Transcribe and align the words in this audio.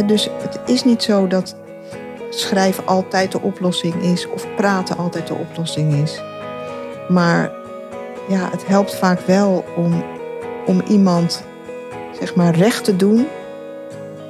dus 0.00 0.28
het 0.38 0.60
is 0.66 0.84
niet 0.84 1.02
zo 1.02 1.26
dat 1.26 1.56
schrijven 2.30 2.86
altijd 2.86 3.32
de 3.32 3.40
oplossing 3.40 3.94
is 4.02 4.28
of 4.28 4.54
praten 4.56 4.96
altijd 4.96 5.26
de 5.26 5.34
oplossing 5.34 5.94
is. 5.94 6.22
Maar 7.08 7.50
ja, 8.28 8.48
het 8.50 8.66
helpt 8.66 8.94
vaak 8.94 9.20
wel 9.20 9.64
om, 9.76 10.04
om 10.66 10.82
iemand 10.88 11.44
zeg 12.20 12.34
maar 12.34 12.54
recht 12.54 12.84
te 12.84 12.96
doen 12.96 13.26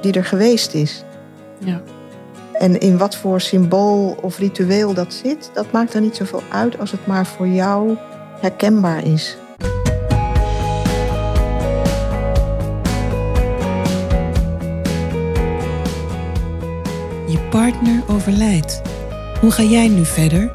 die 0.01 0.13
er 0.13 0.25
geweest 0.25 0.73
is. 0.73 1.03
Ja. 1.57 1.81
En 2.53 2.79
in 2.79 2.97
wat 2.97 3.15
voor 3.15 3.41
symbool 3.41 4.17
of 4.21 4.37
ritueel 4.37 4.93
dat 4.93 5.13
zit, 5.13 5.49
dat 5.53 5.71
maakt 5.71 5.93
er 5.93 6.01
niet 6.01 6.15
zoveel 6.15 6.41
uit 6.51 6.79
als 6.79 6.91
het 6.91 7.07
maar 7.07 7.25
voor 7.25 7.47
jou 7.47 7.97
herkenbaar 8.39 9.05
is. 9.05 9.37
Partner 17.53 18.03
overlijdt. 18.07 18.81
Hoe 19.39 19.51
ga 19.51 19.63
jij 19.63 19.87
nu 19.87 20.05
verder? 20.05 20.51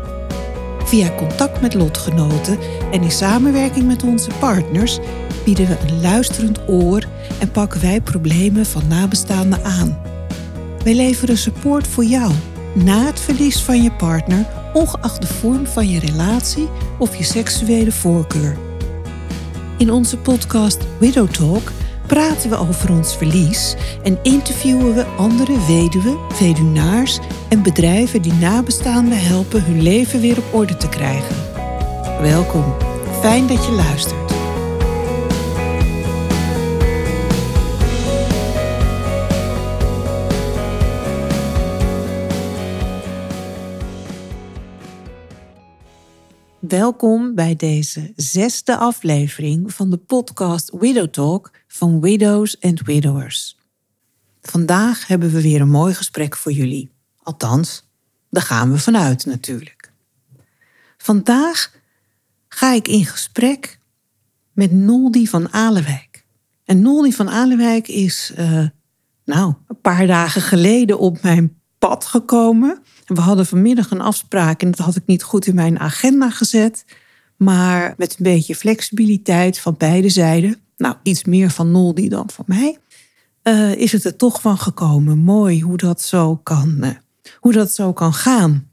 Via 0.84 1.14
contact 1.16 1.60
met 1.60 1.74
lotgenoten 1.74 2.58
en 2.92 3.02
in 3.02 3.10
samenwerking 3.10 3.86
met 3.86 4.02
onze 4.02 4.30
partners 4.38 4.98
bieden 5.44 5.66
we 5.66 5.76
een 5.86 6.00
luisterend 6.00 6.58
oor 6.68 7.02
en 7.40 7.50
pakken 7.50 7.80
wij 7.80 8.00
problemen 8.00 8.66
van 8.66 8.82
nabestaanden 8.88 9.64
aan. 9.64 9.98
Wij 10.84 10.94
leveren 10.94 11.38
support 11.38 11.86
voor 11.86 12.04
jou 12.04 12.32
na 12.74 13.04
het 13.04 13.20
verlies 13.20 13.60
van 13.60 13.82
je 13.82 13.92
partner, 13.92 14.46
ongeacht 14.72 15.20
de 15.20 15.26
vorm 15.26 15.66
van 15.66 15.88
je 15.88 16.00
relatie 16.00 16.68
of 16.98 17.16
je 17.16 17.24
seksuele 17.24 17.92
voorkeur. 17.92 18.56
In 19.76 19.90
onze 19.90 20.16
podcast 20.16 20.78
Widow 20.98 21.28
Talk 21.28 21.72
praten 22.08 22.50
we 22.50 22.56
over 22.56 22.90
ons 22.90 23.16
verlies 23.16 23.76
en 24.02 24.18
interviewen 24.22 24.94
we 24.94 25.04
andere 25.04 25.66
weduwen, 25.66 26.18
weduwnaars 26.40 27.18
en 27.48 27.62
bedrijven 27.62 28.22
die 28.22 28.32
nabestaanden 28.32 29.20
helpen 29.20 29.64
hun 29.64 29.82
leven 29.82 30.20
weer 30.20 30.38
op 30.38 30.54
orde 30.54 30.76
te 30.76 30.88
krijgen. 30.88 31.36
Welkom, 32.20 32.74
fijn 33.20 33.46
dat 33.46 33.66
je 33.66 33.72
luistert. 33.72 34.27
Welkom 46.68 47.34
bij 47.34 47.56
deze 47.56 48.12
zesde 48.16 48.76
aflevering 48.76 49.74
van 49.74 49.90
de 49.90 49.96
podcast 49.96 50.70
Widow 50.70 51.08
Talk 51.08 51.50
van 51.66 52.00
Widows 52.00 52.60
and 52.60 52.80
Widowers. 52.80 53.58
Vandaag 54.42 55.06
hebben 55.06 55.30
we 55.30 55.42
weer 55.42 55.60
een 55.60 55.70
mooi 55.70 55.94
gesprek 55.94 56.36
voor 56.36 56.52
jullie. 56.52 56.90
Althans, 57.22 57.88
daar 58.30 58.42
gaan 58.42 58.72
we 58.72 58.78
vanuit 58.78 59.26
natuurlijk. 59.26 59.92
Vandaag 60.96 61.72
ga 62.48 62.72
ik 62.72 62.88
in 62.88 63.04
gesprek 63.04 63.80
met 64.52 64.72
Noldi 64.72 65.26
van 65.26 65.52
Alewijk. 65.52 66.24
En 66.64 66.80
Noldi 66.80 67.12
van 67.12 67.28
Alewijk 67.28 67.88
is, 67.88 68.32
uh, 68.38 68.66
nou, 69.24 69.54
een 69.66 69.80
paar 69.80 70.06
dagen 70.06 70.42
geleden 70.42 70.98
op 70.98 71.22
mijn 71.22 71.57
pad 71.78 72.04
gekomen. 72.04 72.82
We 73.06 73.20
hadden 73.20 73.46
vanmiddag 73.46 73.90
een 73.90 74.00
afspraak 74.00 74.62
en 74.62 74.70
dat 74.70 74.86
had 74.86 74.96
ik 74.96 75.06
niet 75.06 75.22
goed 75.22 75.46
in 75.46 75.54
mijn 75.54 75.78
agenda 75.78 76.30
gezet. 76.30 76.84
Maar 77.36 77.94
met 77.96 78.10
een 78.10 78.22
beetje 78.22 78.54
flexibiliteit 78.54 79.58
van 79.58 79.74
beide 79.78 80.08
zijden, 80.08 80.56
nou 80.76 80.94
iets 81.02 81.24
meer 81.24 81.50
van 81.50 81.70
Noldi 81.70 82.08
dan 82.08 82.30
van 82.30 82.44
mij, 82.48 82.78
uh, 83.42 83.74
is 83.74 83.92
het 83.92 84.04
er 84.04 84.16
toch 84.16 84.40
van 84.40 84.58
gekomen. 84.58 85.18
Mooi 85.18 85.62
hoe 85.62 85.76
dat 85.76 86.02
zo 86.02 86.36
kan, 86.36 86.76
uh, 86.80 86.90
hoe 87.40 87.52
dat 87.52 87.72
zo 87.72 87.92
kan 87.92 88.14
gaan. 88.14 88.68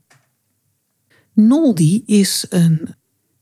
Noldi 1.33 2.03
is 2.05 2.45
een 2.49 2.95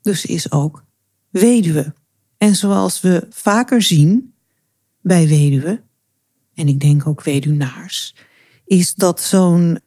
Dus 0.02 0.20
ze 0.20 0.28
is 0.28 0.50
ook 0.50 0.84
weduwe. 1.30 1.94
En 2.38 2.54
zoals 2.56 3.00
we 3.00 3.26
vaker 3.30 3.82
zien 3.82 4.34
bij 5.00 5.28
weduwen, 5.28 5.84
en 6.54 6.68
ik 6.68 6.80
denk 6.80 7.06
ook 7.06 7.22
weduwnaars, 7.22 8.14
is 8.64 8.94
dat 8.94 9.20
zo'n 9.20 9.78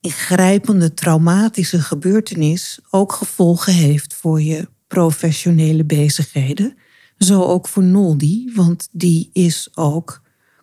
ingrijpende, 0.00 0.94
traumatische 0.94 1.80
gebeurtenis 1.80 2.80
ook 2.90 3.12
gevolgen 3.12 3.72
heeft 3.72 4.14
voor 4.14 4.42
je 4.42 4.68
professionele 4.86 5.84
bezigheden. 5.84 6.76
Zo 7.18 7.42
ook 7.42 7.68
voor 7.68 7.82
Noldi, 7.84 8.52
want 8.54 8.88
die 8.92 9.30
is 9.32 9.68
ook 9.74 10.22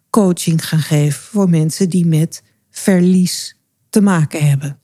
coaching 0.09 0.67
gaan 0.67 0.79
geven 0.79 1.23
voor 1.23 1.49
mensen 1.49 1.89
die 1.89 2.05
met 2.05 2.43
verlies 2.69 3.56
te 3.89 4.01
maken 4.01 4.47
hebben. 4.47 4.79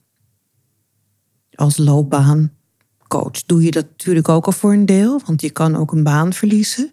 Als 1.54 1.76
loopbaancoach 1.76 3.44
doe 3.46 3.62
je 3.62 3.70
dat 3.70 3.88
natuurlijk 3.88 4.28
ook 4.28 4.46
al 4.46 4.52
voor 4.52 4.72
een 4.72 4.86
deel, 4.86 5.20
want 5.26 5.40
je 5.40 5.50
kan 5.50 5.76
ook 5.76 5.92
een 5.92 6.02
baan 6.02 6.32
verliezen. 6.32 6.92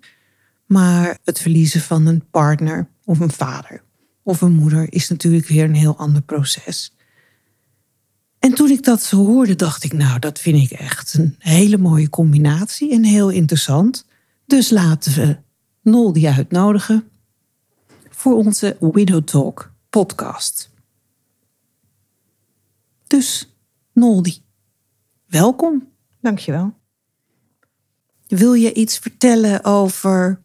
Maar 0.66 1.18
het 1.24 1.40
verliezen 1.40 1.82
van 1.82 2.06
een 2.06 2.24
partner 2.30 2.90
of 3.06 3.20
een 3.20 3.32
vader 3.32 3.84
of 4.24 4.42
een 4.42 4.52
moeder 4.52 4.94
is 4.94 5.10
natuurlijk 5.10 5.48
weer 5.48 5.64
een 5.64 5.76
heel 5.76 5.98
ander 5.98 6.22
proces. 6.22 6.96
En 8.40 8.54
toen 8.54 8.70
ik 8.70 8.84
dat 8.84 9.10
hoorde, 9.10 9.56
dacht 9.56 9.84
ik, 9.84 9.94
nou, 9.94 10.20
dat 10.20 10.40
vind 10.40 10.72
ik 10.72 10.80
echt 10.80 11.14
een 11.14 11.36
hele 11.38 11.78
mooie 11.78 12.10
combinatie 12.10 12.92
en 12.92 13.04
heel 13.04 13.30
interessant. 13.30 14.06
Dus 14.46 14.70
laten 14.70 15.14
we 15.14 15.38
Noldi 15.82 16.28
uitnodigen 16.28 17.04
voor 18.10 18.36
onze 18.36 18.78
Widow 18.80 19.24
Talk 19.24 19.72
podcast. 19.90 20.71
Dus, 23.12 23.56
Noldi, 23.94 24.42
welkom. 25.28 25.88
Dankjewel. 26.22 26.74
Wil 28.28 28.54
je 28.54 28.74
iets 28.74 28.98
vertellen 28.98 29.64
over 29.64 30.42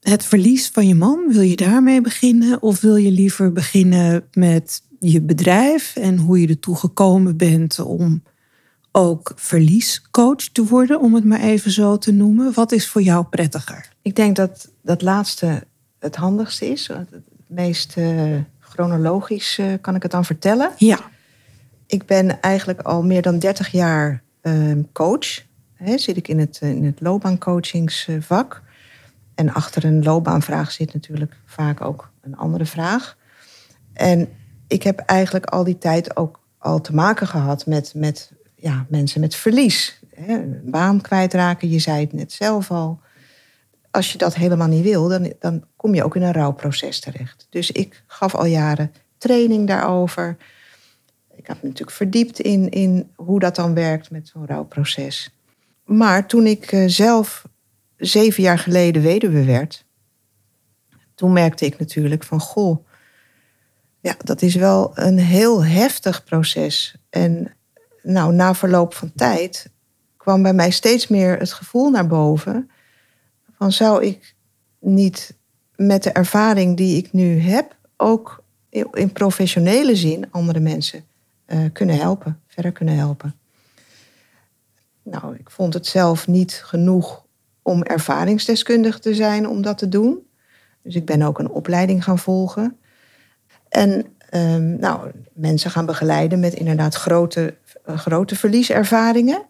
het 0.00 0.24
verlies 0.24 0.68
van 0.68 0.88
je 0.88 0.94
man? 0.94 1.32
Wil 1.32 1.42
je 1.42 1.56
daarmee 1.56 2.00
beginnen? 2.00 2.62
Of 2.62 2.80
wil 2.80 2.96
je 2.96 3.10
liever 3.10 3.52
beginnen 3.52 4.28
met 4.32 4.82
je 5.00 5.20
bedrijf 5.20 5.96
en 5.96 6.16
hoe 6.16 6.40
je 6.40 6.48
ertoe 6.48 6.76
gekomen 6.76 7.36
bent 7.36 7.78
om 7.78 8.22
ook 8.92 9.32
verliescoach 9.34 10.48
te 10.52 10.64
worden, 10.64 11.00
om 11.00 11.14
het 11.14 11.24
maar 11.24 11.40
even 11.40 11.70
zo 11.70 11.98
te 11.98 12.12
noemen? 12.12 12.52
Wat 12.52 12.72
is 12.72 12.88
voor 12.88 13.02
jou 13.02 13.24
prettiger? 13.24 13.92
Ik 14.02 14.16
denk 14.16 14.36
dat 14.36 14.72
dat 14.82 15.02
laatste 15.02 15.66
het 15.98 16.16
handigste 16.16 16.66
is. 16.66 16.86
Het 16.86 17.22
meest 17.46 17.96
uh, 17.96 18.36
chronologisch 18.60 19.58
uh, 19.58 19.72
kan 19.80 19.94
ik 19.94 20.02
het 20.02 20.12
dan 20.12 20.24
vertellen. 20.24 20.72
Ja 20.78 21.14
ik 21.86 22.06
ben 22.06 22.40
eigenlijk 22.40 22.80
al 22.80 23.02
meer 23.02 23.22
dan 23.22 23.38
30 23.38 23.68
jaar 23.70 24.22
uh, 24.42 24.84
coach. 24.92 25.44
Zit 25.94 26.16
ik 26.16 26.28
in 26.28 26.38
het, 26.38 26.58
in 26.60 26.84
het 26.84 27.00
loopbaancoachingsvak. 27.00 28.62
En 29.34 29.52
achter 29.52 29.84
een 29.84 30.02
loopbaanvraag 30.02 30.72
zit 30.72 30.94
natuurlijk 30.94 31.36
vaak 31.44 31.80
ook 31.80 32.10
een 32.20 32.36
andere 32.36 32.66
vraag. 32.66 33.16
En 33.92 34.28
ik 34.66 34.82
heb 34.82 34.98
eigenlijk 34.98 35.46
al 35.46 35.64
die 35.64 35.78
tijd 35.78 36.16
ook 36.16 36.40
al 36.58 36.80
te 36.80 36.94
maken 36.94 37.26
gehad 37.26 37.66
met, 37.66 37.92
met 37.94 38.32
ja, 38.54 38.86
mensen 38.88 39.20
met 39.20 39.34
verlies. 39.34 40.00
He, 40.14 40.34
een 40.34 40.60
baan 40.64 41.00
kwijtraken, 41.00 41.70
je 41.70 41.78
zei 41.78 42.00
het 42.00 42.12
net 42.12 42.32
zelf 42.32 42.70
al. 42.70 43.00
Als 43.90 44.12
je 44.12 44.18
dat 44.18 44.34
helemaal 44.34 44.68
niet 44.68 44.84
wil, 44.84 45.08
dan, 45.08 45.32
dan 45.40 45.64
kom 45.76 45.94
je 45.94 46.04
ook 46.04 46.16
in 46.16 46.22
een 46.22 46.32
rouwproces 46.32 47.00
terecht. 47.00 47.46
Dus 47.50 47.70
ik 47.70 48.02
gaf 48.06 48.34
al 48.34 48.46
jaren 48.46 48.92
training 49.18 49.66
daarover 49.66 50.36
ik 51.46 51.52
heb 51.52 51.62
me 51.62 51.68
natuurlijk 51.68 51.96
verdiept 51.96 52.40
in, 52.40 52.68
in 52.68 53.10
hoe 53.14 53.38
dat 53.38 53.56
dan 53.56 53.74
werkt 53.74 54.10
met 54.10 54.28
zo'n 54.28 54.46
rouwproces. 54.46 55.30
Maar 55.84 56.26
toen 56.26 56.46
ik 56.46 56.72
eh, 56.72 56.84
zelf 56.86 57.44
zeven 57.96 58.42
jaar 58.42 58.58
geleden 58.58 59.02
weduwe 59.02 59.44
werd, 59.44 59.84
toen 61.14 61.32
merkte 61.32 61.64
ik 61.64 61.78
natuurlijk 61.78 62.24
van 62.24 62.40
goh, 62.40 62.86
ja, 64.00 64.14
dat 64.18 64.42
is 64.42 64.54
wel 64.54 64.90
een 64.94 65.18
heel 65.18 65.64
heftig 65.64 66.24
proces. 66.24 66.96
En 67.10 67.54
nou, 68.02 68.34
na 68.34 68.54
verloop 68.54 68.94
van 68.94 69.12
tijd 69.14 69.70
kwam 70.16 70.42
bij 70.42 70.54
mij 70.54 70.70
steeds 70.70 71.06
meer 71.06 71.38
het 71.38 71.52
gevoel 71.52 71.90
naar 71.90 72.06
boven 72.06 72.70
van 73.56 73.72
zou 73.72 74.04
ik 74.04 74.34
niet 74.80 75.36
met 75.76 76.02
de 76.02 76.10
ervaring 76.10 76.76
die 76.76 76.96
ik 76.96 77.12
nu 77.12 77.38
heb 77.38 77.76
ook 77.96 78.44
in 78.92 79.12
professionele 79.12 79.96
zin 79.96 80.30
andere 80.30 80.60
mensen 80.60 81.04
uh, 81.46 81.58
kunnen 81.72 81.96
helpen, 81.96 82.40
verder 82.46 82.72
kunnen 82.72 82.96
helpen. 82.96 83.34
Nou, 85.02 85.34
ik 85.34 85.50
vond 85.50 85.74
het 85.74 85.86
zelf 85.86 86.26
niet 86.26 86.60
genoeg 86.64 87.24
om 87.62 87.82
ervaringsdeskundig 87.82 88.98
te 88.98 89.14
zijn 89.14 89.48
om 89.48 89.62
dat 89.62 89.78
te 89.78 89.88
doen. 89.88 90.26
Dus 90.82 90.94
ik 90.94 91.04
ben 91.04 91.22
ook 91.22 91.38
een 91.38 91.50
opleiding 91.50 92.04
gaan 92.04 92.18
volgen. 92.18 92.78
En 93.68 94.06
ehm, 94.30 94.76
nou, 94.76 95.10
mensen 95.32 95.70
gaan 95.70 95.86
begeleiden 95.86 96.40
met 96.40 96.54
inderdaad 96.54 96.94
grote, 96.94 97.56
eh, 97.84 97.98
grote 97.98 98.36
verlieservaringen. 98.36 99.42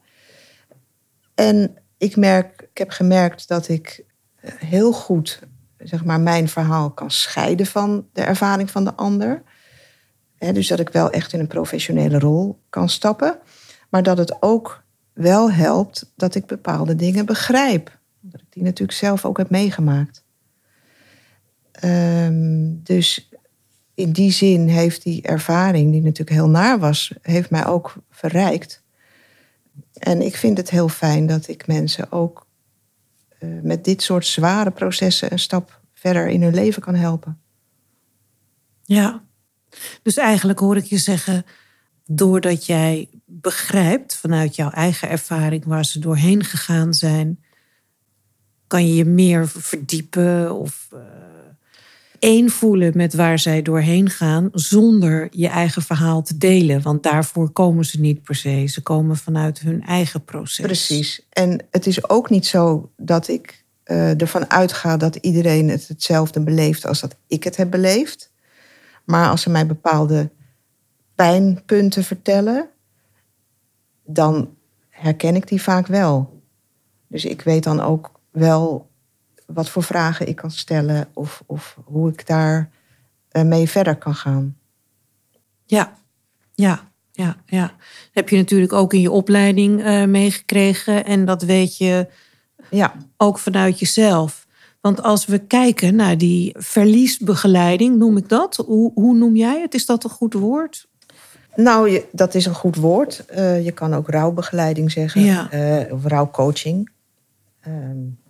En 1.35 1.77
ik, 1.99 2.17
merk, 2.17 2.69
ik 2.71 2.79
heb 2.79 2.91
gemerkt 2.91 3.49
dat 3.49 3.69
ik 3.69 4.05
eh, 4.35 4.53
heel 4.55 4.93
goed 4.93 5.41
zeg 5.79 6.05
maar, 6.05 6.21
mijn 6.21 6.49
verhaal 6.49 6.91
kan 6.91 7.11
scheiden 7.11 7.67
van 7.67 8.07
de 8.13 8.23
ervaring 8.23 8.71
van 8.71 8.85
de 8.85 8.95
ander. 8.95 9.43
Dus 10.39 10.69
dat 10.69 10.81
ik 10.81 10.89
wel 10.89 11.11
echt 11.11 11.33
in 11.33 11.41
een 11.41 11.47
professionele 11.47 12.19
rol 12.19 12.59
kan 12.71 12.89
stappen. 12.89 13.39
Maar 13.89 14.03
dat 14.03 14.19
het 14.19 14.43
ook 14.43 14.85
wel 15.13 15.53
helpt 15.53 16.13
dat 16.17 16.35
ik 16.35 16.47
bepaalde 16.47 16.95
dingen 16.95 17.27
begrijp. 17.27 17.99
Dat 18.21 18.41
ik 18.41 18.47
die 18.51 18.63
natuurlijk 18.63 18.99
zelf 18.99 19.25
ook 19.25 19.39
heb 19.39 19.51
meegemaakt. 19.51 20.25
Ehm, 21.73 22.75
dus 22.83 23.31
in 23.95 24.13
die 24.13 24.31
zin 24.31 24.69
heeft 24.69 25.03
die 25.03 25.23
ervaring, 25.23 25.93
die 25.93 26.03
natuurlijk 26.03 26.37
heel 26.37 26.49
naar 26.49 26.79
was, 26.79 27.13
heeft 27.23 27.51
mij 27.51 27.67
ook 27.67 27.95
verrijkt. 28.11 28.83
En 29.93 30.23
ik 30.23 30.37
vind 30.37 30.59
het 30.59 30.71
heel 30.71 30.89
fijn 30.89 31.27
dat 31.27 31.49
ik 31.49 31.67
mensen 31.67 32.13
ook 32.13 32.47
eh, 33.39 33.49
met 33.63 33.85
dit 33.85 34.03
soort 34.03 34.27
zware 34.27 34.71
processen 34.71 35.33
een 35.33 35.39
stap 35.39 35.81
verder 35.95 36.29
in 36.29 36.43
hun 36.43 36.55
leven 36.55 36.83
kan 36.83 36.95
helpen. 36.95 37.41
Ja, 38.83 39.26
dus 40.03 40.17
eigenlijk 40.17 40.59
hoor 40.59 40.77
ik 40.77 40.85
je 40.85 40.99
zeggen, 40.99 41.45
doordat 42.05 42.67
jij 42.67 43.09
begrijpt 43.25 44.17
vanuit 44.17 44.57
jouw 44.57 44.71
eigen 44.71 45.09
ervaring 45.09 45.65
waar 45.65 45.85
ze 45.85 45.99
doorheen 45.99 46.45
gegaan 46.45 46.95
zijn, 46.95 47.45
kan 48.67 48.89
je 48.89 48.95
je 48.95 49.05
meer 49.05 49.49
verdiepen 49.49 50.55
of 50.55 50.89
uh, 50.93 51.01
één 52.19 52.51
voelen 52.51 52.93
met 52.97 53.15
waar 53.15 53.39
zij 53.39 53.63
doorheen 53.63 54.11
gaan, 54.11 54.49
zonder 54.53 55.29
je 55.31 55.49
eigen 55.49 55.83
verhaal 55.83 56.23
te 56.23 56.37
delen. 56.37 56.83
Want 56.83 57.03
daarvoor 57.03 57.51
komen 57.51 57.85
ze 57.85 58.01
niet 58.01 58.23
per 58.23 58.35
se. 58.35 58.67
Ze 58.67 58.83
komen 58.83 59.17
vanuit 59.17 59.59
hun 59.59 59.83
eigen 59.83 60.25
proces. 60.25 60.67
Precies. 60.67 61.27
En 61.31 61.67
het 61.71 61.87
is 61.87 62.09
ook 62.09 62.31
niet 62.31 62.47
zo 62.47 62.91
dat 62.97 63.29
ik 63.29 63.65
uh, 63.85 64.21
ervan 64.21 64.51
uitga 64.51 64.97
dat 64.97 65.17
iedereen 65.17 65.69
het 65.69 65.89
hetzelfde 65.89 66.41
beleeft 66.41 66.87
als 66.87 67.01
dat 67.01 67.17
ik 67.27 67.45
het 67.45 67.57
heb 67.57 67.71
beleefd. 67.71 68.31
Maar 69.07 69.31
als 69.31 69.43
ze 69.43 69.51
mij 69.51 69.67
bepaalde 69.67 70.31
pijnpunten 71.15 72.05
vertellen, 72.05 72.69
dan 74.05 74.55
herken 74.89 75.37
ik 75.37 75.49
die 75.49 75.63
vaak 75.63 75.87
wel. 75.87 76.43
Dus 77.07 77.25
ik 77.25 77.43
weet 77.43 77.65
dan 77.65 77.81
ook 77.81 78.11
wel 78.31 78.91
wat 79.47 79.69
voor 79.69 79.83
vragen 79.83 80.29
ik 80.29 80.37
kan 80.37 80.51
stellen 80.51 81.09
of, 81.13 81.43
of 81.47 81.79
hoe 81.85 82.11
ik 82.11 82.27
daar 82.27 82.71
eh, 83.29 83.43
mee 83.43 83.69
verder 83.69 83.97
kan 83.97 84.15
gaan. 84.15 84.57
Ja, 85.65 85.97
ja, 86.55 86.91
ja, 87.13 87.37
ja. 87.47 87.67
Dat 87.67 87.77
heb 88.13 88.29
je 88.29 88.37
natuurlijk 88.37 88.73
ook 88.73 88.93
in 88.93 89.01
je 89.01 89.11
opleiding 89.11 89.85
uh, 89.85 90.05
meegekregen 90.05 91.05
en 91.05 91.25
dat 91.25 91.43
weet 91.43 91.77
je 91.77 92.09
ja. 92.71 92.95
ook 93.17 93.39
vanuit 93.39 93.79
jezelf. 93.79 94.46
Want 94.87 95.03
als 95.03 95.27
we 95.27 95.39
kijken 95.39 95.95
naar 95.95 96.19
die 96.19 96.55
verliesbegeleiding, 96.59 97.97
noem 97.97 98.17
ik 98.17 98.29
dat? 98.29 98.57
Hoe, 98.57 98.93
hoe 98.95 99.15
noem 99.15 99.37
jij 99.37 99.61
het? 99.61 99.75
Is 99.75 99.87
dat 99.87 100.05
een 100.05 100.11
goed 100.11 100.33
woord? 100.33 100.89
Nou, 101.57 102.05
dat 102.13 102.35
is 102.35 102.47
een 102.47 102.55
goed 102.55 102.77
woord. 102.77 103.25
Uh, 103.31 103.65
je 103.65 103.73
kan 103.73 103.95
ook 103.95 104.09
rouwbegeleiding 104.09 104.93
zeggen. 104.93 105.21
Ja. 105.21 105.53
Uh, 105.53 105.93
of 105.93 106.05
rouwcoaching. 106.05 106.91
Uh, 107.69 107.75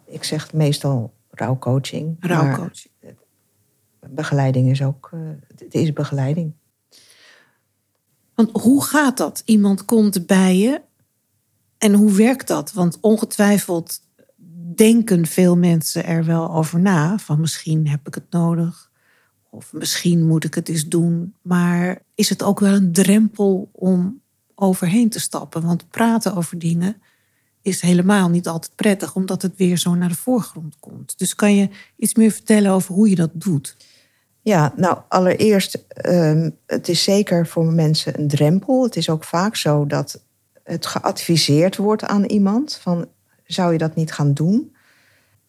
ik 0.04 0.24
zeg 0.24 0.52
meestal 0.52 1.12
rouwcoaching. 1.30 2.16
Rouwcoaching. 2.20 2.92
begeleiding 4.08 4.70
is 4.70 4.82
ook... 4.82 5.10
Uh, 5.14 5.20
het 5.56 5.74
is 5.74 5.92
begeleiding. 5.92 6.52
Want 8.34 8.50
hoe 8.52 8.84
gaat 8.84 9.16
dat? 9.16 9.42
Iemand 9.44 9.84
komt 9.84 10.26
bij 10.26 10.56
je. 10.56 10.80
En 11.78 11.94
hoe 11.94 12.12
werkt 12.12 12.48
dat? 12.48 12.72
Want 12.72 12.98
ongetwijfeld 13.00 14.00
denken 14.76 15.26
veel 15.26 15.56
mensen 15.56 16.04
er 16.04 16.24
wel 16.24 16.50
over 16.50 16.80
na. 16.80 17.18
Van 17.18 17.40
misschien 17.40 17.88
heb 17.88 18.06
ik 18.06 18.14
het 18.14 18.30
nodig. 18.30 18.90
Of 19.50 19.72
misschien 19.72 20.26
moet 20.26 20.44
ik 20.44 20.54
het 20.54 20.68
eens 20.68 20.88
doen. 20.88 21.34
Maar 21.42 22.02
is 22.14 22.28
het 22.28 22.42
ook 22.42 22.60
wel 22.60 22.72
een 22.72 22.92
drempel 22.92 23.68
om 23.72 24.20
overheen 24.54 25.08
te 25.08 25.20
stappen? 25.20 25.62
Want 25.62 25.90
praten 25.90 26.34
over 26.34 26.58
dingen 26.58 26.96
is 27.62 27.80
helemaal 27.80 28.28
niet 28.28 28.48
altijd 28.48 28.74
prettig, 28.74 29.14
omdat 29.14 29.42
het 29.42 29.56
weer 29.56 29.76
zo 29.76 29.94
naar 29.94 30.08
de 30.08 30.14
voorgrond 30.14 30.76
komt. 30.80 31.18
Dus 31.18 31.34
kan 31.34 31.54
je 31.54 31.68
iets 31.96 32.14
meer 32.14 32.30
vertellen 32.30 32.70
over 32.70 32.94
hoe 32.94 33.08
je 33.08 33.16
dat 33.16 33.30
doet? 33.32 33.76
Ja, 34.42 34.72
nou 34.76 34.98
allereerst, 35.08 35.84
um, 36.06 36.56
het 36.66 36.88
is 36.88 37.02
zeker 37.02 37.46
voor 37.46 37.72
mensen 37.72 38.20
een 38.20 38.28
drempel. 38.28 38.82
Het 38.82 38.96
is 38.96 39.10
ook 39.10 39.24
vaak 39.24 39.56
zo 39.56 39.86
dat 39.86 40.22
het 40.62 40.86
geadviseerd 40.86 41.76
wordt 41.76 42.04
aan 42.04 42.24
iemand 42.24 42.74
van 42.74 43.08
zou 43.46 43.72
je 43.72 43.78
dat 43.78 43.94
niet 43.94 44.12
gaan 44.12 44.34
doen? 44.34 44.74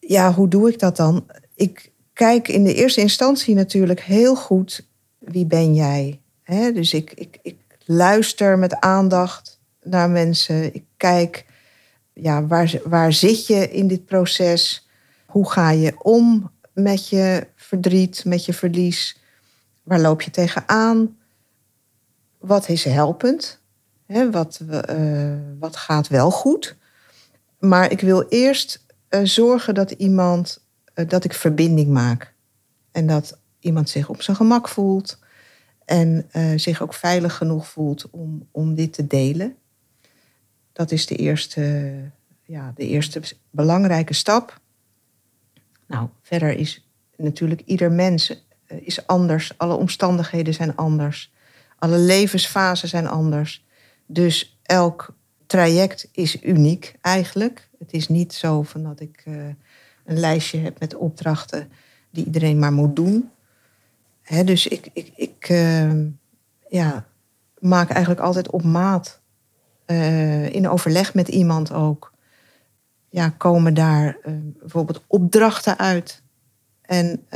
Ja, 0.00 0.32
hoe 0.32 0.48
doe 0.48 0.68
ik 0.68 0.78
dat 0.78 0.96
dan? 0.96 1.26
Ik 1.54 1.92
kijk 2.12 2.48
in 2.48 2.64
de 2.64 2.74
eerste 2.74 3.00
instantie 3.00 3.54
natuurlijk 3.54 4.00
heel 4.00 4.36
goed 4.36 4.86
wie 5.18 5.46
ben 5.46 5.74
jij. 5.74 6.20
He, 6.42 6.72
dus 6.72 6.94
ik, 6.94 7.12
ik, 7.12 7.38
ik 7.42 7.56
luister 7.84 8.58
met 8.58 8.80
aandacht 8.80 9.60
naar 9.82 10.10
mensen. 10.10 10.74
Ik 10.74 10.84
kijk, 10.96 11.46
ja, 12.12 12.46
waar, 12.46 12.80
waar 12.84 13.12
zit 13.12 13.46
je 13.46 13.70
in 13.70 13.88
dit 13.88 14.04
proces? 14.04 14.88
Hoe 15.26 15.50
ga 15.50 15.70
je 15.70 15.94
om 16.02 16.50
met 16.72 17.08
je 17.08 17.46
verdriet, 17.56 18.24
met 18.24 18.44
je 18.44 18.52
verlies? 18.52 19.20
Waar 19.82 20.00
loop 20.00 20.22
je 20.22 20.30
tegenaan? 20.30 21.16
Wat 22.38 22.68
is 22.68 22.84
helpend? 22.84 23.60
He, 24.06 24.30
wat, 24.30 24.60
uh, 24.70 25.32
wat 25.58 25.76
gaat 25.76 26.08
wel 26.08 26.30
goed? 26.30 26.76
Maar 27.58 27.90
ik 27.92 28.00
wil 28.00 28.26
eerst 28.28 28.86
uh, 29.10 29.20
zorgen 29.24 29.74
dat 29.74 29.90
iemand, 29.90 30.64
uh, 30.94 31.08
dat 31.08 31.24
ik 31.24 31.32
verbinding 31.32 31.88
maak. 31.88 32.34
En 32.92 33.06
dat 33.06 33.38
iemand 33.58 33.88
zich 33.88 34.08
op 34.08 34.22
zijn 34.22 34.36
gemak 34.36 34.68
voelt. 34.68 35.18
En 35.84 36.28
uh, 36.32 36.58
zich 36.58 36.82
ook 36.82 36.94
veilig 36.94 37.36
genoeg 37.36 37.68
voelt 37.68 38.10
om, 38.10 38.48
om 38.50 38.74
dit 38.74 38.92
te 38.92 39.06
delen. 39.06 39.56
Dat 40.72 40.90
is 40.90 41.06
de 41.06 41.16
eerste, 41.16 41.92
ja, 42.42 42.72
de 42.74 42.86
eerste 42.86 43.20
belangrijke 43.50 44.14
stap. 44.14 44.60
Nou, 45.86 46.08
verder 46.22 46.50
is 46.50 46.88
natuurlijk 47.16 47.62
ieder 47.64 47.92
mens 47.92 48.46
is 48.66 49.06
anders. 49.06 49.58
Alle 49.58 49.74
omstandigheden 49.74 50.54
zijn 50.54 50.76
anders. 50.76 51.32
Alle 51.78 51.98
levensfasen 51.98 52.88
zijn 52.88 53.06
anders. 53.06 53.66
Dus 54.06 54.58
elk 54.62 55.14
traject 55.48 56.08
is 56.12 56.42
uniek 56.42 56.94
eigenlijk. 57.00 57.68
Het 57.78 57.92
is 57.92 58.08
niet 58.08 58.32
zo 58.32 58.62
van 58.62 58.82
dat 58.82 59.00
ik 59.00 59.22
uh, 59.28 59.34
een 60.04 60.18
lijstje 60.18 60.58
heb 60.58 60.80
met 60.80 60.94
opdrachten 60.94 61.70
die 62.10 62.24
iedereen 62.24 62.58
maar 62.58 62.72
moet 62.72 62.96
doen. 62.96 63.30
Hè, 64.22 64.44
dus 64.44 64.66
ik, 64.66 64.88
ik, 64.92 65.12
ik 65.16 65.48
uh, 65.48 65.92
ja, 66.68 67.06
maak 67.58 67.90
eigenlijk 67.90 68.20
altijd 68.20 68.50
op 68.50 68.62
maat, 68.62 69.20
uh, 69.86 70.54
in 70.54 70.68
overleg 70.68 71.14
met 71.14 71.28
iemand 71.28 71.72
ook, 71.72 72.12
ja, 73.08 73.28
komen 73.28 73.74
daar 73.74 74.18
bijvoorbeeld 74.58 75.04
opdrachten 75.06 75.78
uit. 75.78 76.22
En 76.82 77.26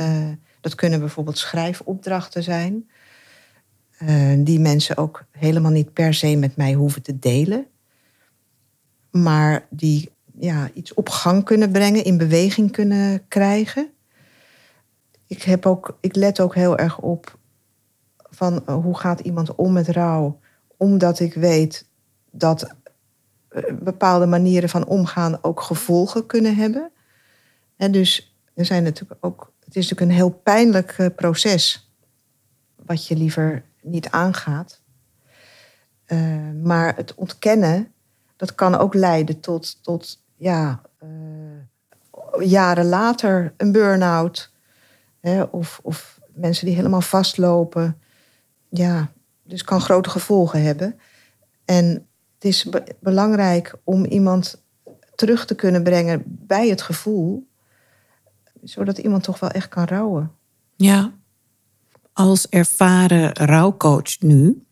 dat 0.61 0.75
kunnen 0.75 0.99
bijvoorbeeld 0.99 1.37
schrijfopdrachten 1.37 2.43
zijn. 2.43 2.89
die 4.37 4.59
mensen 4.59 4.97
ook 4.97 5.25
helemaal 5.31 5.71
niet 5.71 5.93
per 5.93 6.13
se 6.13 6.35
met 6.35 6.55
mij 6.55 6.73
hoeven 6.73 7.01
te 7.01 7.19
delen 7.19 7.67
maar 9.13 9.67
die 9.69 10.11
ja, 10.39 10.69
iets 10.73 10.93
op 10.93 11.09
gang 11.09 11.43
kunnen 11.43 11.71
brengen, 11.71 12.03
in 12.03 12.17
beweging 12.17 12.71
kunnen 12.71 13.27
krijgen. 13.27 13.91
Ik, 15.27 15.43
heb 15.43 15.65
ook, 15.65 15.97
ik 15.99 16.15
let 16.15 16.39
ook 16.39 16.55
heel 16.55 16.77
erg 16.77 16.99
op 16.99 17.37
van 18.17 18.63
uh, 18.69 18.75
hoe 18.75 18.97
gaat 18.97 19.19
iemand 19.19 19.55
om 19.55 19.73
met 19.73 19.87
rouw, 19.87 20.39
omdat 20.77 21.19
ik 21.19 21.33
weet 21.33 21.87
dat 22.31 22.75
uh, 23.49 23.63
bepaalde 23.79 24.25
manieren 24.25 24.69
van 24.69 24.85
omgaan 24.85 25.37
ook 25.41 25.61
gevolgen 25.61 26.25
kunnen 26.25 26.55
hebben. 26.55 26.91
En 27.75 27.91
dus 27.91 28.35
er 28.53 28.65
zijn 28.65 28.83
natuurlijk 28.83 29.25
ook, 29.25 29.53
het 29.65 29.75
is 29.75 29.89
natuurlijk 29.89 30.11
een 30.11 30.17
heel 30.17 30.39
pijnlijk 30.43 30.97
uh, 30.97 31.07
proces, 31.15 31.93
wat 32.75 33.07
je 33.07 33.15
liever 33.15 33.63
niet 33.81 34.09
aangaat. 34.09 34.81
maar 36.63 36.95
het 36.95 37.15
ontkennen 37.15 37.92
dat 38.45 38.55
kan 38.55 38.75
ook 38.75 38.93
leiden 38.93 39.39
tot, 39.39 39.83
tot 39.83 40.23
ja, 40.35 40.81
uh, 41.03 42.49
jaren 42.49 42.85
later 42.85 43.53
een 43.57 43.71
burn-out. 43.71 44.51
Of, 45.51 45.79
of 45.83 46.19
mensen 46.33 46.65
die 46.65 46.75
helemaal 46.75 47.01
vastlopen. 47.01 47.99
Ja, 48.69 49.11
dus 49.43 49.63
kan 49.63 49.81
grote 49.81 50.09
gevolgen 50.09 50.63
hebben. 50.63 50.99
En 51.65 51.85
het 52.33 52.43
is 52.45 52.69
belangrijk 52.99 53.75
om 53.83 54.05
iemand 54.05 54.63
terug 55.15 55.45
te 55.45 55.55
kunnen 55.55 55.83
brengen 55.83 56.23
bij 56.25 56.69
het 56.69 56.81
gevoel, 56.81 57.47
zodat 58.63 58.97
iemand 58.97 59.23
toch 59.23 59.39
wel 59.39 59.49
echt 59.49 59.67
kan 59.67 59.83
rouwen. 59.85 60.31
Ja. 60.75 61.13
Als 62.13 62.49
ervaren 62.49 63.33
rouwcoach 63.33 64.19
nu, 64.19 64.63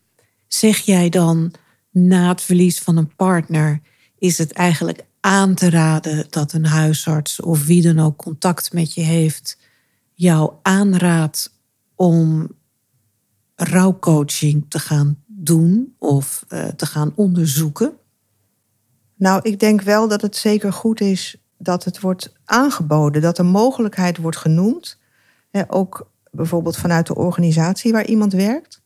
zeg 0.48 0.78
jij 0.78 1.10
dan 1.10 1.54
na 1.92 2.30
het 2.30 2.42
verlies 2.42 2.80
van 2.80 2.98
een 2.98 3.16
partner, 3.16 3.82
is 4.18 4.38
het 4.38 4.52
eigenlijk 4.52 5.06
aan 5.20 5.56
te 5.56 5.70
raden 5.70 6.26
dat 6.30 6.54
een 6.54 6.66
huisarts 6.66 7.42
of 7.42 7.66
wie 7.66 7.82
dan 7.82 8.00
ook 8.00 8.18
contact 8.18 8.74
met 8.74 8.94
je 8.94 9.02
heeft, 9.02 9.58
jou 10.14 10.54
aanraadt 10.62 11.54
om 11.96 12.50
rouwcoaching 13.56 14.66
te 14.68 14.80
gaan 14.80 15.24
doen 15.26 15.96
of 15.98 16.46
uh, 16.50 16.66
te 16.66 16.86
gaan 16.86 17.14
onderzoeken? 17.16 17.94
Nou, 19.16 19.40
ik 19.44 19.60
denk 19.60 19.82
wel 19.82 20.08
dat 20.08 20.22
het 20.22 20.36
zeker 20.36 20.74
goed 20.74 21.02
is 21.02 21.36
dat 21.58 21.84
het 21.84 22.00
wordt 22.00 22.34
aangeboden, 22.46 23.22
dat 23.22 23.36
de 23.36 23.44
mogelijkheid 23.44 24.18
wordt 24.18 24.38
genoemd. 24.38 24.98
Hè, 25.50 25.64
ook 25.68 26.12
bijvoorbeeld 26.32 26.78
vanuit 26.78 27.08
de 27.08 27.16
organisatie 27.16 27.92
waar 27.92 28.06
iemand 28.06 28.34
werkt. 28.34 28.82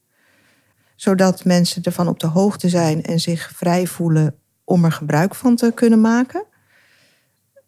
Zodat 0.96 1.46
mensen 1.46 1.84
ervan 1.84 2.08
op 2.08 2.20
de 2.20 2.28
hoogte 2.28 2.70
zijn 2.70 3.04
en 3.04 3.20
zich 3.20 3.52
vrij 3.56 3.88
voelen 3.88 4.36
om 4.64 4.86
er 4.86 4.92
gebruik 4.92 5.36
van 5.36 5.56
te 5.56 5.72
kunnen 5.76 6.02
maken. 6.02 6.46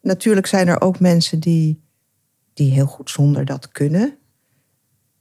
Natuurlijk 0.01 0.47
zijn 0.47 0.67
er 0.67 0.81
ook 0.81 0.99
mensen 0.99 1.39
die, 1.39 1.83
die 2.53 2.71
heel 2.71 2.85
goed 2.85 3.09
zonder 3.09 3.45
dat 3.45 3.71
kunnen. 3.71 4.17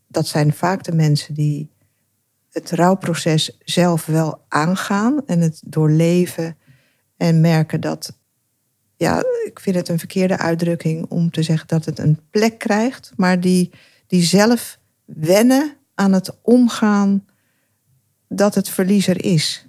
Dat 0.09 0.27
zijn 0.27 0.53
vaak 0.53 0.85
de 0.85 0.93
mensen 0.93 1.35
die 1.35 1.71
het 2.51 2.71
rouwproces 2.71 3.57
zelf 3.65 4.07
wel 4.07 4.45
aangaan 4.49 5.27
en 5.27 5.41
het 5.41 5.63
doorleven 5.67 6.57
en 7.17 7.41
merken 7.41 7.81
dat, 7.81 8.19
ja, 8.97 9.23
ik 9.45 9.61
vind 9.61 9.77
het 9.77 9.89
een 9.89 9.99
verkeerde 9.99 10.39
uitdrukking 10.39 11.07
om 11.09 11.31
te 11.31 11.43
zeggen 11.43 11.69
dat 11.69 11.85
het 11.85 11.99
een 11.99 12.21
plek 12.31 12.59
krijgt, 12.59 13.13
maar 13.17 13.41
die, 13.41 13.71
die 14.07 14.23
zelf 14.23 14.79
wennen 15.05 15.77
aan 15.95 16.13
het 16.13 16.39
omgaan 16.43 17.25
dat 18.29 18.55
het 18.55 18.69
verliezer 18.69 19.25
is. 19.25 19.67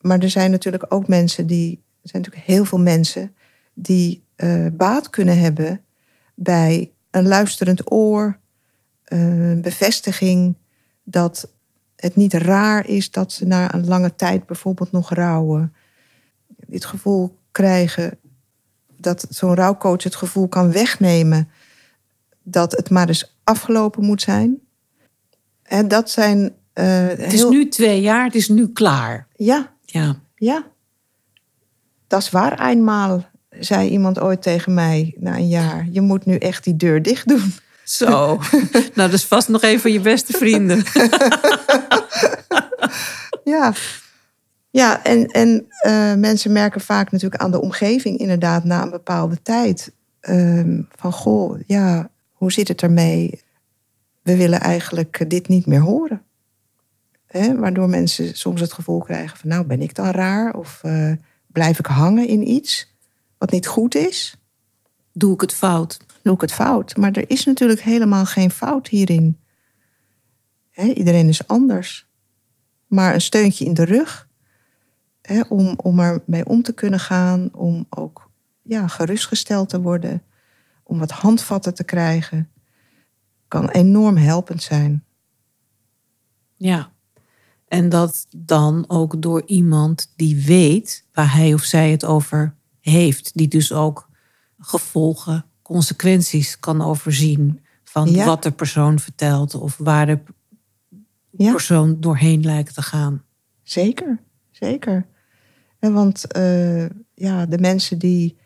Maar 0.00 0.18
er 0.18 0.30
zijn 0.30 0.50
natuurlijk 0.50 0.86
ook 0.88 1.08
mensen 1.08 1.46
die, 1.46 1.82
er 2.02 2.08
zijn 2.08 2.22
natuurlijk 2.22 2.46
heel 2.46 2.64
veel 2.64 2.80
mensen 2.80 3.34
die 3.74 4.24
uh, 4.36 4.66
baat 4.72 5.10
kunnen 5.10 5.38
hebben 5.38 5.84
bij 6.34 6.92
een 7.10 7.26
luisterend 7.28 7.92
oor, 7.92 8.38
uh, 9.08 9.60
bevestiging 9.60 10.56
dat 11.02 11.50
het 11.96 12.16
niet 12.16 12.34
raar 12.34 12.86
is 12.88 13.10
dat 13.10 13.32
ze 13.32 13.46
na 13.46 13.74
een 13.74 13.86
lange 13.86 14.14
tijd 14.14 14.46
bijvoorbeeld 14.46 14.92
nog 14.92 15.14
rouwen. 15.14 15.74
Dit 16.66 16.84
gevoel 16.84 17.38
krijgen 17.50 18.18
dat 18.96 19.26
zo'n 19.28 19.54
rouwcoach 19.54 20.02
het 20.02 20.16
gevoel 20.16 20.48
kan 20.48 20.72
wegnemen 20.72 21.48
dat 22.42 22.72
het 22.72 22.90
maar 22.90 23.08
eens 23.08 23.36
afgelopen 23.44 24.04
moet 24.04 24.22
zijn. 24.22 24.60
En 25.68 25.88
dat 25.88 26.10
zijn. 26.10 26.40
Uh, 26.74 27.06
het 27.06 27.32
is 27.32 27.48
nu 27.48 27.68
twee 27.68 28.00
jaar, 28.00 28.24
het 28.24 28.34
is 28.34 28.48
nu 28.48 28.68
klaar. 28.68 29.26
Ja. 29.34 29.72
Ja. 29.84 30.16
Ja. 30.34 30.66
Dat 32.06 32.20
is 32.20 32.30
waar 32.30 32.68
eenmaal, 32.68 33.24
zei 33.50 33.88
iemand 33.88 34.20
ooit 34.20 34.42
tegen 34.42 34.74
mij 34.74 35.14
na 35.18 35.36
een 35.36 35.48
jaar. 35.48 35.86
Je 35.90 36.00
moet 36.00 36.26
nu 36.26 36.36
echt 36.36 36.64
die 36.64 36.76
deur 36.76 37.02
dicht 37.02 37.28
doen. 37.28 37.52
Zo. 37.84 38.06
nou, 38.72 38.92
dat 38.94 39.12
is 39.12 39.24
vast 39.24 39.48
nog 39.48 39.62
een 39.62 39.80
van 39.80 39.92
je 39.92 40.00
beste 40.00 40.32
vrienden. 40.32 40.84
ja. 43.54 43.72
Ja, 44.70 45.04
en, 45.04 45.26
en 45.26 45.66
uh, 45.86 46.14
mensen 46.14 46.52
merken 46.52 46.80
vaak 46.80 47.12
natuurlijk 47.12 47.42
aan 47.42 47.50
de 47.50 47.60
omgeving 47.60 48.18
inderdaad 48.18 48.64
na 48.64 48.82
een 48.82 48.90
bepaalde 48.90 49.42
tijd. 49.42 49.92
Uh, 50.22 50.80
van 50.96 51.12
goh, 51.12 51.60
ja, 51.66 52.10
hoe 52.32 52.52
zit 52.52 52.68
het 52.68 52.82
ermee? 52.82 53.40
We 54.26 54.36
willen 54.36 54.60
eigenlijk 54.60 55.30
dit 55.30 55.48
niet 55.48 55.66
meer 55.66 55.80
horen. 55.80 56.22
Waardoor 57.56 57.88
mensen 57.88 58.36
soms 58.36 58.60
het 58.60 58.72
gevoel 58.72 59.00
krijgen 59.00 59.38
van 59.38 59.48
nou 59.48 59.64
ben 59.64 59.80
ik 59.80 59.94
dan 59.94 60.10
raar? 60.10 60.54
Of 60.54 60.80
uh, 60.84 61.12
blijf 61.46 61.78
ik 61.78 61.86
hangen 61.86 62.28
in 62.28 62.50
iets 62.50 62.94
wat 63.38 63.50
niet 63.50 63.66
goed 63.66 63.94
is? 63.94 64.36
Doe 65.12 65.34
ik 65.34 65.40
het 65.40 65.54
fout? 65.54 65.98
Doe 66.22 66.34
ik 66.34 66.40
het 66.40 66.52
fout? 66.52 66.96
Maar 66.96 67.12
er 67.12 67.30
is 67.30 67.44
natuurlijk 67.44 67.80
helemaal 67.80 68.24
geen 68.24 68.50
fout 68.50 68.88
hierin. 68.88 69.38
Iedereen 70.74 71.28
is 71.28 71.46
anders 71.46 72.06
maar 72.86 73.14
een 73.14 73.20
steuntje 73.20 73.64
in 73.64 73.74
de 73.74 73.84
rug. 73.84 74.28
Hè, 75.22 75.40
om, 75.48 75.74
om 75.76 76.00
er 76.00 76.22
mee 76.26 76.46
om 76.46 76.62
te 76.62 76.72
kunnen 76.72 77.00
gaan, 77.00 77.48
om 77.54 77.86
ook 77.90 78.30
ja, 78.62 78.86
gerustgesteld 78.86 79.68
te 79.68 79.80
worden, 79.80 80.22
om 80.82 80.98
wat 80.98 81.10
handvatten 81.10 81.74
te 81.74 81.84
krijgen, 81.84 82.50
kan 83.48 83.68
enorm 83.68 84.16
helpend 84.16 84.62
zijn. 84.62 85.04
Ja, 86.56 86.92
en 87.68 87.88
dat 87.88 88.26
dan 88.36 88.84
ook 88.88 89.22
door 89.22 89.42
iemand 89.46 90.12
die 90.16 90.44
weet 90.44 91.04
waar 91.12 91.34
hij 91.34 91.54
of 91.54 91.62
zij 91.62 91.90
het 91.90 92.04
over 92.04 92.54
heeft, 92.80 93.30
die 93.34 93.48
dus 93.48 93.72
ook 93.72 94.08
gevolgen, 94.58 95.44
consequenties 95.62 96.58
kan 96.58 96.82
overzien 96.82 97.60
van 97.84 98.24
wat 98.24 98.42
de 98.42 98.50
persoon 98.50 98.98
vertelt 98.98 99.54
of 99.54 99.76
waar 99.76 100.06
de 100.06 100.18
ja. 101.30 101.50
persoon 101.50 102.00
doorheen 102.00 102.40
lijkt 102.40 102.74
te 102.74 102.82
gaan. 102.82 103.24
Zeker, 103.62 104.18
zeker. 104.50 105.06
En 105.78 105.92
want 105.92 106.36
uh, 106.36 106.86
ja, 107.14 107.46
de 107.46 107.58
mensen 107.58 107.98
die. 107.98 108.36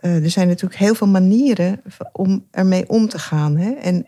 Uh, 0.00 0.24
er 0.24 0.30
zijn 0.30 0.48
natuurlijk 0.48 0.80
heel 0.80 0.94
veel 0.94 1.06
manieren 1.06 1.82
om 2.12 2.46
ermee 2.50 2.88
om 2.88 3.08
te 3.08 3.18
gaan. 3.18 3.56
Hè? 3.56 3.70
En 3.70 4.06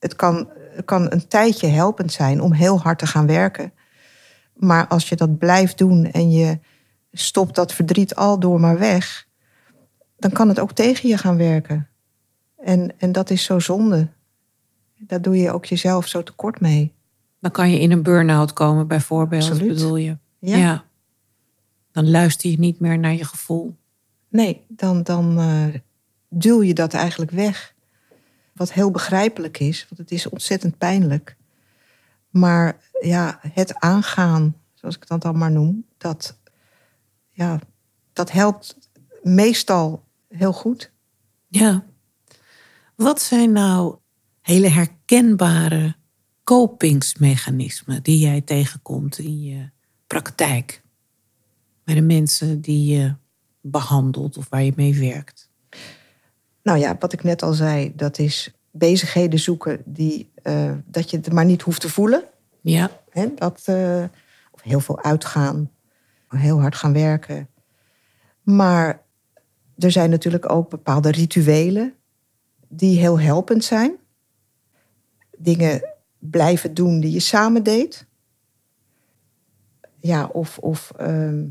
het 0.00 0.16
kan, 0.16 0.48
kan 0.84 1.12
een 1.12 1.28
tijdje 1.28 1.66
helpend 1.66 2.12
zijn 2.12 2.40
om 2.40 2.52
heel 2.52 2.80
hard 2.80 2.98
te 2.98 3.06
gaan 3.06 3.26
werken. 3.26 3.72
Maar 4.54 4.86
als 4.86 5.08
je 5.08 5.16
dat 5.16 5.38
blijft 5.38 5.78
doen 5.78 6.04
en 6.04 6.30
je 6.30 6.58
stopt 7.12 7.54
dat 7.54 7.72
verdriet 7.72 8.14
al 8.14 8.38
door 8.38 8.60
maar 8.60 8.78
weg, 8.78 9.26
dan 10.16 10.30
kan 10.30 10.48
het 10.48 10.60
ook 10.60 10.72
tegen 10.72 11.08
je 11.08 11.18
gaan 11.18 11.36
werken. 11.36 11.88
En, 12.58 12.92
en 12.98 13.12
dat 13.12 13.30
is 13.30 13.44
zo 13.44 13.58
zonde. 13.58 14.08
Daar 14.98 15.22
doe 15.22 15.36
je 15.36 15.52
ook 15.52 15.64
jezelf 15.64 16.06
zo 16.06 16.22
tekort 16.22 16.60
mee. 16.60 16.94
Dan 17.40 17.50
kan 17.50 17.70
je 17.70 17.80
in 17.80 17.90
een 17.90 18.02
burn-out 18.02 18.52
komen, 18.52 18.86
bijvoorbeeld, 18.86 19.42
Absoluut. 19.42 19.74
bedoel 19.74 19.96
je? 19.96 20.16
Ja. 20.38 20.84
Dan 21.92 22.10
luister 22.10 22.50
je 22.50 22.58
niet 22.58 22.80
meer 22.80 22.98
naar 22.98 23.14
je 23.14 23.24
gevoel. 23.24 23.76
Nee, 24.28 24.64
dan, 24.68 25.02
dan 25.02 25.38
uh, 25.38 25.74
duw 26.28 26.62
je 26.62 26.74
dat 26.74 26.94
eigenlijk 26.94 27.30
weg. 27.30 27.74
Wat 28.60 28.72
heel 28.72 28.90
begrijpelijk 28.90 29.58
is, 29.58 29.86
want 29.88 30.00
het 30.00 30.10
is 30.10 30.28
ontzettend 30.28 30.78
pijnlijk. 30.78 31.36
Maar 32.30 32.80
ja, 33.00 33.38
het 33.52 33.74
aangaan, 33.74 34.56
zoals 34.74 34.96
ik 34.96 35.06
dat 35.06 35.22
dan 35.22 35.38
maar 35.38 35.50
noem, 35.50 35.86
dat, 35.98 36.38
ja, 37.30 37.60
dat 38.12 38.30
helpt 38.30 38.76
meestal 39.22 40.04
heel 40.28 40.52
goed. 40.52 40.92
Ja. 41.48 41.84
Wat 42.94 43.20
zijn 43.20 43.52
nou 43.52 43.96
hele 44.40 44.68
herkenbare 44.68 45.96
kopingsmechanismen 46.44 48.02
die 48.02 48.18
jij 48.18 48.40
tegenkomt 48.40 49.18
in 49.18 49.42
je 49.42 49.70
praktijk? 50.06 50.82
Bij 51.84 51.94
de 51.94 52.02
mensen 52.02 52.60
die 52.60 52.96
je 52.96 53.14
behandelt 53.60 54.36
of 54.36 54.48
waar 54.48 54.62
je 54.62 54.72
mee 54.76 54.98
werkt? 54.98 55.49
Nou 56.62 56.78
ja, 56.78 56.96
wat 56.98 57.12
ik 57.12 57.22
net 57.22 57.42
al 57.42 57.52
zei, 57.52 57.92
dat 57.96 58.18
is 58.18 58.54
bezigheden 58.70 59.38
zoeken 59.38 59.82
die, 59.84 60.32
uh, 60.42 60.72
dat 60.84 61.10
je 61.10 61.16
het 61.16 61.32
maar 61.32 61.44
niet 61.44 61.62
hoeft 61.62 61.80
te 61.80 61.88
voelen. 61.88 62.24
Ja. 62.60 62.90
He, 63.10 63.34
dat, 63.34 63.62
uh, 63.68 64.04
of 64.50 64.62
heel 64.62 64.80
veel 64.80 65.02
uitgaan, 65.02 65.70
heel 66.28 66.60
hard 66.60 66.74
gaan 66.74 66.92
werken. 66.92 67.48
Maar 68.42 69.02
er 69.78 69.90
zijn 69.90 70.10
natuurlijk 70.10 70.52
ook 70.52 70.70
bepaalde 70.70 71.10
rituelen 71.10 71.94
die 72.68 72.98
heel 72.98 73.20
helpend 73.20 73.64
zijn. 73.64 73.96
Dingen 75.38 75.94
blijven 76.18 76.74
doen 76.74 77.00
die 77.00 77.12
je 77.12 77.20
samen 77.20 77.62
deed. 77.62 78.06
Ja, 80.00 80.26
of, 80.26 80.58
of 80.58 80.92
uh, 81.00 81.42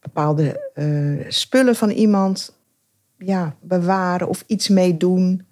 bepaalde 0.00 0.70
uh, 0.74 1.30
spullen 1.30 1.76
van 1.76 1.90
iemand 1.90 2.59
ja, 3.24 3.56
bewaren 3.60 4.28
of 4.28 4.44
iets 4.46 4.68
mee 4.68 4.96
doen. 4.96 5.46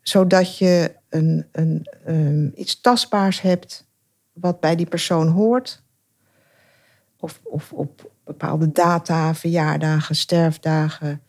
Zodat 0.00 0.58
je 0.58 0.94
een, 1.08 1.46
een, 1.52 1.86
um, 2.08 2.52
iets 2.54 2.80
tastbaars 2.80 3.40
hebt 3.40 3.88
wat 4.32 4.60
bij 4.60 4.76
die 4.76 4.86
persoon 4.86 5.28
hoort. 5.28 5.82
Of, 7.16 7.40
of 7.44 7.72
op 7.72 8.12
bepaalde 8.24 8.72
data, 8.72 9.34
verjaardagen, 9.34 10.16
sterfdagen, 10.16 11.22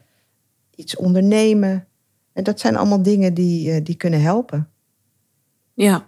iets 0.76 0.96
ondernemen. 0.96 1.88
En 2.34 2.44
dat 2.44 2.60
zijn 2.60 2.76
allemaal 2.76 3.02
dingen 3.02 3.34
die, 3.34 3.70
uh, 3.70 3.84
die 3.84 3.96
kunnen 3.96 4.22
helpen. 4.22 4.70
Ja. 5.74 6.06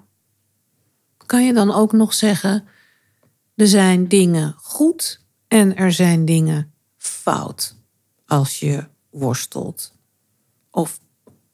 Kan 1.25 1.45
je 1.45 1.53
dan 1.53 1.71
ook 1.71 1.91
nog 1.91 2.13
zeggen, 2.13 2.67
er 3.55 3.67
zijn 3.67 4.07
dingen 4.07 4.53
goed 4.57 5.25
en 5.47 5.75
er 5.75 5.91
zijn 5.91 6.25
dingen 6.25 6.73
fout 6.97 7.75
als 8.25 8.59
je 8.59 8.91
worstelt? 9.13 9.95
Of 10.69 10.99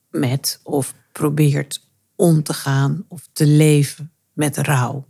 met 0.10 0.60
of 0.64 0.94
probeert 1.12 1.88
om 2.16 2.44
te 2.44 2.54
gaan 2.54 3.06
of 3.08 3.30
te 3.32 3.46
leven 3.48 4.12
met 4.34 4.58
rouw? 4.58 5.08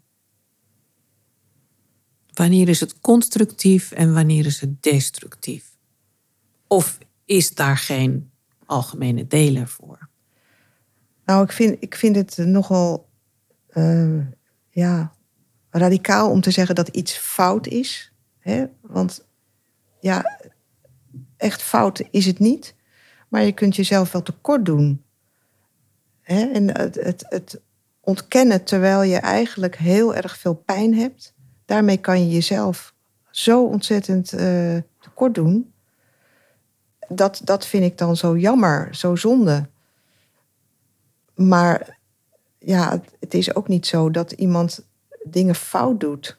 Wanneer 2.34 2.70
is 2.70 2.80
het 2.80 3.00
constructief 3.00 3.92
en 3.92 4.14
wanneer 4.14 4.46
is 4.46 4.60
het 4.60 4.84
destructief? 4.84 5.78
Of 6.68 6.98
is 7.26 7.54
daar 7.56 7.78
geen 7.78 8.32
algemene 8.66 9.28
deler 9.28 9.68
voor? 9.68 10.10
Nou, 11.26 11.44
ik 11.44 11.52
vind, 11.52 11.78
ik 11.80 11.96
vind 11.96 12.16
het 12.16 12.38
nogal 12.38 13.10
uh, 13.74 14.26
ja, 14.70 15.14
radicaal 15.70 16.30
om 16.30 16.42
te 16.42 16.52
zeggen 16.52 16.76
dat 16.76 16.88
iets 16.88 17.18
fout 17.18 17.68
is. 17.68 18.14
Hè? 18.40 18.66
Want 18.82 19.26
ja, 20.00 20.40
echt 21.40 21.62
fout 21.62 22.04
is 22.12 22.26
het 22.26 22.40
niet. 22.40 22.76
Maar 23.28 23.44
je 23.44 23.52
kunt 23.52 23.76
jezelf 23.76 24.12
wel 24.12 24.24
tekort 24.24 24.66
doen. 24.66 25.04
En 26.22 26.78
het, 26.78 26.96
het, 26.96 27.26
het 27.30 27.62
ontkennen 28.00 28.64
terwijl 28.64 29.02
je 29.02 29.18
eigenlijk 29.18 29.76
heel 29.76 30.16
erg 30.16 30.38
veel 30.38 30.56
pijn 30.56 30.94
hebt. 30.94 31.34
Daarmee 31.66 31.98
kan 31.98 32.20
je 32.20 32.30
jezelf 32.34 32.94
zo 33.32 33.66
ontzettend 33.66 34.34
uh, 34.34 34.78
tekort 35.00 35.36
doen. 35.36 35.74
Dat, 37.08 37.42
dat 37.44 37.66
vind 37.66 37.84
ik 37.84 37.98
dan 37.98 38.18
zo 38.18 38.38
jammer, 38.38 38.96
zo 38.96 39.16
zonde. 39.16 39.70
Maar 41.36 41.98
ja, 42.60 43.02
het 43.20 43.34
is 43.34 43.56
ook 43.56 43.68
niet 43.68 43.88
zo 43.88 44.12
dat 44.12 44.32
iemand 44.32 44.88
dingen 45.24 45.56
fout 45.56 46.00
doet. 46.00 46.39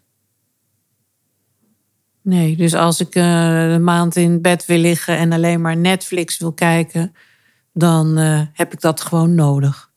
Nee, 2.31 2.57
dus 2.57 2.75
als 2.75 3.01
ik 3.01 3.15
uh, 3.15 3.71
een 3.71 3.85
maand 3.85 4.17
in 4.17 4.41
bed 4.41 4.67
wil 4.67 4.79
liggen 4.79 5.17
en 5.17 5.33
alleen 5.33 5.61
maar 5.61 5.77
Netflix 5.77 6.39
wil 6.39 6.53
kijken, 6.53 7.15
dan 7.73 8.19
uh, 8.19 8.41
heb 8.53 8.73
ik 8.73 8.81
dat 8.81 9.01
gewoon 9.01 9.35
nodig. 9.35 9.91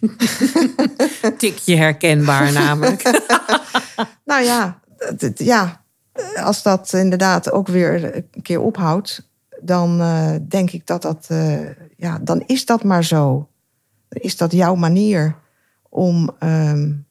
Tikje 1.38 1.76
herkenbaar 1.76 2.52
namelijk. 2.52 3.02
nou 4.24 4.44
ja, 4.44 4.80
ja, 5.34 5.84
als 6.42 6.62
dat 6.62 6.92
inderdaad 6.92 7.52
ook 7.52 7.68
weer 7.68 8.16
een 8.16 8.42
keer 8.42 8.60
ophoudt, 8.60 9.28
dan 9.60 10.00
uh, 10.00 10.34
denk 10.48 10.70
ik 10.70 10.86
dat 10.86 11.02
dat, 11.02 11.28
ja, 11.96 12.18
dan 12.18 12.42
is 12.46 12.64
dat 12.64 12.84
maar 12.84 13.04
zo. 13.04 13.48
Is 14.08 14.36
dat 14.36 14.52
jouw 14.52 14.74
manier 14.74 15.34
om, 15.88 16.30
um, 16.40 17.06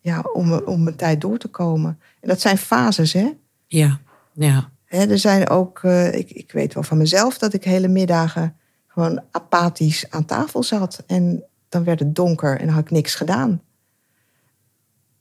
ja, 0.00 0.20
om, 0.32 0.52
om 0.52 0.86
een 0.86 0.96
tijd 0.96 1.20
door 1.20 1.38
te 1.38 1.48
komen? 1.48 2.00
En 2.20 2.28
dat 2.28 2.40
zijn 2.40 2.58
fases, 2.58 3.12
hè? 3.12 3.38
Ja, 3.72 4.00
ja. 4.32 4.70
er 4.86 5.18
zijn 5.18 5.48
ook, 5.48 5.82
uh, 5.82 6.14
ik, 6.14 6.30
ik 6.30 6.52
weet 6.52 6.74
wel 6.74 6.82
van 6.82 6.98
mezelf 6.98 7.38
dat 7.38 7.52
ik 7.52 7.64
hele 7.64 7.88
middagen 7.88 8.56
gewoon 8.86 9.22
apathisch 9.30 10.10
aan 10.10 10.24
tafel 10.24 10.62
zat. 10.62 11.02
En 11.06 11.44
dan 11.68 11.84
werd 11.84 11.98
het 11.98 12.14
donker 12.14 12.60
en 12.60 12.68
had 12.68 12.80
ik 12.80 12.90
niks 12.90 13.14
gedaan. 13.14 13.62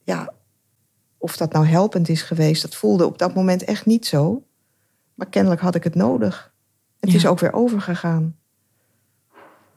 Ja, 0.04 0.34
of 1.18 1.38
dat 1.38 1.54
nou 1.54 1.66
helpend 1.66 2.10
is 2.10 2.22
geweest, 2.22 2.62
dat 2.62 2.76
voelde 2.76 3.06
op 3.06 3.18
dat 3.18 3.36
moment 3.36 3.64
echt 3.64 3.86
niet 3.86 4.06
zo. 4.06 4.44
Maar 5.14 5.30
kennelijk 5.30 5.62
had 5.62 5.76
ik 5.76 5.84
het 5.84 5.96
nodig. 5.96 6.54
Het 7.00 7.14
is 7.14 7.26
ook 7.26 7.40
weer 7.40 7.54
overgegaan. 7.54 8.36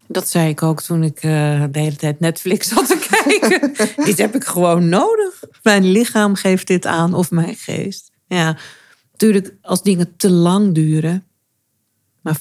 Dat 0.06 0.28
zei 0.28 0.48
ik 0.48 0.62
ook 0.62 0.82
toen 0.82 1.02
ik 1.02 1.22
uh, 1.22 1.64
de 1.70 1.78
hele 1.78 1.96
tijd 1.96 2.20
Netflix 2.20 2.68
zat 2.68 2.86
te 2.86 3.06
kijken. 3.24 3.74
dit 4.04 4.18
heb 4.18 4.34
ik 4.34 4.44
gewoon 4.44 4.88
nodig. 4.88 5.44
Mijn 5.62 5.84
lichaam 5.84 6.34
geeft 6.34 6.66
dit 6.66 6.86
aan 6.86 7.14
of 7.14 7.30
mijn 7.30 7.54
geest. 7.54 8.11
Ja, 8.34 8.56
natuurlijk 9.10 9.54
als 9.62 9.82
dingen 9.82 10.16
te 10.16 10.30
lang 10.30 10.74
duren. 10.74 11.24
Maar 12.20 12.40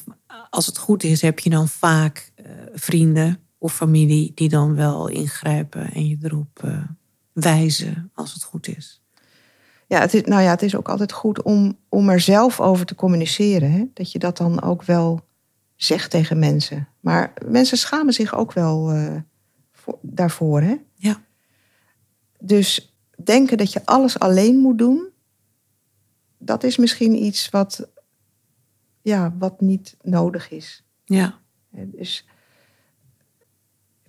als 0.50 0.66
het 0.66 0.78
goed 0.78 1.04
is, 1.04 1.22
heb 1.22 1.40
je 1.40 1.50
dan 1.50 1.68
vaak 1.68 2.32
uh, 2.36 2.46
vrienden 2.74 3.40
of 3.58 3.76
familie 3.76 4.32
die 4.36 4.50
dan 4.50 4.76
wel 4.76 5.08
ingrijpen 5.08 5.92
en 5.94 6.08
je 6.08 6.18
erop 6.22 6.62
uh, 6.66 6.84
wijzen 7.32 8.12
als 8.14 8.34
het 8.34 8.44
goed 8.44 8.68
is. 8.68 9.01
Ja, 9.88 10.00
het 10.00 10.14
is, 10.14 10.24
nou 10.24 10.42
ja, 10.42 10.50
het 10.50 10.62
is 10.62 10.75
ook 10.75 10.90
altijd 10.90 11.12
goed 11.12 11.42
om, 11.42 11.77
om 11.90 12.10
er 12.10 12.20
zelf 12.20 12.60
over 12.60 12.86
te 12.86 12.96
communiceren. 12.96 13.72
Hè? 13.72 13.86
Dat 13.94 14.12
je 14.12 14.20
dat 14.20 14.38
dan 14.38 14.62
ook 14.62 14.84
wel 14.84 15.20
zegt 15.75 16.12
tegen 16.12 16.40
mensen. 16.40 16.88
Maar 17.00 17.34
mensen 17.46 17.77
schamen 17.77 18.14
zich 18.14 18.36
ook 18.36 18.54
wel 18.54 18.96
uh, 18.96 19.16
voor, 19.72 19.98
daarvoor. 20.01 20.62
Hè? 20.62 20.75
Ja. 20.96 21.22
Dus 22.40 22.96
denken 23.24 23.58
dat 23.58 23.74
je 23.74 23.86
alles 23.86 24.20
alleen 24.20 24.58
moet 24.58 24.77
doen, 24.77 25.11
dat 26.44 26.64
is 26.64 26.77
misschien 26.77 27.24
iets 27.24 27.50
wat, 27.50 27.88
ja, 29.01 29.36
wat 29.38 29.62
niet 29.62 29.96
nodig 30.01 30.50
is. 30.50 30.84
Ja. 31.06 31.40
Dus 31.72 32.25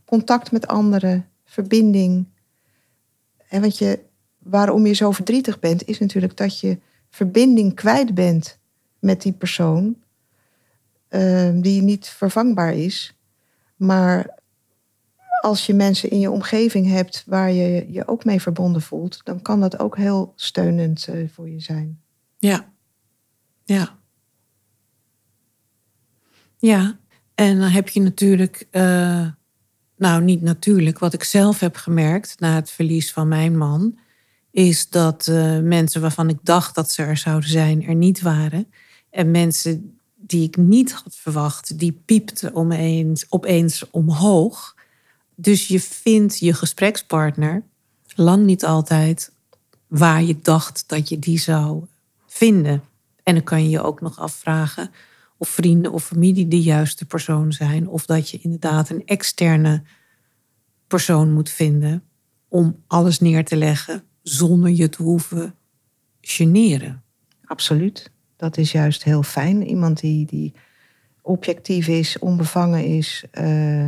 contact 0.05 0.53
met 0.53 0.67
anderen, 0.67 1.29
verbinding. 1.45 2.27
En 3.49 3.61
want 3.61 3.79
je, 3.79 4.01
waarom 4.39 4.87
je 4.87 4.93
zo 4.93 5.11
verdrietig 5.11 5.59
bent, 5.59 5.87
is 5.87 5.99
natuurlijk 5.99 6.37
dat 6.37 6.61
je 6.61 6.79
verbinding 7.11 7.75
kwijt 7.75 8.15
bent 8.15 8.59
met 8.99 9.23
die 9.23 9.33
persoon, 9.33 9.97
uh, 11.11 11.51
die 11.55 11.83
niet 11.83 12.09
vervangbaar 12.09 12.75
is. 12.75 13.17
Maar 13.77 14.41
als 15.41 15.67
je 15.67 15.75
mensen 15.75 16.11
in 16.11 16.19
je 16.19 16.31
omgeving 16.31 16.89
hebt 16.89 17.25
waar 17.27 17.53
je 17.53 17.93
je 17.93 18.09
ook 18.09 18.25
mee 18.25 18.41
verbonden 18.41 18.83
voelt, 18.83 19.21
dan 19.25 19.43
kan 19.43 19.61
dat 19.61 19.79
ook 19.79 19.97
heel 19.97 20.33
steunend 20.37 21.07
uh, 21.11 21.29
voor 21.29 21.49
je 21.49 21.61
zijn. 21.61 22.01
Ja. 22.43 22.73
Ja. 23.65 23.99
Ja, 26.59 26.99
en 27.35 27.61
dan 27.61 27.69
heb 27.69 27.89
je 27.89 28.01
natuurlijk, 28.01 28.67
uh, 28.71 29.27
nou 29.97 30.23
niet 30.23 30.43
natuurlijk, 30.43 30.99
wat 30.99 31.13
ik 31.13 31.25
zelf 31.25 31.61
heb 31.61 31.77
gemerkt 31.77 32.41
na 32.41 32.55
het 32.55 32.71
verlies 32.71 33.13
van 33.13 33.29
mijn 33.29 33.59
man, 33.59 33.99
is 34.51 34.89
dat 34.89 35.27
uh, 35.27 35.59
mensen 35.59 36.01
waarvan 36.01 36.29
ik 36.29 36.39
dacht 36.43 36.75
dat 36.75 36.91
ze 36.91 37.03
er 37.03 37.17
zouden 37.17 37.51
zijn, 37.51 37.87
er 37.87 37.95
niet 37.95 38.21
waren. 38.21 38.67
En 39.11 39.31
mensen 39.31 39.99
die 40.17 40.47
ik 40.47 40.57
niet 40.57 40.93
had 40.93 41.17
verwacht, 41.17 41.79
die 41.79 42.03
piepten 42.05 42.55
opeens, 42.55 43.27
opeens 43.29 43.91
omhoog. 43.91 44.77
Dus 45.35 45.67
je 45.67 45.81
vindt 45.81 46.39
je 46.39 46.55
gesprekspartner 46.55 47.63
lang 48.15 48.45
niet 48.45 48.65
altijd 48.65 49.33
waar 49.87 50.23
je 50.23 50.39
dacht 50.43 50.85
dat 50.87 51.09
je 51.09 51.19
die 51.19 51.39
zou 51.39 51.85
vinden. 52.33 52.83
En 53.23 53.35
dan 53.35 53.45
kan 53.45 53.63
je 53.63 53.69
je 53.69 53.83
ook 53.83 54.01
nog 54.01 54.19
afvragen 54.19 54.91
of 55.37 55.49
vrienden 55.49 55.93
of 55.93 56.05
familie 56.05 56.49
de 56.49 56.63
juiste 56.63 57.05
persoon 57.05 57.53
zijn. 57.53 57.89
Of 57.89 58.07
dat 58.07 58.31
je 58.31 58.39
inderdaad 58.41 58.89
een 58.91 59.07
externe 59.07 59.83
persoon 60.87 61.33
moet 61.33 61.51
vinden 61.51 62.03
om 62.49 62.83
alles 62.87 63.21
neer 63.21 63.45
te 63.45 63.57
leggen 63.57 64.03
zonder 64.23 64.71
je 64.71 64.89
te 64.89 65.03
hoeven 65.03 65.55
generen. 66.21 67.03
Absoluut. 67.45 68.11
Dat 68.37 68.57
is 68.57 68.73
juist 68.73 69.05
heel 69.05 69.23
fijn. 69.23 69.67
Iemand 69.67 70.01
die, 70.01 70.27
die 70.27 70.55
objectief 71.23 71.89
is, 71.89 72.19
onbevangen 72.19 72.85
is, 72.85 73.25
uh, 73.33 73.87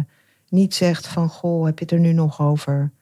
niet 0.49 0.75
zegt 0.75 1.07
van 1.07 1.29
goh, 1.29 1.65
heb 1.65 1.79
je 1.79 1.85
het 1.85 1.95
er 1.95 2.01
nu 2.01 2.13
nog 2.13 2.41
over? 2.41 2.93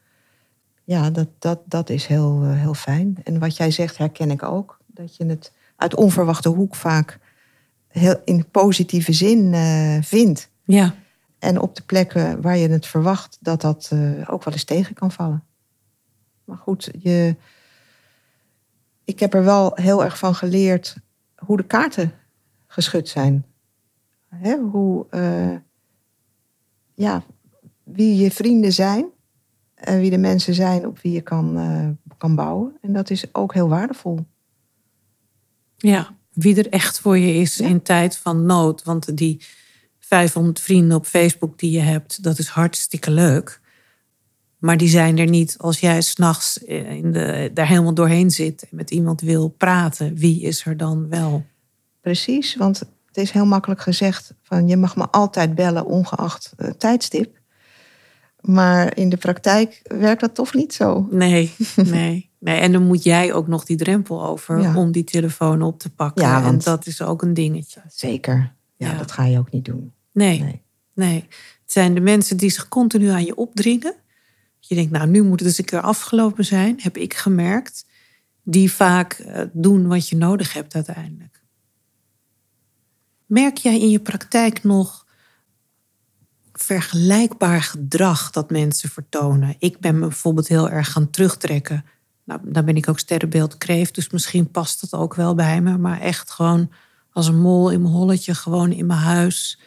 Ja, 0.85 1.11
dat, 1.11 1.29
dat, 1.39 1.61
dat 1.65 1.91
is 1.91 2.07
heel, 2.07 2.43
uh, 2.43 2.61
heel 2.61 2.75
fijn. 2.75 3.17
En 3.25 3.39
wat 3.39 3.57
jij 3.57 3.71
zegt 3.71 3.99
herken 3.99 4.31
ik 4.31 4.43
ook. 4.43 4.81
Dat 4.95 5.17
je 5.17 5.25
het 5.27 5.53
uit 5.77 5.95
onverwachte 5.95 6.49
hoek 6.49 6.75
vaak 6.75 7.19
heel 7.89 8.21
in 8.25 8.51
positieve 8.51 9.13
zin 9.13 9.53
uh, 9.53 10.03
vindt. 10.03 10.51
Ja. 10.65 10.95
En 11.39 11.61
op 11.61 11.75
de 11.75 11.83
plekken 11.83 12.41
waar 12.41 12.57
je 12.57 12.69
het 12.69 12.87
verwacht, 12.87 13.39
dat 13.41 13.61
dat 13.61 13.91
uh, 13.93 14.31
ook 14.31 14.45
wel 14.45 14.53
eens 14.53 14.65
tegen 14.65 14.95
kan 14.95 15.13
vallen. 15.13 15.45
Maar 16.45 16.57
goed, 16.57 16.91
je, 16.99 17.37
ik 19.05 19.21
heb 19.21 19.35
er 19.35 19.45
wel 19.45 19.73
heel 19.75 20.05
erg 20.05 20.19
van 20.19 20.35
geleerd 20.35 20.97
hoe 21.37 21.57
de 21.57 21.67
kaarten 21.67 22.13
geschud 22.67 23.09
zijn. 23.09 23.45
Hè? 24.29 24.57
Hoe, 24.57 25.07
uh, 25.11 25.57
ja, 26.95 27.23
wie 27.83 28.17
je 28.17 28.31
vrienden 28.31 28.73
zijn 28.73 29.07
en 29.75 29.99
wie 29.99 30.11
de 30.11 30.19
mensen 30.19 30.55
zijn 30.55 30.87
op 30.87 30.99
wie 30.99 31.13
je 31.13 31.21
kan, 31.21 31.99
kan 32.19 32.35
bouwen. 32.35 32.77
En 32.81 32.93
dat 32.93 33.11
is 33.11 33.35
ook 33.35 33.55
heel 33.55 33.69
waardevol. 33.69 34.27
Ja, 35.83 36.17
wie 36.33 36.57
er 36.57 36.69
echt 36.69 37.01
voor 37.01 37.19
je 37.19 37.35
is 37.35 37.61
in 37.61 37.83
tijd 37.83 38.17
van 38.17 38.47
nood. 38.47 38.83
Want 38.83 39.17
die 39.17 39.43
500 39.99 40.61
vrienden 40.61 40.97
op 40.97 41.07
Facebook 41.07 41.59
die 41.59 41.71
je 41.71 41.81
hebt, 41.81 42.23
dat 42.23 42.39
is 42.39 42.49
hartstikke 42.49 43.11
leuk. 43.11 43.61
Maar 44.59 44.77
die 44.77 44.89
zijn 44.89 45.19
er 45.19 45.29
niet 45.29 45.59
als 45.59 45.81
jij 45.81 46.01
s'nachts 46.01 46.59
daar 47.53 47.69
helemaal 47.69 47.95
doorheen 47.95 48.31
zit 48.31 48.63
en 48.63 48.77
met 48.77 48.91
iemand 48.91 49.21
wil 49.21 49.49
praten. 49.49 50.15
Wie 50.15 50.43
is 50.43 50.67
er 50.67 50.77
dan 50.77 51.09
wel? 51.09 51.45
Precies, 52.01 52.57
want 52.57 52.79
het 52.79 53.17
is 53.17 53.31
heel 53.31 53.47
makkelijk 53.47 53.81
gezegd 53.81 54.35
van 54.43 54.69
je 54.69 54.77
mag 54.77 54.97
me 54.97 55.09
altijd 55.11 55.55
bellen 55.55 55.87
ongeacht 55.87 56.53
uh, 56.57 56.71
tijdstip. 56.71 57.42
Maar 58.43 58.97
in 58.97 59.09
de 59.09 59.17
praktijk 59.17 59.81
werkt 59.83 60.21
dat 60.21 60.35
toch 60.35 60.55
niet 60.55 60.75
zo. 60.75 61.09
Nee, 61.11 61.55
nee. 61.77 62.31
Nee, 62.39 62.61
en 62.61 62.73
dan 62.73 62.87
moet 62.87 63.03
jij 63.03 63.33
ook 63.33 63.47
nog 63.47 63.65
die 63.65 63.77
drempel 63.77 64.25
over 64.27 64.77
om 64.77 64.93
die 64.93 65.05
telefoon 65.05 65.63
op 65.63 65.79
te 65.79 65.91
pakken. 65.91 66.23
Ja, 66.23 66.43
want 66.43 66.67
en 66.67 66.73
dat 66.73 66.87
is 66.87 67.03
ook 67.03 67.23
een 67.23 67.35
dingetje. 67.35 67.83
Zeker. 67.89 68.55
Ja, 68.77 68.95
dat 68.95 69.13
ga 69.13 69.25
je 69.25 69.39
ook 69.39 69.51
niet 69.51 69.65
doen. 69.65 69.93
Nee. 70.13 70.41
nee. 70.41 70.63
Nee, 70.95 71.27
het 71.63 71.73
zijn 71.73 71.95
de 71.95 72.01
mensen 72.01 72.37
die 72.37 72.51
zich 72.51 72.69
continu 72.69 73.09
aan 73.09 73.25
je 73.25 73.37
opdringen. 73.37 73.95
Je 74.59 74.75
denkt, 74.75 74.91
nou, 74.91 75.09
nu 75.09 75.23
moet 75.23 75.39
het 75.39 75.49
eens 75.49 75.59
een 75.59 75.65
keer 75.65 75.81
afgelopen 75.81 76.45
zijn, 76.45 76.81
heb 76.81 76.97
ik 76.97 77.15
gemerkt. 77.15 77.87
Die 78.43 78.73
vaak 78.73 79.13
eh, 79.13 79.43
doen 79.53 79.87
wat 79.87 80.09
je 80.09 80.17
nodig 80.17 80.53
hebt 80.53 80.75
uiteindelijk. 80.75 81.43
Merk 83.27 83.57
jij 83.57 83.81
in 83.81 83.91
je 83.91 84.01
praktijk 84.01 84.65
nog 84.65 85.07
vergelijkbaar 86.63 87.63
gedrag 87.63 88.31
dat 88.31 88.51
mensen 88.51 88.89
vertonen? 88.89 89.57
Ik 89.59 89.81
ben 89.81 89.95
me 89.95 90.07
bijvoorbeeld 90.07 90.49
heel 90.49 90.71
erg 90.71 90.93
gaan 90.93 91.11
terugtrekken. 91.11 91.85
Nou, 92.25 92.41
dan 92.45 92.65
ben 92.65 92.77
ik 92.77 92.89
ook 92.89 92.99
sterrenbeeld 92.99 93.59
kreeft, 93.59 93.95
dus 93.95 94.11
misschien 94.11 94.51
past 94.51 94.81
het 94.81 94.93
ook 94.93 95.15
wel 95.15 95.35
bij 95.35 95.61
me. 95.61 95.79
Maar 95.79 96.01
echt 96.01 96.31
gewoon 96.31 96.71
als 97.13 97.27
een 97.27 97.41
mol 97.41 97.71
in 97.71 97.83
mijn 97.83 97.95
holletje, 97.95 98.35
gewoon 98.35 98.73
in 98.73 98.87
mijn 98.87 98.99
huis. 98.99 99.61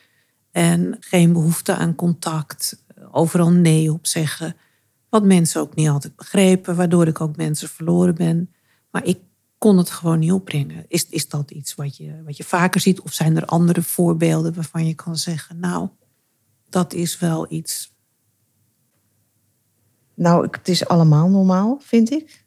En 0.51 0.97
geen 0.99 1.33
behoefte 1.33 1.75
aan 1.75 1.95
contact. 1.95 2.83
Overal 3.11 3.51
nee 3.51 3.91
op 3.91 4.07
zeggen. 4.07 4.55
Wat 5.09 5.23
mensen 5.23 5.61
ook 5.61 5.75
niet 5.75 5.89
altijd 5.89 6.15
begrepen, 6.15 6.75
waardoor 6.75 7.07
ik 7.07 7.21
ook 7.21 7.35
mensen 7.35 7.69
verloren 7.69 8.15
ben. 8.15 8.53
Maar 8.91 9.05
ik 9.05 9.19
kon 9.57 9.77
het 9.77 9.89
gewoon 9.89 10.19
niet 10.19 10.31
opbrengen. 10.31 10.85
Is, 10.87 11.07
is 11.09 11.29
dat 11.29 11.51
iets 11.51 11.75
wat 11.75 11.97
je, 11.97 12.23
wat 12.25 12.37
je 12.37 12.43
vaker 12.43 12.81
ziet? 12.81 13.01
Of 13.01 13.13
zijn 13.13 13.35
er 13.35 13.45
andere 13.45 13.81
voorbeelden 13.81 14.53
waarvan 14.53 14.87
je 14.87 14.93
kan 14.93 15.17
zeggen, 15.17 15.59
nou, 15.59 15.89
dat 16.75 16.93
is 16.93 17.19
wel 17.19 17.45
iets. 17.49 17.93
Nou, 20.13 20.47
het 20.51 20.67
is 20.67 20.87
allemaal 20.87 21.29
normaal, 21.29 21.77
vind 21.81 22.11
ik. 22.11 22.45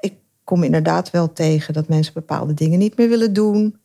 Ik 0.00 0.14
kom 0.44 0.62
inderdaad 0.62 1.10
wel 1.10 1.32
tegen 1.32 1.74
dat 1.74 1.88
mensen 1.88 2.12
bepaalde 2.12 2.54
dingen 2.54 2.78
niet 2.78 2.96
meer 2.96 3.08
willen 3.08 3.32
doen, 3.32 3.80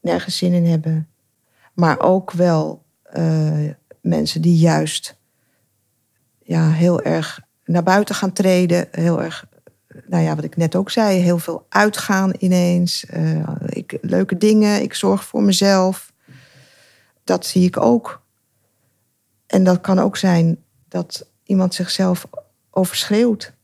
nergens 0.00 0.36
zin 0.36 0.52
in 0.52 0.64
hebben. 0.64 1.08
Maar 1.74 2.00
ook 2.00 2.30
wel 2.30 2.84
uh, 3.16 3.70
mensen 4.00 4.42
die 4.42 4.56
juist 4.56 5.16
ja, 6.42 6.70
heel 6.70 7.02
erg 7.02 7.40
naar 7.64 7.82
buiten 7.82 8.14
gaan 8.14 8.32
treden, 8.32 8.88
heel 8.90 9.22
erg 9.22 9.48
nou 10.06 10.22
ja, 10.22 10.34
wat 10.34 10.44
ik 10.44 10.56
net 10.56 10.76
ook 10.76 10.90
zei, 10.90 11.18
heel 11.18 11.38
veel 11.38 11.66
uitgaan 11.68 12.32
ineens. 12.38 13.04
Uh, 13.14 13.50
ik, 13.66 13.98
leuke 14.00 14.36
dingen, 14.36 14.82
ik 14.82 14.94
zorg 14.94 15.24
voor 15.24 15.42
mezelf. 15.42 16.12
Dat 17.24 17.46
zie 17.46 17.66
ik 17.66 17.76
ook. 17.76 18.20
En 19.50 19.64
dat 19.64 19.80
kan 19.80 19.98
ook 19.98 20.16
zijn 20.16 20.64
dat 20.88 21.30
iemand 21.42 21.74
zichzelf 21.74 22.28
overschreeuwt. 22.70 23.54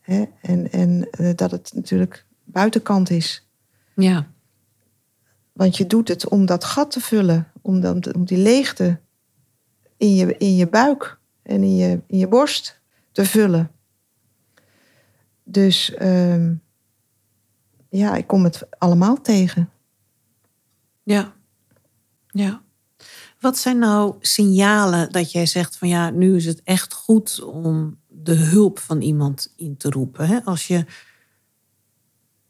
Hè? 0.00 0.24
En, 0.42 0.70
en 0.70 1.08
uh, 1.20 1.30
dat 1.34 1.50
het 1.50 1.72
natuurlijk 1.74 2.26
buitenkant 2.44 3.10
is. 3.10 3.48
Ja. 3.94 4.26
Want 5.52 5.76
je 5.76 5.86
doet 5.86 6.08
het 6.08 6.28
om 6.28 6.46
dat 6.46 6.64
gat 6.64 6.90
te 6.90 7.00
vullen, 7.00 7.52
om, 7.62 7.84
om, 7.84 8.00
om 8.12 8.24
die 8.24 8.38
leegte 8.38 9.00
in 9.96 10.14
je, 10.14 10.36
in 10.36 10.56
je 10.56 10.68
buik 10.68 11.18
en 11.42 11.62
in 11.62 11.76
je, 11.76 12.00
in 12.06 12.18
je 12.18 12.28
borst 12.28 12.80
te 13.12 13.24
vullen. 13.24 13.70
Dus 15.42 15.94
uh, 15.98 16.50
ja, 17.88 18.16
ik 18.16 18.26
kom 18.26 18.44
het 18.44 18.66
allemaal 18.78 19.20
tegen. 19.20 19.70
Ja. 21.02 21.32
Ja. 22.26 22.62
Wat 23.40 23.58
zijn 23.58 23.78
nou 23.78 24.14
signalen 24.20 25.12
dat 25.12 25.32
jij 25.32 25.46
zegt 25.46 25.76
van 25.76 25.88
ja, 25.88 26.10
nu 26.10 26.36
is 26.36 26.44
het 26.44 26.62
echt 26.62 26.92
goed 26.92 27.42
om 27.42 27.98
de 28.06 28.34
hulp 28.34 28.78
van 28.78 29.00
iemand 29.00 29.52
in 29.56 29.76
te 29.76 29.90
roepen? 29.90 30.26
Hè? 30.26 30.44
Als 30.44 30.66
je 30.66 30.84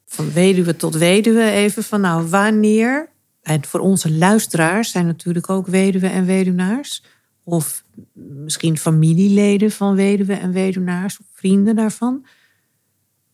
van 0.07 0.33
weduwe 0.33 0.77
tot 0.77 0.94
weduwe 0.94 1.51
even 1.51 1.85
van 1.85 2.01
nou, 2.01 2.29
wanneer, 2.29 3.11
en 3.42 3.64
voor 3.64 3.81
onze 3.81 4.12
luisteraars 4.12 4.90
zijn 4.90 5.07
natuurlijk 5.07 5.51
ook 5.51 5.66
weduwe 5.66 6.07
en 6.07 6.24
weduwnaars, 6.24 7.05
of 7.44 7.85
misschien 8.12 8.79
familieleden 8.79 9.70
van 9.70 9.94
weduwe 9.94 10.35
en 10.35 10.53
weduwnaars, 10.53 11.18
of 11.18 11.27
vrienden 11.33 11.77
daarvan. 11.77 12.27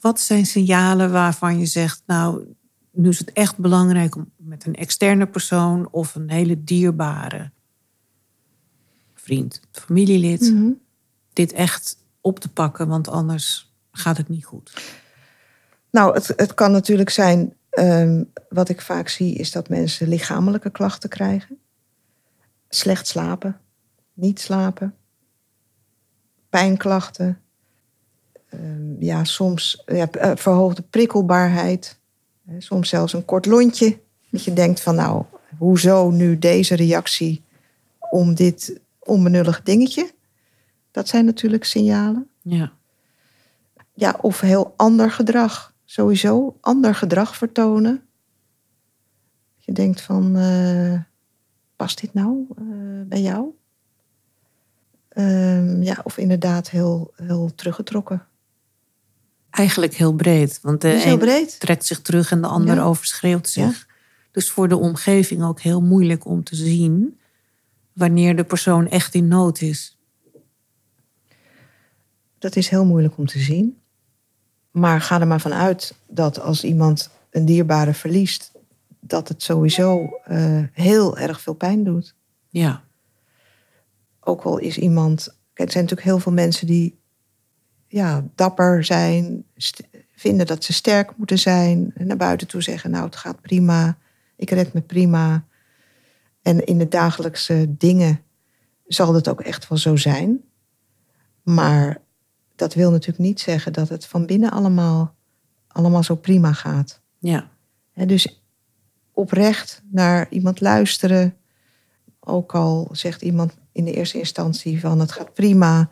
Wat 0.00 0.20
zijn 0.20 0.46
signalen 0.46 1.12
waarvan 1.12 1.58
je 1.58 1.66
zegt, 1.66 2.02
nou, 2.06 2.44
nu 2.94 3.08
is 3.08 3.18
het 3.18 3.32
echt 3.32 3.58
belangrijk 3.58 4.14
om 4.14 4.30
met 4.36 4.66
een 4.66 4.74
externe 4.74 5.26
persoon 5.26 5.88
of 5.90 6.14
een 6.14 6.30
hele 6.30 6.64
dierbare 6.64 7.50
vriend, 9.14 9.60
familielid, 9.72 10.40
mhm. 10.40 10.70
dit 11.32 11.52
echt 11.52 11.96
op 12.20 12.38
te 12.38 12.48
pakken, 12.48 12.88
want 12.88 13.08
anders 13.08 13.74
gaat 13.92 14.16
het 14.16 14.28
niet 14.28 14.44
goed? 14.44 14.94
Nou, 15.90 16.14
het, 16.14 16.32
het 16.36 16.54
kan 16.54 16.72
natuurlijk 16.72 17.10
zijn, 17.10 17.54
um, 17.70 18.30
wat 18.48 18.68
ik 18.68 18.80
vaak 18.80 19.08
zie, 19.08 19.34
is 19.34 19.52
dat 19.52 19.68
mensen 19.68 20.08
lichamelijke 20.08 20.70
klachten 20.70 21.08
krijgen. 21.08 21.58
Slecht 22.68 23.06
slapen, 23.06 23.60
niet 24.12 24.40
slapen, 24.40 24.94
pijnklachten, 26.48 27.38
Ehm, 28.54 29.02
ja, 29.02 29.24
soms 29.24 29.82
ja, 29.86 30.10
eh, 30.10 30.32
verhoogde 30.34 30.82
prikkelbaarheid. 30.82 31.98
Soms 32.58 32.88
zelfs 32.88 33.12
een 33.12 33.24
kort 33.24 33.46
lontje. 33.46 33.98
Dat 34.30 34.44
je 34.44 34.52
denkt 34.52 34.80
van 34.80 34.94
nou, 34.94 35.24
hoezo 35.58 36.10
nu 36.10 36.38
deze 36.38 36.74
reactie 36.74 37.42
om 38.10 38.34
dit 38.34 38.80
onbenullig 38.98 39.62
dingetje? 39.62 40.12
Dat 40.90 41.08
zijn 41.08 41.24
natuurlijk 41.24 41.64
signalen. 41.64 42.28
Ja. 42.42 42.72
Ja, 43.94 44.18
of 44.20 44.40
heel 44.40 44.74
ander 44.76 45.10
gedrag. 45.10 45.74
Sowieso 45.84 46.56
ander 46.60 46.94
gedrag 46.94 47.36
vertonen. 47.36 48.02
Je 49.56 49.72
denkt 49.72 50.00
van, 50.00 50.36
uh, 50.36 51.00
past 51.76 52.00
dit 52.00 52.14
nou 52.14 52.46
uh, 52.58 53.06
bij 53.06 53.20
jou? 53.20 53.48
Um, 55.16 55.82
ja, 55.82 56.00
of 56.04 56.18
inderdaad 56.18 56.70
heel, 56.70 57.12
heel 57.16 57.54
teruggetrokken. 57.54 58.26
Eigenlijk 59.54 59.94
heel 59.94 60.12
breed. 60.12 60.58
Want 60.62 60.80
de 60.80 60.88
heel 60.88 61.18
breed. 61.18 61.60
trekt 61.60 61.86
zich 61.86 62.00
terug 62.00 62.30
en 62.30 62.40
de 62.40 62.46
ander 62.46 62.82
overschreeuwt 62.82 63.48
zich. 63.48 63.86
Dus 64.30 64.50
voor 64.50 64.68
de 64.68 64.76
omgeving 64.76 65.44
ook 65.44 65.60
heel 65.60 65.80
moeilijk 65.82 66.26
om 66.26 66.44
te 66.44 66.56
zien 66.56 67.20
wanneer 67.92 68.36
de 68.36 68.44
persoon 68.44 68.88
echt 68.88 69.14
in 69.14 69.28
nood 69.28 69.60
is. 69.60 69.98
Dat 72.38 72.56
is 72.56 72.68
heel 72.68 72.84
moeilijk 72.84 73.18
om 73.18 73.26
te 73.26 73.38
zien. 73.38 73.78
Maar 74.70 75.00
ga 75.00 75.20
er 75.20 75.26
maar 75.26 75.40
vanuit 75.40 75.94
dat 76.06 76.40
als 76.40 76.64
iemand 76.64 77.10
een 77.30 77.44
dierbare 77.44 77.94
verliest, 77.94 78.52
dat 79.00 79.28
het 79.28 79.42
sowieso 79.42 80.20
uh, 80.28 80.62
heel 80.72 81.18
erg 81.18 81.40
veel 81.40 81.54
pijn 81.54 81.84
doet. 81.84 82.14
Ja. 82.48 82.84
Ook 84.20 84.42
al 84.42 84.58
is 84.58 84.78
iemand. 84.78 85.26
Kijk, 85.52 85.68
er 85.68 85.72
zijn 85.72 85.84
natuurlijk 85.84 86.10
heel 86.10 86.18
veel 86.18 86.32
mensen 86.32 86.66
die 86.66 87.02
ja, 87.94 88.24
dapper 88.34 88.84
zijn, 88.84 89.44
vinden 90.14 90.46
dat 90.46 90.64
ze 90.64 90.72
sterk 90.72 91.16
moeten 91.16 91.38
zijn. 91.38 91.92
En 91.94 92.06
naar 92.06 92.16
buiten 92.16 92.46
toe 92.46 92.62
zeggen, 92.62 92.90
nou 92.90 93.04
het 93.04 93.16
gaat 93.16 93.40
prima, 93.40 93.98
ik 94.36 94.50
red 94.50 94.72
me 94.72 94.80
prima. 94.80 95.44
En 96.42 96.64
in 96.64 96.78
de 96.78 96.88
dagelijkse 96.88 97.74
dingen 97.76 98.20
zal 98.86 99.12
dat 99.12 99.28
ook 99.28 99.40
echt 99.40 99.68
wel 99.68 99.78
zo 99.78 99.96
zijn. 99.96 100.40
Maar 101.42 102.00
dat 102.56 102.74
wil 102.74 102.90
natuurlijk 102.90 103.18
niet 103.18 103.40
zeggen 103.40 103.72
dat 103.72 103.88
het 103.88 104.06
van 104.06 104.26
binnen 104.26 104.50
allemaal, 104.50 105.14
allemaal 105.68 106.02
zo 106.02 106.16
prima 106.16 106.52
gaat. 106.52 107.00
Ja. 107.18 107.50
dus 107.92 108.42
oprecht 109.12 109.82
naar 109.90 110.26
iemand 110.30 110.60
luisteren. 110.60 111.36
Ook 112.20 112.54
al 112.54 112.88
zegt 112.92 113.22
iemand 113.22 113.56
in 113.72 113.84
de 113.84 113.92
eerste 113.92 114.18
instantie 114.18 114.80
van 114.80 115.00
het 115.00 115.12
gaat 115.12 115.34
prima. 115.34 115.90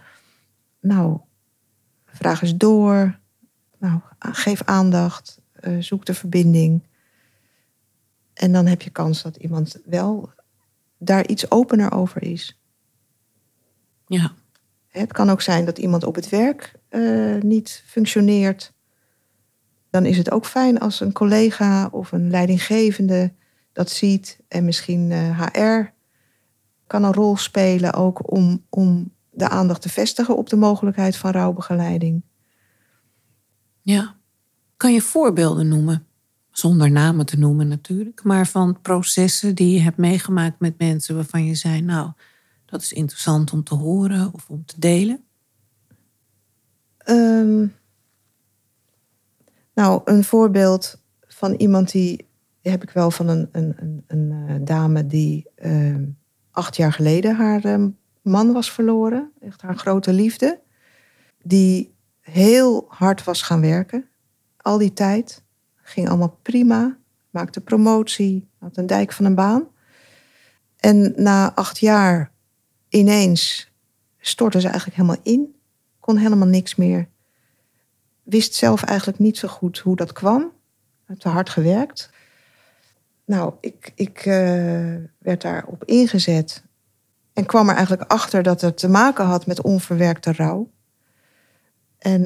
Nou, 0.81 1.21
Vraag 2.13 2.43
eens 2.43 2.57
door. 2.57 3.19
Nou, 3.79 4.01
geef 4.19 4.63
aandacht. 4.63 5.41
Uh, 5.61 5.83
zoek 5.83 6.05
de 6.05 6.15
verbinding. 6.15 6.83
En 8.35 8.53
dan 8.53 8.67
heb 8.67 8.83
je 8.83 8.91
kans 8.91 9.23
dat 9.23 9.37
iemand 9.37 9.81
wel 9.85 10.31
daar 10.99 11.27
iets 11.27 11.51
opener 11.51 11.93
over 11.93 12.23
is. 12.23 12.61
Ja. 14.07 14.33
Het 14.89 15.13
kan 15.13 15.31
ook 15.31 15.41
zijn 15.41 15.65
dat 15.65 15.79
iemand 15.79 16.05
op 16.05 16.15
het 16.15 16.29
werk 16.29 16.73
uh, 16.91 17.41
niet 17.41 17.83
functioneert. 17.87 18.73
Dan 19.91 20.07
is 20.07 20.17
het 20.17 20.31
ook 20.31 20.47
fijn 20.47 20.79
als 20.79 21.01
een 21.01 21.13
collega 21.13 21.87
of 21.87 22.13
een 22.13 22.31
leidinggevende 22.31 23.33
dat 23.73 23.91
ziet. 23.91 24.39
En 24.49 24.65
misschien 24.65 25.11
uh, 25.11 25.41
HR 25.41 25.93
kan 26.87 27.05
een 27.05 27.13
rol 27.13 27.37
spelen 27.37 27.93
ook 27.93 28.33
om, 28.33 28.65
om 28.69 29.13
de 29.35 29.49
aandacht 29.49 29.83
te 29.83 29.89
vestigen 29.89 30.37
op 30.37 30.49
de 30.49 30.57
mogelijkheid 30.57 31.17
van 31.17 31.31
rouwbegeleiding. 31.31 32.23
Ja. 33.83 34.17
Kan 34.77 34.93
je 34.93 35.01
voorbeelden 35.01 35.69
noemen? 35.69 36.07
Zonder 36.51 36.91
namen 36.91 37.27
te 37.27 37.39
noemen 37.39 37.69
natuurlijk, 37.69 38.25
maar 38.25 38.47
van 38.47 38.81
processen 38.83 39.55
die 39.55 39.75
je 39.75 39.81
hebt 39.81 39.97
meegemaakt 39.97 40.61
met 40.61 40.79
mensen 40.79 41.15
waarvan 41.15 41.45
je 41.45 41.55
zei, 41.55 41.81
nou, 41.81 42.13
dat 42.67 42.83
is 42.83 42.93
interessant 42.93 43.53
om 43.53 43.65
te 43.65 43.75
horen 43.75 44.33
of 44.33 44.49
om 44.49 44.65
te 44.65 44.81
delen? 44.81 45.25
Um, 47.07 47.75
nou, 49.75 50.01
een 50.05 50.25
voorbeeld 50.25 51.03
van 51.21 51.53
iemand 51.53 51.91
die 51.91 52.29
heb 52.61 52.83
ik 52.83 52.91
wel 52.91 53.11
van 53.11 53.29
een, 53.29 53.49
een, 53.53 53.75
een, 53.77 54.05
een 54.07 54.49
eh, 54.49 54.55
dame 54.61 55.07
die 55.07 55.47
uh, 55.65 55.97
acht 56.51 56.77
jaar 56.77 56.93
geleden 56.93 57.37
haar 57.37 57.65
ehm, 57.65 57.89
man 58.23 58.53
was 58.53 58.73
verloren. 58.73 59.33
Echt 59.41 59.63
haar 59.63 59.77
grote 59.77 60.13
liefde. 60.13 60.61
Die 61.43 61.95
heel 62.21 62.87
hard 62.89 63.25
was 63.25 63.43
gaan 63.43 63.61
werken. 63.61 64.09
Al 64.57 64.79
die 64.79 64.93
tijd. 64.93 65.43
Ging 65.83 66.09
allemaal 66.09 66.39
prima. 66.43 66.99
Maakte 67.31 67.61
promotie. 67.61 68.49
Had 68.59 68.77
een 68.77 68.87
dijk 68.87 69.13
van 69.13 69.25
een 69.25 69.35
baan. 69.35 69.69
En 70.77 71.13
na 71.17 71.55
acht 71.55 71.79
jaar 71.79 72.33
ineens 72.89 73.73
stortte 74.19 74.61
ze 74.61 74.69
eigenlijk 74.69 74.97
helemaal 74.97 75.21
in. 75.23 75.55
Kon 76.01 76.17
helemaal 76.17 76.49
niks 76.49 76.75
meer. 76.75 77.09
Wist 78.23 78.55
zelf 78.55 78.83
eigenlijk 78.83 79.19
niet 79.19 79.39
zo 79.39 79.49
goed 79.49 79.79
hoe 79.79 79.97
dat 79.97 80.13
kwam. 80.13 80.53
Te 81.19 81.29
hard 81.29 81.51
gewerkt. 81.51 82.11
Nou, 83.25 83.55
ik, 83.61 83.93
ik 83.95 84.27
uh, 84.27 84.97
werd 85.19 85.43
daarop 85.43 85.85
ingezet. 85.85 86.65
En 87.33 87.47
kwam 87.47 87.69
er 87.69 87.75
eigenlijk 87.75 88.11
achter 88.11 88.43
dat 88.43 88.61
het 88.61 88.77
te 88.77 88.89
maken 88.89 89.25
had 89.25 89.47
met 89.47 89.63
onverwerkte 89.63 90.33
rouw. 90.33 90.71
En 91.99 92.23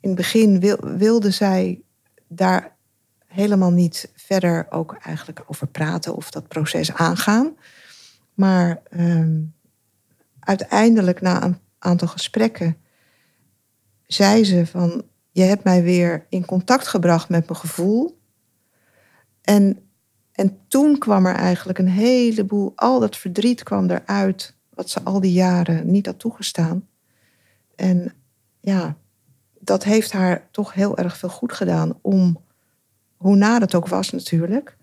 in 0.00 0.08
het 0.08 0.14
begin 0.14 0.60
wilde 0.96 1.30
zij 1.30 1.82
daar 2.28 2.76
helemaal 3.26 3.70
niet 3.70 4.12
verder 4.16 4.66
ook 4.70 4.96
eigenlijk 5.02 5.42
over 5.46 5.66
praten 5.66 6.14
of 6.14 6.30
dat 6.30 6.48
proces 6.48 6.92
aangaan. 6.92 7.56
Maar 8.34 8.82
ehm, 8.90 9.40
uiteindelijk 10.40 11.20
na 11.20 11.42
een 11.42 11.58
aantal 11.78 12.08
gesprekken 12.08 12.76
zei 14.06 14.44
ze 14.44 14.66
van 14.66 15.04
je 15.30 15.42
hebt 15.42 15.64
mij 15.64 15.82
weer 15.82 16.26
in 16.28 16.44
contact 16.44 16.86
gebracht 16.86 17.28
met 17.28 17.48
mijn 17.48 17.60
gevoel. 17.60 18.20
En, 19.42 19.81
en 20.32 20.58
toen 20.68 20.98
kwam 20.98 21.26
er 21.26 21.34
eigenlijk 21.34 21.78
een 21.78 21.88
heleboel, 21.88 22.72
al 22.74 23.00
dat 23.00 23.16
verdriet 23.16 23.62
kwam 23.62 23.90
eruit, 23.90 24.56
wat 24.74 24.90
ze 24.90 25.02
al 25.02 25.20
die 25.20 25.32
jaren 25.32 25.90
niet 25.90 26.06
had 26.06 26.18
toegestaan. 26.18 26.88
En 27.74 28.14
ja, 28.60 28.96
dat 29.58 29.84
heeft 29.84 30.12
haar 30.12 30.48
toch 30.50 30.74
heel 30.74 30.96
erg 30.96 31.16
veel 31.16 31.28
goed 31.28 31.52
gedaan 31.52 31.98
om, 32.00 32.44
hoe 33.16 33.36
na 33.36 33.60
het 33.60 33.74
ook 33.74 33.88
was 33.88 34.10
natuurlijk, 34.10 34.76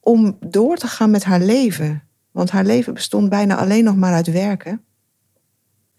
om 0.00 0.36
door 0.40 0.76
te 0.76 0.86
gaan 0.86 1.10
met 1.10 1.24
haar 1.24 1.40
leven. 1.40 2.02
Want 2.30 2.50
haar 2.50 2.64
leven 2.64 2.94
bestond 2.94 3.28
bijna 3.28 3.56
alleen 3.56 3.84
nog 3.84 3.96
maar 3.96 4.12
uit 4.12 4.30
werken. 4.30 4.84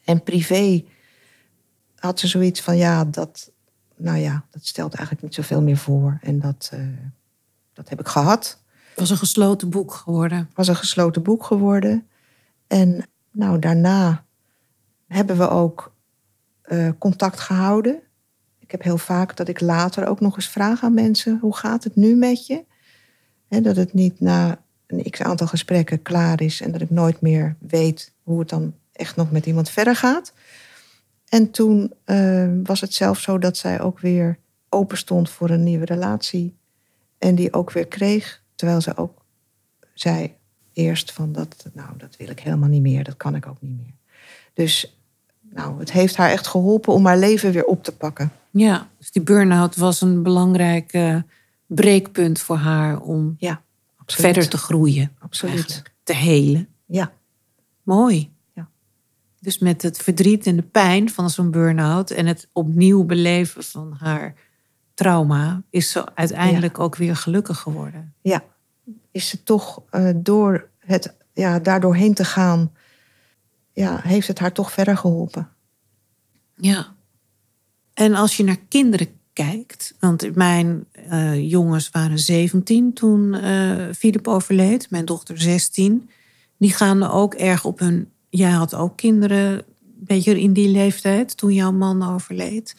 En 0.04 0.24
privé 0.24 0.86
had 1.96 2.20
ze 2.20 2.28
zoiets 2.28 2.62
van, 2.62 2.78
ja, 2.78 3.06
dat, 3.06 3.52
nou 3.96 4.18
ja, 4.18 4.46
dat 4.50 4.66
stelt 4.66 4.94
eigenlijk 4.94 5.26
niet 5.26 5.34
zoveel 5.34 5.62
meer 5.62 5.78
voor. 5.78 6.18
En 6.22 6.40
dat, 6.40 6.72
uh, 6.74 6.88
dat 7.80 7.90
heb 7.90 8.00
ik 8.00 8.08
gehad. 8.08 8.62
Het 8.90 9.00
was 9.00 9.10
een 9.10 9.18
gesloten 9.18 9.70
boek 9.70 9.94
geworden. 9.94 10.38
Het 10.38 10.56
was 10.56 10.68
een 10.68 10.76
gesloten 10.76 11.24
boek 11.24 11.44
geworden. 11.44 12.08
En 12.68 13.06
nou, 13.32 13.60
daarna 13.60 14.26
hebben 15.08 15.38
we 15.38 15.50
ook 15.50 15.96
uh, 16.66 16.90
contact 16.98 17.40
gehouden. 17.40 18.00
Ik 18.60 18.72
heb 18.72 18.84
heel 18.84 18.98
vaak 18.98 19.36
dat 19.36 19.48
ik 19.48 19.60
later 19.60 20.08
ook 20.08 20.20
nog 20.20 20.36
eens 20.36 20.50
vraag 20.50 20.84
aan 20.84 20.94
mensen: 20.94 21.38
hoe 21.42 21.56
gaat 21.56 21.84
het 21.84 21.96
nu 21.96 22.16
met 22.16 22.48
je? 22.48 22.66
He, 23.48 23.62
dat 23.62 23.76
het 23.76 23.94
niet 23.94 24.20
na 24.20 24.62
een 24.88 25.10
x 25.10 25.22
aantal 25.22 25.48
gesprekken 25.48 26.02
klaar 26.02 26.42
is 26.42 26.62
en 26.62 26.72
dat 26.72 26.82
ik 26.82 26.90
nooit 26.90 27.22
meer 27.22 27.56
weet 27.60 28.14
hoe 28.24 28.40
het 28.40 28.50
dan 28.50 28.74
echt 28.92 29.16
nog 29.16 29.32
met 29.32 29.46
iemand 29.46 29.70
verder 29.70 29.96
gaat. 29.96 30.34
En 31.26 31.52
toen 31.52 31.94
uh, 32.06 32.50
was 32.64 32.82
het 32.82 32.94
zelfs 32.94 33.24
zo 33.24 33.38
dat 33.38 33.58
zij 33.58 33.82
ook 33.82 34.00
weer 34.00 34.40
open 34.70 34.98
stond 34.98 35.30
voor 35.30 35.50
een 35.50 35.64
nieuwe 35.64 35.86
relatie. 35.86 36.59
En 37.20 37.36
die 37.36 37.54
ook 37.54 37.72
weer 37.72 37.88
kreeg, 37.88 38.42
terwijl 38.56 38.82
ze 38.82 38.98
ook 38.98 39.26
zei 39.94 40.36
eerst 40.74 41.12
van 41.12 41.32
dat, 41.32 41.66
nou, 41.74 41.98
dat 41.98 42.16
wil 42.18 42.30
ik 42.30 42.40
helemaal 42.40 42.70
niet 42.70 42.82
meer, 42.82 43.04
dat 43.04 43.18
kan 43.18 43.36
ik 43.36 43.48
ook 43.48 43.62
niet 43.62 43.78
meer. 43.78 43.94
Dus 44.54 44.98
nou, 45.42 45.80
het 45.80 45.92
heeft 45.92 46.16
haar 46.16 46.30
echt 46.30 46.48
geholpen 46.48 46.94
om 46.94 47.06
haar 47.06 47.18
leven 47.18 47.52
weer 47.52 47.66
op 47.66 47.84
te 47.84 47.96
pakken. 47.96 48.32
Ja, 48.50 48.90
dus 48.98 49.12
die 49.12 49.22
burn-out 49.22 49.76
was 49.76 50.02
een 50.02 50.24
belangrijk 50.24 50.94
uh, 50.94 51.22
breekpunt 51.66 52.40
voor 52.40 52.56
haar 52.56 53.02
om 53.02 53.36
ja, 53.38 53.62
verder 54.06 54.50
te 54.50 54.58
groeien. 54.58 55.16
Absoluut. 55.20 55.84
Te 56.04 56.14
helen. 56.14 56.68
Ja. 56.86 57.12
Mooi. 57.84 58.38
Dus 59.42 59.60
met 59.60 59.82
het 59.82 59.98
verdriet 59.98 60.46
en 60.46 60.56
de 60.56 60.62
pijn 60.62 61.10
van 61.10 61.30
zo'n 61.30 61.52
burn-out 61.52 62.12
en 62.12 62.26
het 62.26 62.48
opnieuw 62.54 63.04
beleven 63.04 63.64
van 63.64 63.96
haar 64.00 64.34
trauma, 65.00 65.64
is 65.70 65.92
ze 65.92 66.16
uiteindelijk 66.16 66.80
ook 66.80 66.96
weer 66.96 67.16
gelukkig 67.16 67.60
geworden. 67.60 68.14
Ja, 68.22 68.44
is 69.12 69.30
ze 69.30 69.44
toch 69.44 69.82
uh, 69.92 70.10
door 70.16 70.70
het 70.78 71.16
ja, 71.34 71.60
daardoor 71.60 71.96
heen 71.96 72.14
te 72.14 72.26
gaan, 72.26 72.72
ja, 73.74 74.00
heeft 74.04 74.28
het 74.28 74.40
haar 74.40 74.52
toch 74.52 74.72
verder 74.72 74.98
geholpen. 74.98 75.50
Ja. 76.56 76.96
En 77.94 78.16
als 78.16 78.38
je 78.38 78.44
naar 78.44 78.60
kinderen 78.68 79.08
kijkt, 79.34 79.96
want 80.00 80.36
mijn 80.36 80.86
uh, 81.12 81.50
jongens 81.50 81.90
waren 81.90 82.20
17 82.20 82.94
toen 82.94 83.34
uh, 83.34 83.86
Philip 83.98 84.28
overleed, 84.28 84.90
mijn 84.90 85.06
dochter 85.06 85.40
16, 85.40 86.10
die 86.58 86.74
gaan 86.74 87.04
ook 87.04 87.34
erg 87.34 87.66
op 87.66 87.80
hun 87.80 88.12
jij 88.30 88.52
had 88.52 88.76
ook 88.76 88.98
kinderen, 88.98 89.52
een 89.52 89.64
beetje 89.82 90.42
in 90.42 90.54
die 90.54 90.70
leeftijd, 90.70 91.38
toen 91.38 91.54
jouw 91.54 91.72
man 91.72 92.14
overleed. 92.14 92.76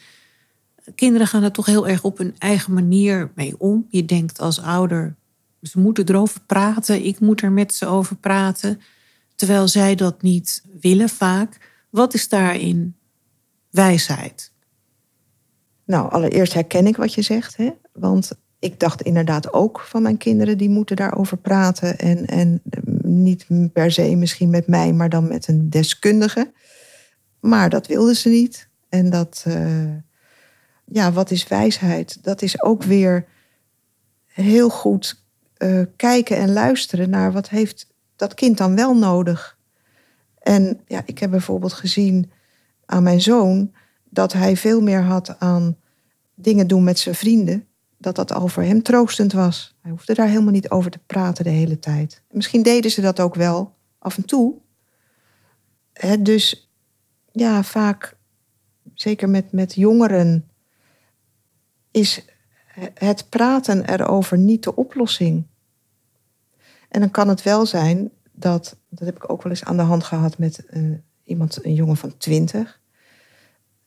Kinderen 0.95 1.27
gaan 1.27 1.43
er 1.43 1.51
toch 1.51 1.65
heel 1.65 1.87
erg 1.87 2.03
op 2.03 2.17
hun 2.17 2.35
eigen 2.37 2.73
manier 2.73 3.31
mee 3.35 3.59
om. 3.59 3.85
Je 3.89 4.05
denkt 4.05 4.39
als 4.39 4.61
ouder, 4.61 5.15
ze 5.61 5.79
moeten 5.79 6.09
erover 6.09 6.41
praten, 6.45 7.05
ik 7.05 7.19
moet 7.19 7.41
er 7.41 7.51
met 7.51 7.73
ze 7.73 7.85
over 7.85 8.15
praten. 8.15 8.81
Terwijl 9.35 9.67
zij 9.67 9.95
dat 9.95 10.21
niet 10.21 10.63
willen 10.79 11.09
vaak. 11.09 11.69
Wat 11.89 12.13
is 12.13 12.29
daarin 12.29 12.95
wijsheid? 13.69 14.51
Nou, 15.85 16.11
allereerst 16.11 16.53
herken 16.53 16.87
ik 16.87 16.97
wat 16.97 17.13
je 17.13 17.21
zegt. 17.21 17.57
Hè? 17.57 17.71
Want 17.93 18.31
ik 18.59 18.79
dacht 18.79 19.01
inderdaad 19.01 19.53
ook 19.53 19.79
van 19.79 20.01
mijn 20.01 20.17
kinderen, 20.17 20.57
die 20.57 20.69
moeten 20.69 20.95
daarover 20.95 21.37
praten. 21.37 21.97
En, 21.97 22.25
en 22.25 22.61
niet 23.03 23.45
per 23.73 23.91
se 23.91 24.15
misschien 24.15 24.49
met 24.49 24.67
mij, 24.67 24.93
maar 24.93 25.09
dan 25.09 25.27
met 25.27 25.47
een 25.47 25.69
deskundige. 25.69 26.51
Maar 27.39 27.69
dat 27.69 27.87
wilden 27.87 28.15
ze 28.15 28.29
niet. 28.29 28.69
En 28.89 29.09
dat, 29.09 29.45
uh, 29.47 29.55
ja, 30.93 31.11
wat 31.11 31.31
is 31.31 31.47
wijsheid? 31.47 32.23
Dat 32.23 32.41
is 32.41 32.61
ook 32.61 32.83
weer 32.83 33.25
heel 34.25 34.69
goed 34.69 35.23
uh, 35.57 35.81
kijken 35.95 36.37
en 36.37 36.53
luisteren 36.53 37.09
naar 37.09 37.31
wat 37.31 37.49
heeft 37.49 37.87
dat 38.15 38.33
kind 38.33 38.57
dan 38.57 38.75
wel 38.75 38.95
nodig. 38.95 39.57
En 40.39 40.81
ja, 40.87 41.01
ik 41.05 41.19
heb 41.19 41.29
bijvoorbeeld 41.29 41.73
gezien 41.73 42.31
aan 42.85 43.03
mijn 43.03 43.21
zoon 43.21 43.73
dat 44.09 44.33
hij 44.33 44.57
veel 44.57 44.81
meer 44.81 45.01
had 45.01 45.39
aan 45.39 45.77
dingen 46.35 46.67
doen 46.67 46.83
met 46.83 46.99
zijn 46.99 47.15
vrienden 47.15 47.67
dat 47.97 48.15
dat 48.15 48.31
al 48.31 48.47
voor 48.47 48.63
hem 48.63 48.81
troostend 48.81 49.33
was. 49.33 49.77
Hij 49.81 49.91
hoefde 49.91 50.13
daar 50.13 50.27
helemaal 50.27 50.51
niet 50.51 50.69
over 50.69 50.91
te 50.91 50.99
praten 51.05 51.43
de 51.43 51.49
hele 51.49 51.79
tijd. 51.79 52.23
Misschien 52.31 52.63
deden 52.63 52.91
ze 52.91 53.01
dat 53.01 53.19
ook 53.19 53.35
wel 53.35 53.75
af 53.99 54.17
en 54.17 54.25
toe. 54.25 54.55
dus 56.19 56.71
ja, 57.31 57.63
vaak, 57.63 58.17
zeker 58.93 59.29
met, 59.29 59.51
met 59.51 59.75
jongeren, 59.75 60.50
is 61.91 62.25
het 62.93 63.29
praten 63.29 63.85
erover 63.85 64.37
niet 64.37 64.63
de 64.63 64.75
oplossing. 64.75 65.47
En 66.89 66.99
dan 66.99 67.11
kan 67.11 67.27
het 67.27 67.43
wel 67.43 67.65
zijn 67.65 68.11
dat, 68.31 68.77
dat 68.89 69.07
heb 69.07 69.15
ik 69.15 69.31
ook 69.31 69.43
wel 69.43 69.51
eens 69.51 69.63
aan 69.63 69.77
de 69.77 69.83
hand 69.83 70.03
gehad 70.03 70.37
met 70.37 70.63
uh, 70.69 70.97
iemand, 71.23 71.65
een 71.65 71.73
jongen 71.73 71.97
van 71.97 72.17
twintig, 72.17 72.79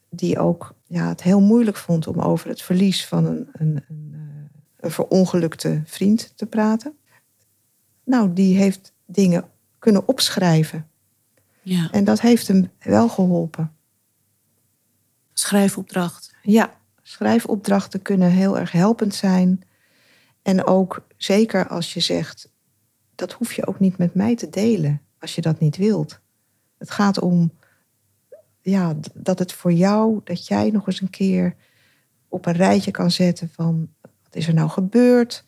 die 0.08 0.38
ook 0.38 0.74
ja, 0.86 1.08
het 1.08 1.22
heel 1.22 1.40
moeilijk 1.40 1.76
vond 1.76 2.06
om 2.06 2.20
over 2.20 2.48
het 2.48 2.62
verlies 2.62 3.06
van 3.06 3.24
een, 3.24 3.48
een, 3.52 3.84
een, 3.88 4.10
eh, 4.12 4.60
een 4.76 4.90
verongelukte 4.90 5.82
vriend 5.84 6.32
te 6.36 6.46
praten. 6.46 6.96
Nou, 8.04 8.32
die 8.32 8.56
heeft 8.56 8.92
dingen 9.06 9.44
kunnen 9.78 10.08
opschrijven. 10.08 10.88
Ja. 11.62 11.88
En 11.90 12.04
dat 12.04 12.20
heeft 12.20 12.48
hem 12.48 12.70
wel 12.78 13.08
geholpen. 13.08 13.76
Schrijfopdracht. 15.32 16.34
Ja, 16.42 16.80
schrijfopdrachten 17.06 18.02
kunnen 18.02 18.30
heel 18.30 18.58
erg 18.58 18.72
helpend 18.72 19.14
zijn. 19.14 19.62
En 20.42 20.64
ook 20.64 21.06
zeker 21.16 21.68
als 21.68 21.94
je 21.94 22.00
zegt, 22.00 22.52
dat 23.14 23.32
hoef 23.32 23.52
je 23.52 23.66
ook 23.66 23.80
niet 23.80 23.98
met 23.98 24.14
mij 24.14 24.36
te 24.36 24.50
delen 24.50 25.00
als 25.18 25.34
je 25.34 25.40
dat 25.40 25.60
niet 25.60 25.76
wilt. 25.76 26.20
Het 26.78 26.90
gaat 26.90 27.20
om 27.20 27.52
ja, 28.60 28.94
dat 29.14 29.38
het 29.38 29.52
voor 29.52 29.72
jou, 29.72 30.20
dat 30.24 30.46
jij 30.46 30.70
nog 30.70 30.86
eens 30.86 31.00
een 31.00 31.10
keer 31.10 31.54
op 32.28 32.46
een 32.46 32.52
rijtje 32.52 32.90
kan 32.90 33.10
zetten 33.10 33.48
van 33.52 33.88
wat 34.00 34.34
is 34.34 34.48
er 34.48 34.54
nou 34.54 34.68
gebeurd? 34.68 35.44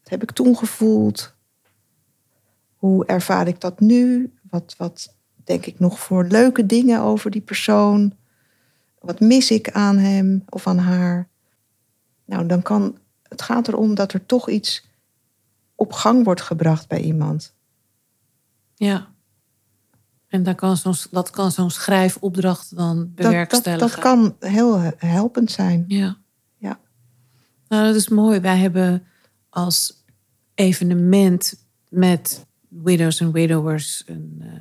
Wat 0.00 0.10
heb 0.10 0.22
ik 0.22 0.30
toen 0.30 0.56
gevoeld? 0.56 1.34
Hoe 2.76 3.06
ervaar 3.06 3.48
ik 3.48 3.60
dat 3.60 3.80
nu? 3.80 4.32
Wat, 4.50 4.74
wat 4.78 5.14
denk 5.44 5.66
ik 5.66 5.78
nog 5.78 6.00
voor 6.00 6.24
leuke 6.24 6.66
dingen 6.66 7.00
over 7.00 7.30
die 7.30 7.40
persoon? 7.40 8.16
Wat 9.00 9.20
mis 9.20 9.50
ik 9.50 9.70
aan 9.70 9.96
hem 9.96 10.42
of 10.48 10.66
aan 10.66 10.78
haar? 10.78 11.28
Nou, 12.24 12.46
dan 12.46 12.62
kan 12.62 12.98
het 13.22 13.42
gaat 13.42 13.68
erom 13.68 13.94
dat 13.94 14.12
er 14.12 14.26
toch 14.26 14.48
iets 14.48 14.86
op 15.74 15.92
gang 15.92 16.24
wordt 16.24 16.40
gebracht 16.40 16.88
bij 16.88 17.00
iemand. 17.00 17.54
Ja. 18.74 19.08
En 20.28 20.42
daar 20.42 20.54
kan 20.54 20.76
zo'n, 20.76 20.94
dat 21.10 21.30
kan 21.30 21.52
zo'n 21.52 21.70
schrijfopdracht 21.70 22.76
dan 22.76 23.12
bewerkstelligen. 23.14 23.88
Dat, 23.88 24.02
dat, 24.02 24.02
dat 24.02 24.38
kan 24.40 24.50
heel 24.50 24.80
helpend 24.96 25.50
zijn. 25.50 25.84
Ja. 25.88 26.16
Ja. 26.56 26.80
Nou, 27.68 27.86
dat 27.86 27.94
is 27.94 28.08
mooi. 28.08 28.40
Wij 28.40 28.58
hebben 28.58 29.06
als 29.48 30.04
evenement 30.54 31.66
met 31.88 32.46
Widows 32.68 33.22
and 33.22 33.32
Widowers 33.32 34.02
een, 34.06 34.38
uh, 34.42 34.60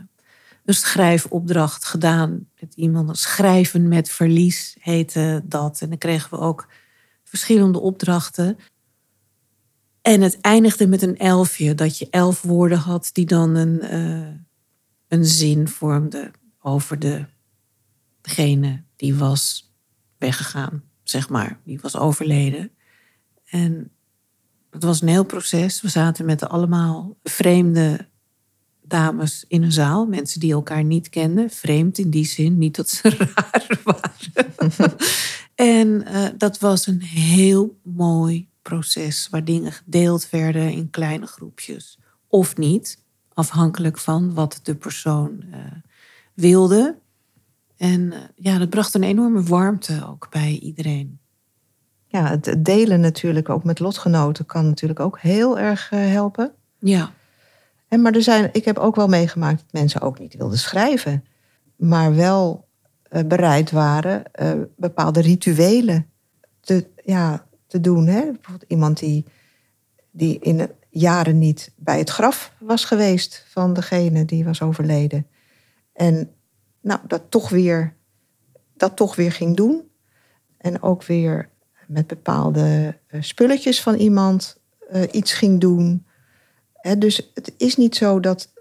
een 0.67 0.73
schrijfopdracht 0.73 1.86
gedaan. 1.86 2.47
Met 2.60 2.73
iemand, 2.73 3.17
schrijven 3.17 3.88
met 3.88 4.10
verlies 4.10 4.77
heette 4.80 5.41
dat. 5.45 5.82
En 5.82 5.89
dan 5.89 5.97
kregen 5.97 6.30
we 6.30 6.38
ook 6.38 6.67
verschillende 7.23 7.80
opdrachten. 7.80 8.58
En 10.01 10.21
het 10.21 10.41
eindigde 10.41 10.88
met 10.88 11.01
een 11.01 11.17
elfje, 11.17 11.75
dat 11.75 11.97
je 11.97 12.08
elf 12.10 12.41
woorden 12.41 12.77
had 12.77 13.10
die 13.13 13.25
dan 13.25 13.56
een, 13.56 13.95
uh, 13.95 14.27
een 15.08 15.25
zin 15.25 15.67
vormden 15.67 16.32
over 16.62 16.99
de, 16.99 17.25
degene 18.21 18.84
die 18.95 19.15
was 19.15 19.73
weggegaan, 20.17 20.84
zeg 21.03 21.30
maar, 21.30 21.60
die 21.63 21.80
was 21.82 21.95
overleden. 21.95 22.71
En 23.45 23.91
het 24.71 24.84
was 24.84 25.01
een 25.01 25.08
heel 25.08 25.25
proces. 25.25 25.82
We 25.82 25.89
zaten 25.89 26.25
met 26.25 26.49
allemaal 26.49 27.17
vreemde 27.23 28.08
dames 28.88 29.45
in 29.47 29.63
een 29.63 29.71
zaal, 29.71 30.06
mensen 30.06 30.39
die 30.39 30.54
elkaar 30.54 30.84
niet 30.84 31.10
kenden. 31.10 31.50
Vreemd 31.50 31.97
in 31.97 32.10
die 32.10 32.26
zin, 32.26 32.58
niet 32.58 32.76
dat 32.76 32.89
ze 32.89 33.10
raar 33.36 33.80
waren. 33.84 34.95
en 35.56 35.88
uh, 36.08 36.28
dat 36.38 36.60
was 36.60 36.88
een 36.88 37.02
heel 37.02 37.80
mooi 37.84 38.50
proces 38.62 39.28
waar 39.32 39.43
dingen 39.43 39.71
gedeeld 39.71 40.30
werden 40.30 40.71
in 40.71 40.89
kleine 40.89 41.26
groepjes. 41.26 42.00
Of 42.28 42.58
niet, 42.58 43.04
afhankelijk 43.34 43.97
van 43.97 44.34
wat 44.34 44.60
de 44.63 44.76
persoon 44.76 45.43
uh, 45.50 45.56
wilde. 46.34 46.97
En 47.78 48.02
uh, 48.02 48.17
ja, 48.36 48.58
dat 48.58 48.69
bracht 48.69 48.93
een 48.93 49.04
enorme 49.04 49.43
warmte 49.43 50.08
ook 50.08 50.28
bij 50.30 50.60
iedereen. 50.62 51.19
Ja, 52.08 52.30
het 52.30 52.56
delen 52.65 53.00
natuurlijk 53.00 53.50
ook 53.50 53.63
met 53.63 53.80
lotgenoten 53.80 54.45
kan 54.45 54.65
natuurlijk 54.65 55.00
ook 55.00 55.19
heel 55.19 55.60
erg 55.60 55.89
helpen. 55.89 56.52
Ja. 56.80 57.12
En 57.88 58.02
maar 58.02 58.13
er 58.13 58.21
zijn, 58.21 58.50
ik 58.52 58.65
heb 58.65 58.78
ook 58.78 58.95
wel 58.95 59.08
meegemaakt 59.08 59.58
dat 59.60 59.82
mensen 59.82 60.02
ook 60.02 60.19
niet 60.19 60.36
wilden 60.36 60.58
schrijven, 60.58 61.23
maar 61.76 62.15
wel 62.15 62.67
bereid 63.26 63.71
waren 63.71 64.23
bepaalde 64.76 65.21
rituelen 65.21 66.10
te, 66.60 66.88
ja, 67.04 67.47
te 67.67 67.82
doen. 67.82 68.08
Hè? 68.08 68.21
Bijvoorbeeld 68.21 68.65
iemand 68.67 69.00
die, 69.00 69.26
die 70.12 70.39
in 70.39 70.71
jaren 70.89 71.38
niet 71.39 71.71
bij 71.76 71.97
het 71.97 72.10
graf 72.10 72.54
was 72.60 72.86
geweest 72.86 73.45
van 73.47 73.73
degene 73.73 74.26
die 74.26 74.45
was 74.45 74.62
overleden. 74.62 75.28
En 75.93 76.32
nou, 76.82 77.00
dat 77.08 77.23
toch 77.30 77.50
weer, 77.50 77.95
dat 78.73 78.95
toch 78.95 79.15
weer 79.15 79.32
ging 79.32 79.56
doen. 79.56 79.89
En 80.58 80.82
ook 80.82 81.04
weer 81.04 81.50
met 81.88 82.08
bepaalde 82.08 82.97
eh, 83.08 83.21
spulletjes 83.21 83.82
van 83.82 83.95
iemand 83.95 84.58
iets 85.12 85.34
ging 85.34 85.60
doen. 85.60 86.07
Dus 86.98 87.32
het 87.34 87.54
is 87.58 87.76
niet 87.76 87.96
zo 87.96 88.20
dat 88.20 88.54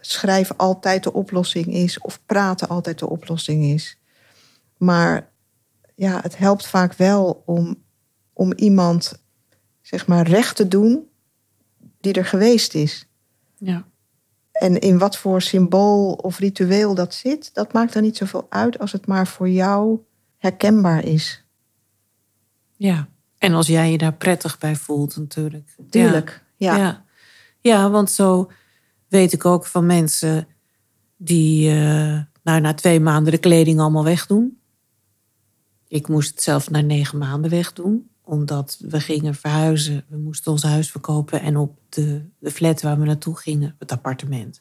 schrijven 0.00 0.56
altijd 0.56 1.02
de 1.02 1.12
oplossing 1.12 1.66
is 1.66 2.00
of 2.00 2.20
praten 2.26 2.68
altijd 2.68 2.98
de 2.98 3.08
oplossing 3.08 3.64
is. 3.64 3.98
Maar 4.76 5.30
ja, 5.94 6.20
het 6.20 6.38
helpt 6.38 6.66
vaak 6.66 6.94
wel 6.94 7.42
om 7.46 7.84
om 8.36 8.52
iemand 8.52 9.22
zeg 9.82 10.06
maar 10.06 10.28
recht 10.28 10.56
te 10.56 10.68
doen 10.68 11.08
die 12.00 12.12
er 12.12 12.24
geweest 12.24 12.74
is. 12.74 13.08
Ja. 13.54 13.84
En 14.52 14.78
in 14.78 14.98
wat 14.98 15.16
voor 15.16 15.42
symbool 15.42 16.12
of 16.12 16.38
ritueel 16.38 16.94
dat 16.94 17.14
zit, 17.14 17.54
dat 17.54 17.72
maakt 17.72 17.94
er 17.94 18.02
niet 18.02 18.16
zoveel 18.16 18.46
uit 18.48 18.78
als 18.78 18.92
het 18.92 19.06
maar 19.06 19.26
voor 19.26 19.48
jou 19.48 19.98
herkenbaar 20.38 21.04
is. 21.04 21.44
Ja, 22.76 23.08
en 23.38 23.52
als 23.52 23.66
jij 23.66 23.90
je 23.90 23.98
daar 23.98 24.14
prettig 24.14 24.58
bij 24.58 24.76
voelt 24.76 25.16
natuurlijk. 25.16 25.76
Tuurlijk, 25.90 26.44
ja. 26.56 26.76
Ja, 26.76 26.82
ja. 26.82 27.04
Want 27.74 28.10
zo 28.10 28.50
weet 29.08 29.32
ik 29.32 29.44
ook 29.44 29.66
van 29.66 29.86
mensen 29.86 30.48
die 31.16 31.70
uh, 31.70 32.20
nou, 32.42 32.60
na 32.60 32.74
twee 32.74 33.00
maanden 33.00 33.32
de 33.32 33.38
kleding 33.38 33.80
allemaal 33.80 34.04
wegdoen. 34.04 34.58
Ik 35.88 36.08
moest 36.08 36.30
het 36.30 36.42
zelf 36.42 36.70
na 36.70 36.80
negen 36.80 37.18
maanden 37.18 37.50
wegdoen 37.50 38.10
omdat 38.26 38.78
we 38.80 39.00
gingen 39.00 39.34
verhuizen. 39.34 40.04
We 40.08 40.16
moesten 40.16 40.52
ons 40.52 40.62
huis 40.62 40.90
verkopen. 40.90 41.40
En 41.40 41.56
op 41.56 41.78
de, 41.88 42.24
de 42.38 42.50
flat 42.50 42.82
waar 42.82 42.98
we 42.98 43.04
naartoe 43.04 43.36
gingen, 43.36 43.76
het 43.78 43.92
appartement, 43.92 44.60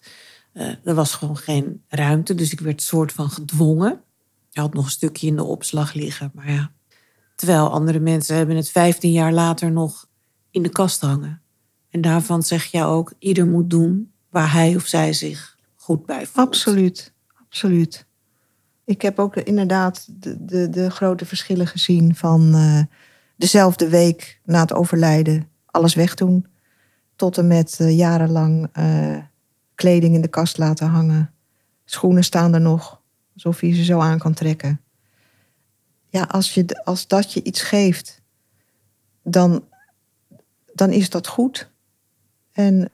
uh, 0.53 0.67
er 0.83 0.93
was 0.93 1.13
gewoon 1.13 1.37
geen 1.37 1.83
ruimte. 1.87 2.35
Dus 2.35 2.51
ik 2.51 2.59
werd 2.59 2.81
soort 2.81 3.11
van 3.11 3.29
gedwongen. 3.29 4.01
Je 4.49 4.59
had 4.59 4.73
nog 4.73 4.85
een 4.85 4.91
stukje 4.91 5.27
in 5.27 5.35
de 5.35 5.43
opslag 5.43 5.93
liggen. 5.93 6.31
Maar 6.33 6.51
ja. 6.51 6.71
Terwijl 7.35 7.69
andere 7.69 7.99
mensen 7.99 8.35
hebben 8.35 8.55
het 8.55 8.69
15 8.69 9.11
jaar 9.11 9.33
later 9.33 9.71
nog 9.71 10.07
in 10.51 10.63
de 10.63 10.69
kast 10.69 11.01
hangen. 11.01 11.41
En 11.95 12.01
daarvan 12.01 12.43
zeg 12.43 12.65
je 12.65 12.83
ook, 12.83 13.13
ieder 13.19 13.47
moet 13.47 13.69
doen 13.69 14.11
waar 14.29 14.51
hij 14.51 14.75
of 14.75 14.85
zij 14.85 15.13
zich 15.13 15.57
goed 15.75 16.05
bij 16.05 16.25
voelt. 16.25 16.47
Absoluut, 16.47 17.13
absoluut. 17.45 18.05
Ik 18.85 19.01
heb 19.01 19.19
ook 19.19 19.35
inderdaad 19.35 20.07
de, 20.09 20.45
de, 20.45 20.69
de 20.69 20.89
grote 20.89 21.25
verschillen 21.25 21.67
gezien 21.67 22.15
van... 22.15 22.55
Uh, 22.55 22.81
dezelfde 23.37 23.89
week 23.89 24.39
na 24.43 24.59
het 24.59 24.73
overlijden 24.73 25.49
alles 25.65 25.93
wegdoen. 25.93 26.47
Tot 27.15 27.37
en 27.37 27.47
met 27.47 27.79
uh, 27.81 27.97
jarenlang 27.97 28.77
uh, 28.77 29.17
kleding 29.75 30.15
in 30.15 30.21
de 30.21 30.27
kast 30.27 30.57
laten 30.57 30.87
hangen. 30.87 31.33
Schoenen 31.85 32.23
staan 32.23 32.53
er 32.53 32.61
nog, 32.61 33.01
alsof 33.33 33.61
je 33.61 33.73
ze 33.73 33.83
zo 33.83 33.99
aan 33.99 34.19
kan 34.19 34.33
trekken. 34.33 34.81
Ja, 36.07 36.21
als, 36.21 36.53
je, 36.53 36.83
als 36.83 37.07
dat 37.07 37.33
je 37.33 37.43
iets 37.43 37.61
geeft, 37.61 38.21
dan, 39.23 39.63
dan 40.73 40.91
is 40.91 41.09
dat 41.09 41.27
goed. 41.27 41.73
En 42.55 42.91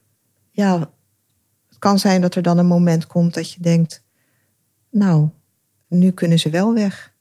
ja, 0.51 0.79
het 1.67 1.77
kan 1.79 1.99
zijn 1.99 2.21
dat 2.21 2.35
er 2.35 2.41
dan 2.41 2.57
een 2.57 2.65
moment 2.65 3.07
komt 3.07 3.33
dat 3.33 3.51
je 3.51 3.61
denkt, 3.61 4.03
nou, 4.89 5.29
nu 5.87 6.11
kunnen 6.11 6.39
ze 6.39 6.49
wel 6.49 6.73
weg. 6.73 7.13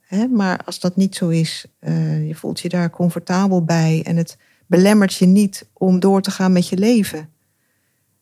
Hè? 0.00 0.26
Maar 0.26 0.60
als 0.64 0.80
dat 0.80 0.96
niet 0.96 1.14
zo 1.14 1.28
is, 1.28 1.66
uh, 1.80 2.26
je 2.26 2.34
voelt 2.34 2.60
je 2.60 2.68
daar 2.68 2.90
comfortabel 2.90 3.64
bij 3.64 4.02
en 4.04 4.16
het 4.16 4.38
belemmert 4.66 5.14
je 5.14 5.26
niet 5.26 5.68
om 5.72 6.00
door 6.00 6.22
te 6.22 6.30
gaan 6.30 6.52
met 6.52 6.68
je 6.68 6.76
leven. 6.76 7.28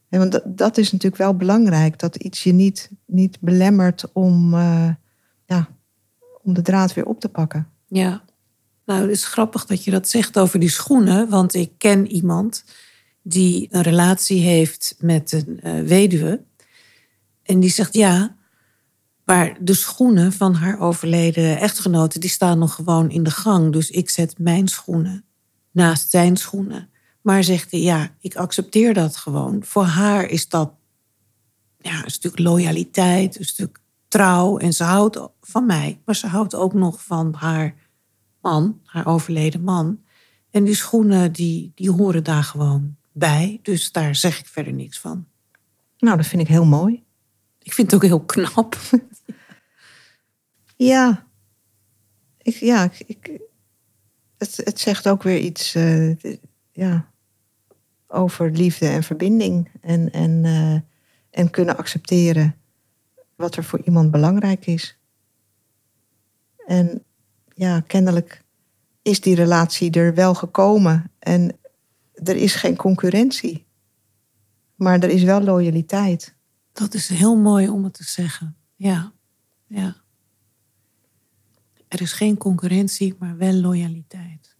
En 0.08 0.18
want 0.18 0.40
dat, 0.44 0.78
is 0.78 0.92
natuurlijk 0.92 1.22
wel 1.22 1.36
belangrijk, 1.36 1.98
dat 1.98 2.16
iets 2.16 2.42
je 2.42 2.52
niet, 2.52 2.90
niet 3.06 3.40
belemmert 3.40 4.12
om, 4.12 4.54
uh, 4.54 4.88
ja, 5.44 5.68
om 6.42 6.54
de 6.54 6.62
draad 6.62 6.94
weer 6.94 7.06
op 7.06 7.20
te 7.20 7.28
pakken. 7.28 7.68
Ja, 7.86 8.22
nou 8.84 9.00
het 9.00 9.10
is 9.10 9.24
grappig 9.24 9.66
dat 9.66 9.84
je 9.84 9.90
dat 9.90 10.08
zegt 10.08 10.38
over 10.38 10.58
die 10.58 10.68
schoenen, 10.68 11.28
want 11.28 11.54
ik 11.54 11.72
ken 11.78 12.06
iemand 12.06 12.64
die 13.22 13.68
een 13.70 13.82
relatie 13.82 14.40
heeft 14.40 14.94
met 14.98 15.32
een 15.32 15.60
uh, 15.64 15.88
weduwe. 15.88 16.42
En 17.42 17.60
die 17.60 17.70
zegt 17.70 17.94
ja, 17.94 18.36
maar 19.24 19.56
de 19.60 19.74
schoenen 19.74 20.32
van 20.32 20.54
haar 20.54 20.80
overleden 20.80 21.58
echtgenote, 21.58 22.18
die 22.18 22.30
staan 22.30 22.58
nog 22.58 22.74
gewoon 22.74 23.10
in 23.10 23.22
de 23.22 23.30
gang. 23.30 23.72
Dus 23.72 23.90
ik 23.90 24.10
zet 24.10 24.38
mijn 24.38 24.68
schoenen 24.68 25.24
naast 25.70 26.10
zijn 26.10 26.36
schoenen. 26.36 26.90
Maar 27.20 27.44
zegt 27.44 27.70
ja, 27.70 28.14
ik 28.20 28.36
accepteer 28.36 28.94
dat 28.94 29.16
gewoon. 29.16 29.64
Voor 29.64 29.84
haar 29.84 30.28
is 30.28 30.48
dat 30.48 30.72
ja, 31.78 32.04
een 32.04 32.10
stuk 32.10 32.38
loyaliteit, 32.38 33.38
een 33.38 33.44
stuk 33.44 33.80
trouw. 34.08 34.58
En 34.58 34.72
ze 34.72 34.84
houdt 34.84 35.20
van 35.40 35.66
mij, 35.66 36.00
maar 36.04 36.16
ze 36.16 36.26
houdt 36.26 36.54
ook 36.54 36.74
nog 36.74 37.04
van 37.04 37.34
haar 37.34 37.74
man, 38.40 38.80
haar 38.84 39.06
overleden 39.06 39.62
man. 39.62 40.00
En 40.50 40.64
die 40.64 40.74
schoenen, 40.74 41.32
die, 41.32 41.72
die 41.74 41.90
horen 41.90 42.24
daar 42.24 42.44
gewoon 42.44 42.96
bij. 43.12 43.58
Dus 43.62 43.92
daar 43.92 44.14
zeg 44.14 44.38
ik 44.38 44.46
verder 44.46 44.72
niks 44.72 44.98
van. 44.98 45.26
Nou, 45.98 46.16
dat 46.16 46.26
vind 46.26 46.42
ik 46.42 46.48
heel 46.48 46.64
mooi. 46.64 47.04
Ik 47.62 47.72
vind 47.72 47.90
het 47.90 48.02
ook 48.02 48.08
heel 48.08 48.24
knap. 48.24 48.76
ja. 50.76 51.26
Ik, 52.38 52.54
ja, 52.54 52.90
ik, 53.06 53.40
het, 54.38 54.56
het 54.64 54.80
zegt 54.80 55.08
ook 55.08 55.22
weer 55.22 55.38
iets 55.38 55.74
uh, 55.74 56.14
ja, 56.72 57.10
over 58.06 58.50
liefde 58.50 58.88
en 58.88 59.02
verbinding. 59.02 59.70
En, 59.80 60.10
en, 60.12 60.44
uh, 60.44 60.80
en 61.30 61.50
kunnen 61.50 61.76
accepteren 61.76 62.56
wat 63.36 63.56
er 63.56 63.64
voor 63.64 63.80
iemand 63.84 64.10
belangrijk 64.10 64.66
is. 64.66 64.98
En 66.66 67.04
ja, 67.54 67.80
kennelijk 67.80 68.42
is 69.02 69.20
die 69.20 69.34
relatie 69.34 69.90
er 69.90 70.14
wel 70.14 70.34
gekomen. 70.34 71.10
En 71.18 71.58
er 72.24 72.36
is 72.36 72.54
geen 72.54 72.76
concurrentie. 72.76 73.66
Maar 74.74 75.00
er 75.00 75.10
is 75.10 75.22
wel 75.22 75.42
loyaliteit. 75.42 76.34
Dat 76.72 76.94
is 76.94 77.08
heel 77.08 77.36
mooi 77.36 77.68
om 77.68 77.84
het 77.84 77.94
te 77.94 78.04
zeggen. 78.04 78.56
Ja, 78.76 79.12
ja. 79.66 79.96
Er 81.88 82.00
is 82.00 82.12
geen 82.12 82.36
concurrentie, 82.36 83.14
maar 83.18 83.36
wel 83.36 83.52
loyaliteit. 83.52 84.56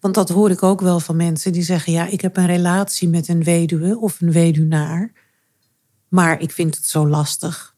Want 0.00 0.14
dat 0.14 0.28
hoor 0.28 0.50
ik 0.50 0.62
ook 0.62 0.80
wel 0.80 1.00
van 1.00 1.16
mensen 1.16 1.52
die 1.52 1.62
zeggen: 1.62 1.92
ja, 1.92 2.06
ik 2.06 2.20
heb 2.20 2.36
een 2.36 2.46
relatie 2.46 3.08
met 3.08 3.28
een 3.28 3.44
weduwe 3.44 3.98
of 3.98 4.20
een 4.20 4.32
weduwnaar. 4.32 5.12
Maar 6.08 6.40
ik 6.40 6.52
vind 6.52 6.76
het 6.76 6.84
zo 6.84 7.08
lastig. 7.08 7.76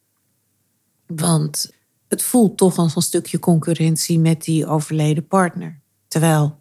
Want 1.05 1.71
het 2.07 2.23
voelt 2.23 2.57
toch 2.57 2.77
als 2.77 2.95
een 2.95 3.01
stukje 3.01 3.39
concurrentie 3.39 4.19
met 4.19 4.43
die 4.43 4.67
overleden 4.67 5.27
partner. 5.27 5.79
Terwijl 6.07 6.58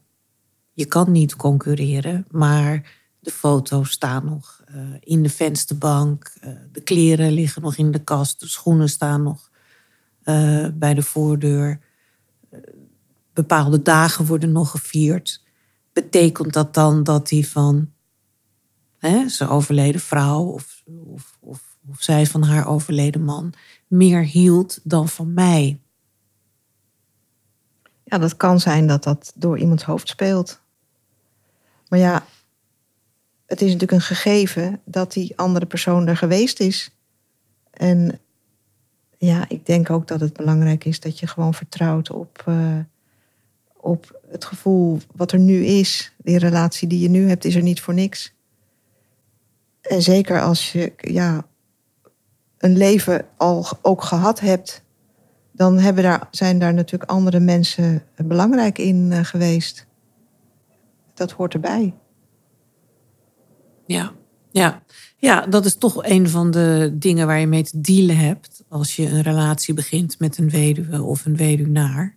je 0.79 0.87
kan 0.87 1.13
niet 1.13 1.37
concurreren, 1.37 2.27
maar 2.31 2.97
de 3.21 3.31
foto's 3.31 3.91
staan 3.91 4.25
nog 4.25 4.63
uh, 4.75 4.95
in 5.01 5.23
de 5.23 5.29
vensterbank. 5.29 6.37
Uh, 6.45 6.51
de 6.73 6.81
kleren 6.81 7.33
liggen 7.33 7.63
nog 7.63 7.77
in 7.77 7.91
de 7.91 8.05
kast. 8.05 8.41
De 8.41 8.49
schoenen 8.49 8.89
staan 8.89 9.23
nog 9.23 9.51
uh, 10.25 10.69
bij 10.75 10.95
de 10.95 11.03
voordeur. 11.03 11.81
bepaalde 13.33 13.83
dagen 13.83 14.27
worden 14.27 14.53
nog 14.53 14.71
gevierd. 14.71 15.45
Betekent 15.93 16.53
dat 16.53 16.75
dan 16.75 17.03
dat 17.03 17.31
hij 17.31 17.45
van 17.45 17.93
hè, 18.99 19.29
zijn 19.29 19.49
overleden 19.49 20.01
vrouw 20.01 20.45
of, 20.45 20.83
of, 20.87 21.37
of, 21.41 21.79
of 21.89 22.03
zij 22.03 22.27
van 22.27 22.43
haar 22.43 22.67
overleden 22.67 23.25
man 23.25 23.53
meer 23.87 24.23
hield 24.23 24.81
dan 24.83 25.09
van 25.09 25.35
mij? 25.35 25.81
Ja, 28.05 28.19
dat 28.19 28.37
kan 28.37 28.61
zijn 28.61 28.87
dat 28.87 29.03
dat 29.05 29.33
door 29.35 29.59
iemands 29.59 29.85
hoofd 29.85 30.09
speelt. 30.09 30.67
Maar 31.89 31.99
ja, 31.99 32.25
het 33.47 33.61
is 33.61 33.73
natuurlijk 33.73 33.93
een 33.93 34.17
gegeven 34.17 34.81
dat 34.85 35.13
die 35.13 35.37
andere 35.37 35.67
persoon 35.67 36.07
er 36.07 36.17
geweest 36.17 36.61
is. 36.61 36.91
En 37.71 38.21
ja, 39.19 39.45
ik 39.49 39.67
denk 39.67 39.91
ook 39.91 40.09
dat 40.09 40.21
het 40.21 40.33
belangrijk 40.33 40.85
is 40.85 41.01
dat 41.01 41.19
je 41.19 41.27
gewoon 41.27 41.55
vertrouwt 41.55 42.11
op, 42.11 42.45
uh, 42.49 42.79
op 43.77 44.21
het 44.31 44.45
gevoel 44.45 44.99
wat 45.15 45.33
er 45.33 45.39
nu 45.39 45.65
is. 45.65 46.13
Die 46.17 46.39
relatie 46.39 46.89
die 46.89 47.01
je 47.01 47.09
nu 47.09 47.29
hebt, 47.29 47.45
is 47.45 47.55
er 47.55 47.63
niet 47.63 47.81
voor 47.81 47.95
niks. 47.95 48.33
En 49.81 50.03
zeker 50.03 50.43
als 50.43 50.73
je 50.73 50.93
ja, 50.97 51.47
een 52.59 52.77
leven 52.77 53.27
al 53.37 53.67
ook 53.83 54.03
gehad 54.03 54.41
hebt, 54.41 54.83
dan 55.53 55.95
daar, 55.95 56.29
zijn 56.31 56.59
daar 56.59 56.75
natuurlijk 56.75 57.11
andere 57.11 57.41
mensen 57.41 58.03
belangrijk 58.17 58.79
in 58.79 59.11
uh, 59.13 59.25
geweest. 59.25 59.87
Dat 61.19 61.31
hoort 61.31 61.55
erbij. 61.55 61.95
Ja, 63.87 64.13
ja. 64.51 64.83
ja, 65.17 65.47
dat 65.47 65.65
is 65.65 65.75
toch 65.75 66.05
een 66.05 66.29
van 66.29 66.51
de 66.51 66.91
dingen 66.95 67.27
waar 67.27 67.41
je 67.41 67.47
mee 67.47 67.63
te 67.63 67.81
dealen 67.81 68.17
hebt 68.17 68.65
als 68.69 68.97
je 68.97 69.07
een 69.07 69.23
relatie 69.23 69.75
begint 69.75 70.19
met 70.19 70.39
een 70.39 70.51
weduwe 70.51 71.03
of 71.03 71.25
een 71.25 71.37
weduwnaar. 71.37 72.17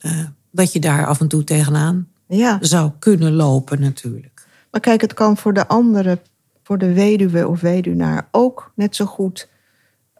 Uh, 0.00 0.26
dat 0.50 0.72
je 0.72 0.80
daar 0.80 1.06
af 1.06 1.20
en 1.20 1.28
toe 1.28 1.44
tegenaan 1.44 2.08
ja. 2.26 2.58
zou 2.60 2.90
kunnen 2.98 3.32
lopen 3.32 3.80
natuurlijk. 3.80 4.46
Maar 4.70 4.80
kijk, 4.80 5.00
het 5.00 5.14
kan 5.14 5.36
voor 5.36 5.52
de 5.52 5.66
andere, 5.66 6.20
voor 6.62 6.78
de 6.78 6.92
weduwe 6.92 7.48
of 7.48 7.60
weduwnaar 7.60 8.28
ook 8.30 8.72
net 8.74 8.96
zo 8.96 9.04
goed 9.04 9.48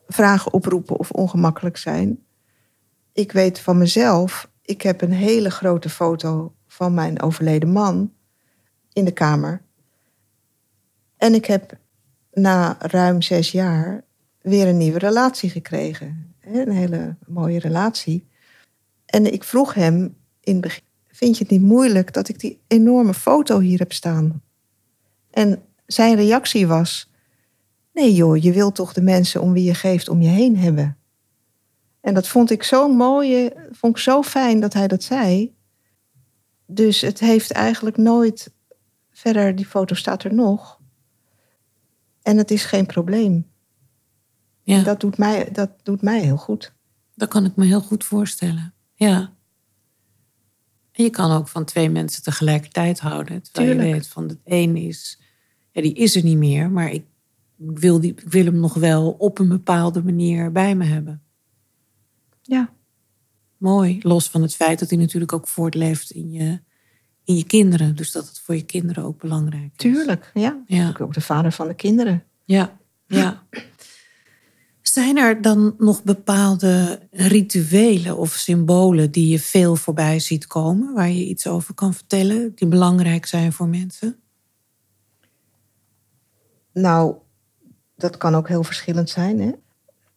vragen 0.08 0.52
oproepen 0.52 0.98
of 0.98 1.11
ongemakkelijk 1.11 1.76
zijn. 1.76 2.18
Ik 3.12 3.32
weet 3.32 3.61
van 3.61 3.78
mezelf, 3.78 4.50
ik 4.62 4.82
heb 4.82 5.02
een 5.02 5.12
hele 5.12 5.50
grote 5.50 5.88
foto 5.88 6.52
van 6.81 6.95
mijn 6.95 7.22
overleden 7.22 7.72
man 7.72 8.12
in 8.93 9.05
de 9.05 9.12
kamer. 9.12 9.62
En 11.16 11.35
ik 11.35 11.45
heb 11.45 11.78
na 12.33 12.76
ruim 12.78 13.22
zes 13.22 13.51
jaar 13.51 14.05
weer 14.41 14.68
een 14.68 14.76
nieuwe 14.76 14.99
relatie 14.99 15.51
gekregen. 15.51 16.35
Een 16.41 16.70
hele 16.70 17.16
mooie 17.26 17.59
relatie. 17.59 18.26
En 19.07 19.33
ik 19.33 19.45
vroeg 19.45 19.74
hem 19.74 20.16
in 20.41 20.53
het 20.53 20.61
begin: 20.61 20.83
Vind 21.09 21.37
je 21.37 21.43
het 21.43 21.53
niet 21.53 21.62
moeilijk 21.62 22.12
dat 22.12 22.28
ik 22.28 22.39
die 22.39 22.61
enorme 22.66 23.14
foto 23.14 23.59
hier 23.59 23.78
heb 23.78 23.93
staan? 23.93 24.43
En 25.31 25.62
zijn 25.87 26.16
reactie 26.16 26.66
was: 26.66 27.11
Nee, 27.93 28.14
joh, 28.14 28.37
je 28.37 28.53
wilt 28.53 28.74
toch 28.74 28.93
de 28.93 29.03
mensen 29.03 29.41
om 29.41 29.53
wie 29.53 29.64
je 29.64 29.74
geeft 29.74 30.09
om 30.09 30.22
je 30.22 30.28
heen 30.28 30.57
hebben. 30.57 30.97
En 32.01 32.14
dat 32.14 32.28
vond 32.28 32.51
ik 32.51 32.62
zo 32.62 32.89
mooi, 32.89 33.51
vond 33.70 33.97
ik 33.97 34.03
zo 34.03 34.22
fijn 34.22 34.61
dat 34.61 34.72
hij 34.72 34.89
dat 34.89 35.03
zei. 35.03 35.59
Dus 36.73 37.01
het 37.01 37.21
heeft 37.21 37.51
eigenlijk 37.51 37.97
nooit 37.97 38.53
verder, 39.11 39.57
die 39.57 39.66
foto 39.66 39.95
staat 39.95 40.25
er 40.25 40.35
nog. 40.35 40.81
En 42.23 42.37
het 42.37 42.51
is 42.51 42.64
geen 42.64 42.87
probleem. 42.87 43.49
Ja. 44.62 44.83
dat, 44.83 45.01
doet 45.01 45.18
mij, 45.18 45.49
dat 45.53 45.71
doet 45.83 46.03
mij 46.03 46.21
heel 46.21 46.37
goed. 46.37 46.73
Dat 47.14 47.29
kan 47.29 47.45
ik 47.45 47.57
me 47.57 47.64
heel 47.64 47.81
goed 47.81 48.05
voorstellen. 48.05 48.75
Ja. 48.95 49.33
En 50.93 51.05
je 51.05 51.11
kan 51.11 51.31
ook 51.31 51.49
van 51.49 51.64
twee 51.64 51.91
mensen 51.91 52.23
tegelijkertijd 52.23 53.01
houden. 53.01 53.43
Terwijl 53.43 53.77
je 53.77 53.93
weet 53.93 54.07
van 54.07 54.29
het 54.29 54.39
een 54.45 54.77
is, 54.77 55.21
ja, 55.71 55.83
die 55.83 55.95
is 55.95 56.16
er 56.16 56.23
niet 56.23 56.37
meer, 56.37 56.71
maar 56.71 56.91
ik 56.91 57.05
wil, 57.57 58.01
die, 58.01 58.11
ik 58.11 58.21
wil 58.21 58.45
hem 58.45 58.61
nog 58.61 58.75
wel 58.75 59.11
op 59.11 59.39
een 59.39 59.49
bepaalde 59.49 60.03
manier 60.03 60.53
bij 60.53 60.75
me 60.75 60.85
hebben. 60.85 61.23
Ja. 62.43 62.73
Mooi. 63.61 63.98
Los 64.02 64.28
van 64.28 64.42
het 64.42 64.54
feit 64.54 64.78
dat 64.78 64.90
hij 64.90 64.98
natuurlijk 64.98 65.32
ook 65.32 65.48
voortleeft 65.48 66.11
in 66.11 66.30
je, 66.30 66.61
in 67.24 67.36
je 67.36 67.44
kinderen. 67.44 67.96
Dus 67.96 68.12
dat 68.12 68.28
het 68.28 68.40
voor 68.40 68.54
je 68.54 68.64
kinderen 68.64 69.04
ook 69.04 69.18
belangrijk 69.18 69.70
is. 69.70 69.76
Tuurlijk, 69.76 70.30
ja. 70.34 70.62
ja. 70.66 70.94
Ook 71.00 71.14
de 71.14 71.20
vader 71.20 71.52
van 71.52 71.66
de 71.68 71.74
kinderen. 71.74 72.24
Ja, 72.44 72.78
ja. 73.06 73.42
Zijn 74.82 75.16
er 75.16 75.42
dan 75.42 75.74
nog 75.78 76.02
bepaalde 76.02 77.00
rituelen 77.11 78.16
of 78.16 78.32
symbolen 78.32 79.11
die 79.11 79.28
je 79.28 79.38
veel 79.38 79.76
voorbij 79.76 80.18
ziet 80.18 80.46
komen, 80.46 80.94
waar 80.94 81.11
je 81.11 81.26
iets 81.26 81.46
over 81.46 81.74
kan 81.74 81.94
vertellen, 81.94 82.52
die 82.54 82.68
belangrijk 82.68 83.26
zijn 83.26 83.52
voor 83.52 83.68
mensen? 83.68 84.16
Nou, 86.72 87.14
dat 87.96 88.16
kan 88.16 88.34
ook 88.34 88.48
heel 88.48 88.64
verschillend 88.64 89.11
zijn. 89.11 89.40
Hè? 89.40 89.50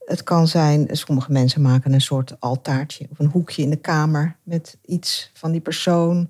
Het 0.06 0.24
kan 0.24 0.48
zijn, 0.48 0.88
sommige 0.92 1.32
mensen 1.32 1.62
maken 1.62 1.94
een 1.94 2.02
soort 2.02 2.40
altaartje 2.40 3.08
of 3.10 3.20
een 3.20 3.30
hoekje 3.30 3.62
in 3.62 3.70
de 3.70 3.76
kamer 3.76 4.38
met 4.44 4.78
iets 4.82 5.32
van 5.34 5.52
die 5.52 5.62
persoon. 5.62 6.30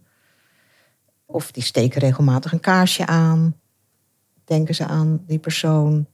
Of 1.25 1.51
die 1.51 1.63
steken 1.63 1.99
regelmatig 1.99 2.51
een 2.51 2.59
kaarsje 2.59 3.05
aan. 3.05 3.59
Denken 4.43 4.75
ze 4.75 4.85
aan 4.85 5.23
die 5.27 5.39
persoon. 5.39 6.07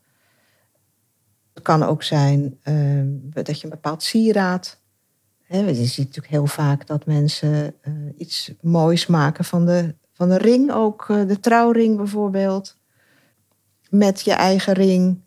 Het 1.53 1.64
kan 1.64 1.84
ook 1.84 2.03
zijn 2.03 2.60
uh, 2.64 3.43
dat 3.43 3.57
je 3.57 3.64
een 3.64 3.70
bepaald 3.70 4.03
sieraad. 4.03 4.80
Hè, 5.43 5.60
je 5.60 5.86
ziet 5.86 6.05
natuurlijk 6.05 6.34
heel 6.34 6.47
vaak 6.47 6.88
dat 6.88 7.05
mensen 7.05 7.76
uh, 7.82 7.93
iets 8.18 8.51
moois 8.62 9.07
maken 9.07 9.45
van 9.45 9.66
de, 9.66 9.95
van 10.14 10.30
de 10.30 10.38
ring, 10.38 10.72
ook 10.72 11.07
uh, 11.10 11.28
de 11.28 11.39
trouwring 11.39 11.97
bijvoorbeeld. 11.97 12.78
Met 13.89 14.22
je 14.22 14.34
eigen 14.34 14.74
ring. 14.74 15.22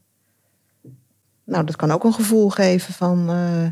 Nou, 1.44 1.64
dat 1.64 1.76
kan 1.76 1.90
ook 1.90 2.04
een 2.04 2.12
gevoel 2.12 2.50
geven 2.50 2.94
van. 2.94 3.30
Uh, 3.30 3.66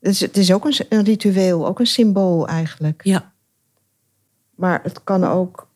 het, 0.00 0.12
is, 0.12 0.20
het 0.20 0.36
is 0.36 0.52
ook 0.52 0.64
een, 0.64 0.86
een 0.88 1.04
ritueel, 1.04 1.66
ook 1.66 1.78
een 1.78 1.86
symbool 1.86 2.48
eigenlijk. 2.48 3.04
Ja. 3.04 3.32
Maar 4.54 4.80
het 4.82 5.04
kan 5.04 5.24
ook, 5.24 5.68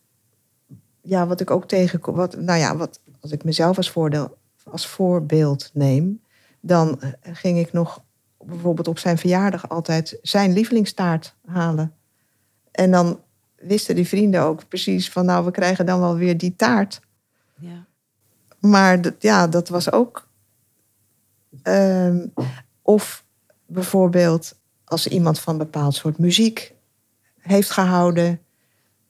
ja, 1.01 1.26
wat 1.26 1.41
ik 1.41 1.51
ook 1.51 1.68
tegenkom, 1.68 2.14
wat, 2.14 2.37
nou 2.37 2.59
ja, 2.59 2.76
wat, 2.76 3.01
als 3.20 3.30
ik 3.30 3.45
mezelf 3.45 3.76
als, 3.76 3.91
voordeel, 3.91 4.37
als 4.64 4.87
voorbeeld 4.87 5.70
neem, 5.72 6.20
dan 6.61 7.01
eh, 7.01 7.11
ging 7.32 7.59
ik 7.59 7.72
nog 7.72 8.03
bijvoorbeeld 8.39 8.89
op 8.89 8.99
zijn 8.99 9.18
verjaardag 9.18 9.68
altijd 9.68 10.18
zijn 10.22 10.53
lievelingstaart 10.53 11.35
halen. 11.47 11.95
En 12.70 12.91
dan 12.91 13.20
wisten 13.57 13.95
die 13.95 14.09
vrienden 14.09 14.43
ook 14.43 14.68
precies 14.68 15.11
van, 15.11 15.24
nou, 15.24 15.45
we 15.45 15.51
krijgen 15.51 15.87
dan 15.87 16.01
wel 16.01 16.16
weer 16.16 16.39
die 16.39 16.57
taart. 16.57 17.01
Ja. 17.59 17.85
Maar 18.59 19.01
ja, 19.18 19.47
dat 19.47 19.68
was 19.68 19.93
ook. 19.93 20.28
Um, 21.62 22.32
of 22.82 23.24
bijvoorbeeld 23.66 24.59
als 24.84 25.07
iemand 25.07 25.38
van 25.40 25.52
een 25.52 25.59
bepaald 25.59 25.94
soort 25.94 26.18
muziek 26.18 26.74
heeft 27.38 27.70
gehouden, 27.70 28.40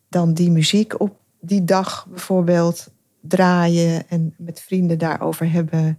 dan 0.09 0.35
die 0.35 0.51
muziek 0.51 1.01
op 1.01 1.17
die 1.41 1.65
dag 1.65 2.07
bijvoorbeeld 2.07 2.89
draaien 3.21 4.09
en 4.09 4.35
met 4.37 4.61
vrienden 4.61 4.99
daarover 4.99 5.53
hebben. 5.53 5.99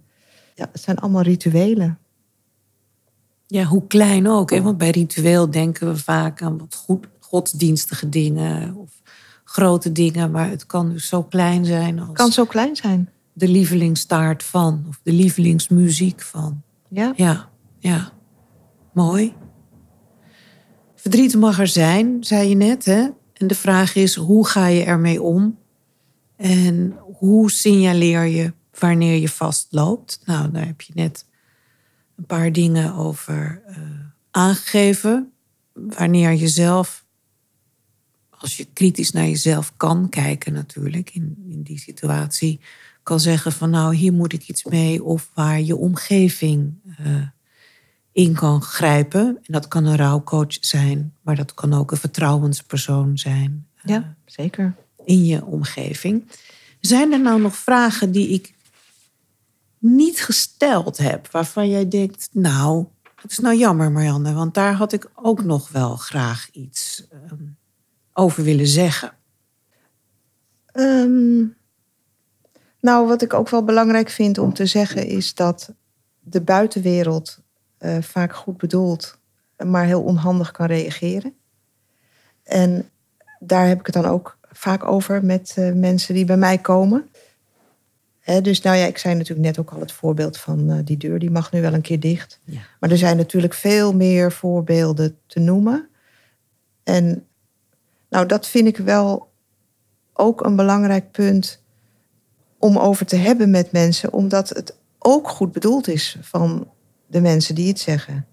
Ja, 0.54 0.68
het 0.72 0.82
zijn 0.82 0.98
allemaal 0.98 1.22
rituelen. 1.22 1.98
Ja, 3.46 3.64
hoe 3.64 3.86
klein 3.86 4.28
ook. 4.28 4.50
Hè? 4.50 4.62
Want 4.62 4.78
bij 4.78 4.90
ritueel 4.90 5.50
denken 5.50 5.86
we 5.88 5.96
vaak 5.96 6.42
aan 6.42 6.58
wat 6.58 6.74
goed, 6.74 7.06
godsdienstige 7.20 8.08
dingen 8.08 8.74
of 8.74 9.02
grote 9.44 9.92
dingen. 9.92 10.30
Maar 10.30 10.50
het 10.50 10.66
kan 10.66 10.90
dus 10.90 11.08
zo 11.08 11.22
klein 11.22 11.64
zijn. 11.64 11.98
Als 11.98 12.08
het 12.08 12.16
kan 12.16 12.32
zo 12.32 12.44
klein 12.44 12.76
zijn. 12.76 13.10
De 13.38 13.48
lievelingstaart 13.48 14.42
van 14.42 14.84
of 14.88 15.00
de 15.02 15.12
lievelingsmuziek 15.12 16.22
van. 16.22 16.62
Ja. 16.88 17.12
Ja, 17.16 17.50
ja. 17.78 18.12
Mooi. 18.92 19.34
Verdriet 20.94 21.34
mag 21.34 21.58
er 21.58 21.68
zijn, 21.68 22.24
zei 22.24 22.48
je 22.48 22.54
net. 22.54 22.84
Hè? 22.84 23.08
En 23.32 23.46
de 23.46 23.54
vraag 23.54 23.94
is, 23.94 24.14
hoe 24.14 24.46
ga 24.46 24.66
je 24.66 24.84
ermee 24.84 25.22
om? 25.22 25.58
En 26.36 26.96
hoe 27.18 27.50
signaleer 27.50 28.24
je 28.24 28.52
wanneer 28.78 29.20
je 29.20 29.28
vastloopt? 29.28 30.20
Nou, 30.24 30.50
daar 30.50 30.66
heb 30.66 30.80
je 30.80 30.92
net 30.94 31.26
een 32.16 32.26
paar 32.26 32.52
dingen 32.52 32.94
over 32.94 33.62
uh, 33.68 33.76
aangegeven. 34.30 35.32
Wanneer 35.72 36.32
je 36.32 36.48
zelf, 36.48 37.04
als 38.30 38.56
je 38.56 38.66
kritisch 38.72 39.10
naar 39.10 39.26
jezelf 39.26 39.72
kan 39.76 40.08
kijken 40.08 40.52
natuurlijk 40.52 41.10
in, 41.14 41.44
in 41.48 41.62
die 41.62 41.78
situatie, 41.78 42.60
kan 43.06 43.20
zeggen 43.20 43.52
van 43.52 43.70
nou, 43.70 43.94
hier 43.94 44.12
moet 44.12 44.32
ik 44.32 44.48
iets 44.48 44.64
mee. 44.64 45.04
Of 45.04 45.30
waar 45.34 45.60
je 45.60 45.76
omgeving 45.76 46.74
uh, 47.00 47.22
in 48.12 48.34
kan 48.34 48.62
grijpen. 48.62 49.26
En 49.26 49.52
dat 49.52 49.68
kan 49.68 49.84
een 49.84 49.96
rouwcoach 49.96 50.56
zijn, 50.60 51.14
maar 51.22 51.36
dat 51.36 51.54
kan 51.54 51.72
ook 51.72 51.90
een 51.90 51.96
vertrouwenspersoon 51.96 53.18
zijn. 53.18 53.66
Ja, 53.82 54.16
zeker. 54.24 54.74
In 55.04 55.24
je 55.24 55.44
omgeving. 55.44 56.30
Zijn 56.80 57.12
er 57.12 57.20
nou 57.20 57.40
nog 57.40 57.56
vragen 57.56 58.12
die 58.12 58.28
ik 58.28 58.54
niet 59.78 60.20
gesteld 60.20 60.96
heb, 60.96 61.30
waarvan 61.30 61.68
jij 61.68 61.88
denkt, 61.88 62.28
nou, 62.32 62.86
het 63.14 63.30
is 63.30 63.38
nou 63.38 63.56
jammer, 63.56 63.92
Marianne, 63.92 64.32
want 64.32 64.54
daar 64.54 64.74
had 64.74 64.92
ik 64.92 65.10
ook 65.14 65.44
nog 65.44 65.68
wel 65.68 65.96
graag 65.96 66.48
iets 66.52 67.06
ehm, 67.10 67.44
over 68.12 68.42
willen 68.42 68.66
zeggen. 68.68 69.12
Ehm, 70.72 71.44
nou, 72.86 73.06
wat 73.06 73.22
ik 73.22 73.34
ook 73.34 73.48
wel 73.48 73.64
belangrijk 73.64 74.08
vind 74.08 74.38
om 74.38 74.52
te 74.52 74.66
zeggen 74.66 75.06
is 75.06 75.34
dat 75.34 75.72
de 76.20 76.40
buitenwereld 76.40 77.38
uh, 77.78 77.96
vaak 78.00 78.34
goed 78.34 78.56
bedoeld, 78.56 79.18
maar 79.64 79.84
heel 79.84 80.02
onhandig 80.02 80.50
kan 80.50 80.66
reageren. 80.66 81.34
En 82.42 82.90
daar 83.38 83.66
heb 83.66 83.78
ik 83.78 83.86
het 83.86 83.94
dan 83.94 84.06
ook 84.06 84.38
vaak 84.52 84.84
over 84.84 85.24
met 85.24 85.56
uh, 85.58 85.72
mensen 85.72 86.14
die 86.14 86.24
bij 86.24 86.36
mij 86.36 86.58
komen 86.58 87.08
dus 88.42 88.60
nou 88.60 88.76
ja, 88.76 88.86
ik 88.86 88.98
zei 88.98 89.14
natuurlijk 89.14 89.46
net 89.46 89.58
ook 89.58 89.70
al 89.70 89.80
het 89.80 89.92
voorbeeld 89.92 90.38
van 90.38 90.70
uh, 90.70 90.78
die 90.84 90.96
deur, 90.96 91.18
die 91.18 91.30
mag 91.30 91.52
nu 91.52 91.60
wel 91.60 91.74
een 91.74 91.80
keer 91.80 92.00
dicht. 92.00 92.40
Ja. 92.44 92.60
Maar 92.80 92.90
er 92.90 92.98
zijn 92.98 93.16
natuurlijk 93.16 93.54
veel 93.54 93.94
meer 93.94 94.32
voorbeelden 94.32 95.18
te 95.26 95.40
noemen. 95.40 95.88
En 96.82 97.26
nou, 98.08 98.26
dat 98.26 98.46
vind 98.46 98.66
ik 98.66 98.76
wel 98.76 99.32
ook 100.12 100.44
een 100.44 100.56
belangrijk 100.56 101.10
punt 101.10 101.62
om 102.58 102.78
over 102.78 103.06
te 103.06 103.16
hebben 103.16 103.50
met 103.50 103.72
mensen, 103.72 104.12
omdat 104.12 104.48
het 104.48 104.76
ook 104.98 105.28
goed 105.28 105.52
bedoeld 105.52 105.88
is 105.88 106.18
van 106.20 106.70
de 107.06 107.20
mensen 107.20 107.54
die 107.54 107.68
het 107.68 107.78
zeggen. 107.78 108.26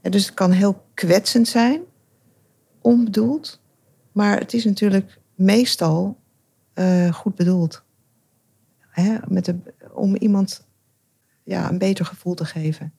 En 0.00 0.10
dus 0.10 0.26
het 0.26 0.34
kan 0.34 0.50
heel 0.50 0.84
kwetsend 0.94 1.48
zijn, 1.48 1.80
onbedoeld, 2.80 3.60
maar 4.12 4.38
het 4.38 4.54
is 4.54 4.64
natuurlijk 4.64 5.18
meestal 5.34 6.18
uh, 6.74 7.12
goed 7.12 7.34
bedoeld 7.34 7.84
hè, 8.88 9.16
met 9.28 9.54
om 9.92 10.16
iemand 10.16 10.66
ja, 11.42 11.68
een 11.68 11.78
beter 11.78 12.04
gevoel 12.04 12.34
te 12.34 12.44
geven. 12.44 12.94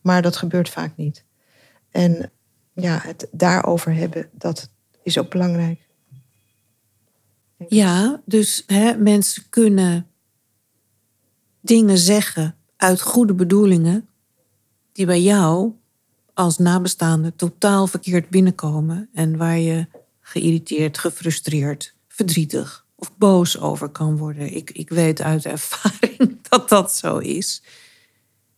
Maar 0.00 0.22
dat 0.22 0.36
gebeurt 0.36 0.68
vaak 0.68 0.96
niet. 0.96 1.24
En 1.90 2.30
ja, 2.72 2.98
het 3.02 3.28
daarover 3.30 3.94
hebben, 3.94 4.28
dat 4.32 4.70
is 5.02 5.18
ook 5.18 5.30
belangrijk. 5.30 5.88
Ja, 7.68 8.22
dus 8.24 8.62
hè, 8.66 8.96
mensen 8.96 9.42
kunnen 9.50 10.06
dingen 11.60 11.98
zeggen 11.98 12.56
uit 12.76 13.00
goede 13.00 13.34
bedoelingen, 13.34 14.08
die 14.92 15.06
bij 15.06 15.22
jou 15.22 15.72
als 16.34 16.58
nabestaande 16.58 17.36
totaal 17.36 17.86
verkeerd 17.86 18.28
binnenkomen 18.28 19.08
en 19.12 19.36
waar 19.36 19.58
je 19.58 19.86
geïrriteerd, 20.20 20.98
gefrustreerd, 20.98 21.94
verdrietig 22.08 22.86
of 22.94 23.16
boos 23.16 23.58
over 23.58 23.88
kan 23.88 24.16
worden. 24.16 24.54
Ik, 24.54 24.70
ik 24.70 24.88
weet 24.88 25.22
uit 25.22 25.44
ervaring 25.44 26.38
dat 26.48 26.68
dat 26.68 26.94
zo 26.94 27.18
is. 27.18 27.62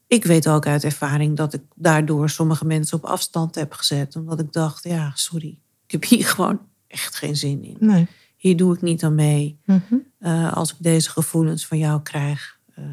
Ik 0.06 0.24
weet 0.24 0.48
ook 0.48 0.66
uit 0.66 0.84
ervaring 0.84 1.36
dat 1.36 1.54
ik 1.54 1.62
daardoor 1.74 2.30
sommige 2.30 2.64
mensen 2.64 2.98
op 2.98 3.04
afstand 3.04 3.54
heb 3.54 3.72
gezet. 3.72 4.16
Omdat 4.16 4.40
ik 4.40 4.52
dacht, 4.52 4.84
ja, 4.84 5.12
sorry, 5.14 5.58
ik 5.86 5.90
heb 5.90 6.04
hier 6.04 6.26
gewoon 6.26 6.60
echt 6.86 7.16
geen 7.16 7.36
zin 7.36 7.64
in. 7.64 7.76
Nee. 7.78 8.06
Hier 8.44 8.56
doe 8.56 8.74
ik 8.74 8.82
niet 8.82 9.04
aan 9.04 9.14
mee. 9.14 9.58
Mhm. 9.64 9.94
Eh, 10.18 10.52
als 10.52 10.72
ik 10.72 10.76
deze 10.80 11.10
gevoelens 11.10 11.66
van 11.66 11.78
jou 11.78 12.02
krijg, 12.02 12.60
uh, 12.78 12.84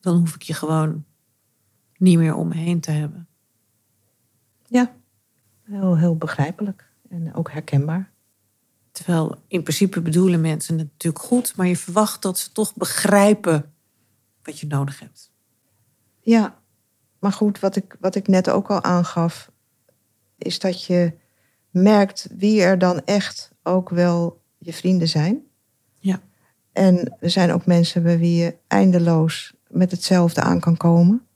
dan 0.00 0.16
hoef 0.18 0.34
ik 0.34 0.42
je 0.42 0.54
gewoon 0.54 1.04
niet 1.96 2.18
meer 2.18 2.34
om 2.34 2.48
me 2.48 2.54
heen 2.54 2.80
te 2.80 2.90
hebben. 2.90 3.28
Ja, 4.66 4.96
heel, 5.62 5.96
heel 5.96 6.16
begrijpelijk 6.16 6.90
en 7.08 7.34
ook 7.34 7.50
herkenbaar. 7.50 8.12
Terwijl 8.92 9.42
in 9.46 9.62
principe 9.62 10.00
bedoelen 10.00 10.40
mensen 10.40 10.78
het 10.78 10.88
natuurlijk 10.90 11.24
goed, 11.24 11.56
maar 11.56 11.66
je 11.66 11.76
verwacht 11.76 12.22
dat 12.22 12.38
ze 12.38 12.52
toch 12.52 12.74
begrijpen 12.74 13.72
wat 14.42 14.58
je 14.58 14.66
nodig 14.66 15.00
hebt. 15.00 15.32
Ja, 16.20 16.58
maar 17.18 17.32
goed, 17.32 17.60
wat 17.60 17.76
ik, 17.76 17.96
wat 18.00 18.14
ik 18.14 18.28
net 18.28 18.50
ook 18.50 18.70
al 18.70 18.82
aangaf, 18.82 19.50
is 20.38 20.58
dat 20.58 20.84
je 20.84 21.18
merkt 21.70 22.28
wie 22.36 22.62
er 22.62 22.78
dan 22.78 23.04
echt 23.04 23.50
ook 23.62 23.88
wel 23.88 24.44
je 24.58 24.72
vrienden 24.72 25.08
zijn. 25.08 25.42
Ja. 25.98 26.20
En 26.72 27.16
er 27.20 27.30
zijn 27.30 27.52
ook 27.52 27.66
mensen 27.66 28.02
bij 28.02 28.18
wie 28.18 28.36
je 28.42 28.56
eindeloos 28.66 29.54
met 29.68 29.90
hetzelfde 29.90 30.40
aan 30.40 30.60
kan 30.60 30.76
komen. 30.76 31.26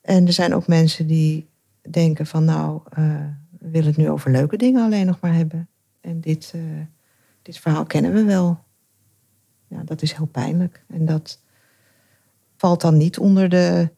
En 0.00 0.26
er 0.26 0.32
zijn 0.32 0.54
ook 0.54 0.66
mensen 0.66 1.06
die 1.06 1.48
denken 1.90 2.26
van 2.26 2.44
nou, 2.44 2.80
uh, 2.98 3.24
we 3.58 3.70
willen 3.70 3.88
het 3.88 3.96
nu 3.96 4.10
over 4.10 4.30
leuke 4.30 4.56
dingen 4.56 4.84
alleen 4.84 5.06
nog 5.06 5.20
maar 5.20 5.34
hebben. 5.34 5.68
En 6.00 6.20
dit, 6.20 6.52
uh, 6.56 6.62
dit 7.42 7.58
verhaal 7.58 7.84
kennen 7.84 8.12
we 8.12 8.24
wel. 8.24 8.64
Ja, 9.66 9.82
dat 9.84 10.02
is 10.02 10.12
heel 10.12 10.26
pijnlijk. 10.26 10.84
En 10.88 11.06
dat 11.06 11.40
valt 12.56 12.80
dan 12.80 12.96
niet 12.96 13.18
onder 13.18 13.48
de 13.48 13.90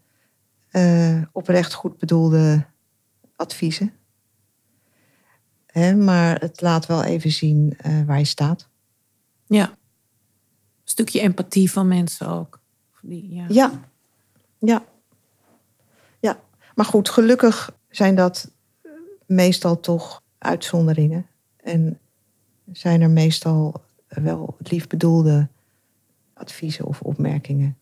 uh, 0.73 1.23
oprecht 1.33 1.73
goed 1.73 1.99
bedoelde 1.99 2.65
adviezen. 3.37 3.93
Hè, 5.73 5.95
maar 5.95 6.41
het 6.41 6.61
laat 6.61 6.87
wel 6.87 7.03
even 7.03 7.31
zien 7.31 7.77
uh, 7.87 8.03
waar 8.05 8.19
je 8.19 8.25
staat. 8.25 8.69
Ja. 9.47 9.69
Een 9.69 9.77
stukje 10.85 11.21
empathie 11.21 11.71
van 11.71 11.89
mensen 11.89 12.29
ook. 12.29 12.61
Die, 13.01 13.35
ja. 13.35 13.45
ja. 13.49 13.81
Ja. 14.59 14.85
Ja. 16.21 16.41
Maar 16.75 16.87
goed, 16.87 17.09
gelukkig 17.09 17.77
zijn 17.89 18.15
dat 18.15 18.51
meestal 19.27 19.81
toch 19.81 20.23
uitzonderingen. 20.39 21.27
En 21.57 21.99
zijn 22.73 23.01
er 23.01 23.11
meestal 23.11 23.85
wel 24.09 24.57
lief 24.59 24.87
bedoelde 24.87 25.49
adviezen 26.35 26.85
of 26.85 27.01
opmerkingen. 27.01 27.77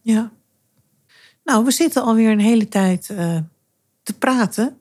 Ja. 0.00 0.32
Nou, 1.44 1.64
we 1.64 1.70
zitten 1.70 2.02
alweer 2.02 2.30
een 2.30 2.40
hele 2.40 2.68
tijd 2.68 3.08
uh, 3.08 3.38
te 4.02 4.18
praten. 4.18 4.80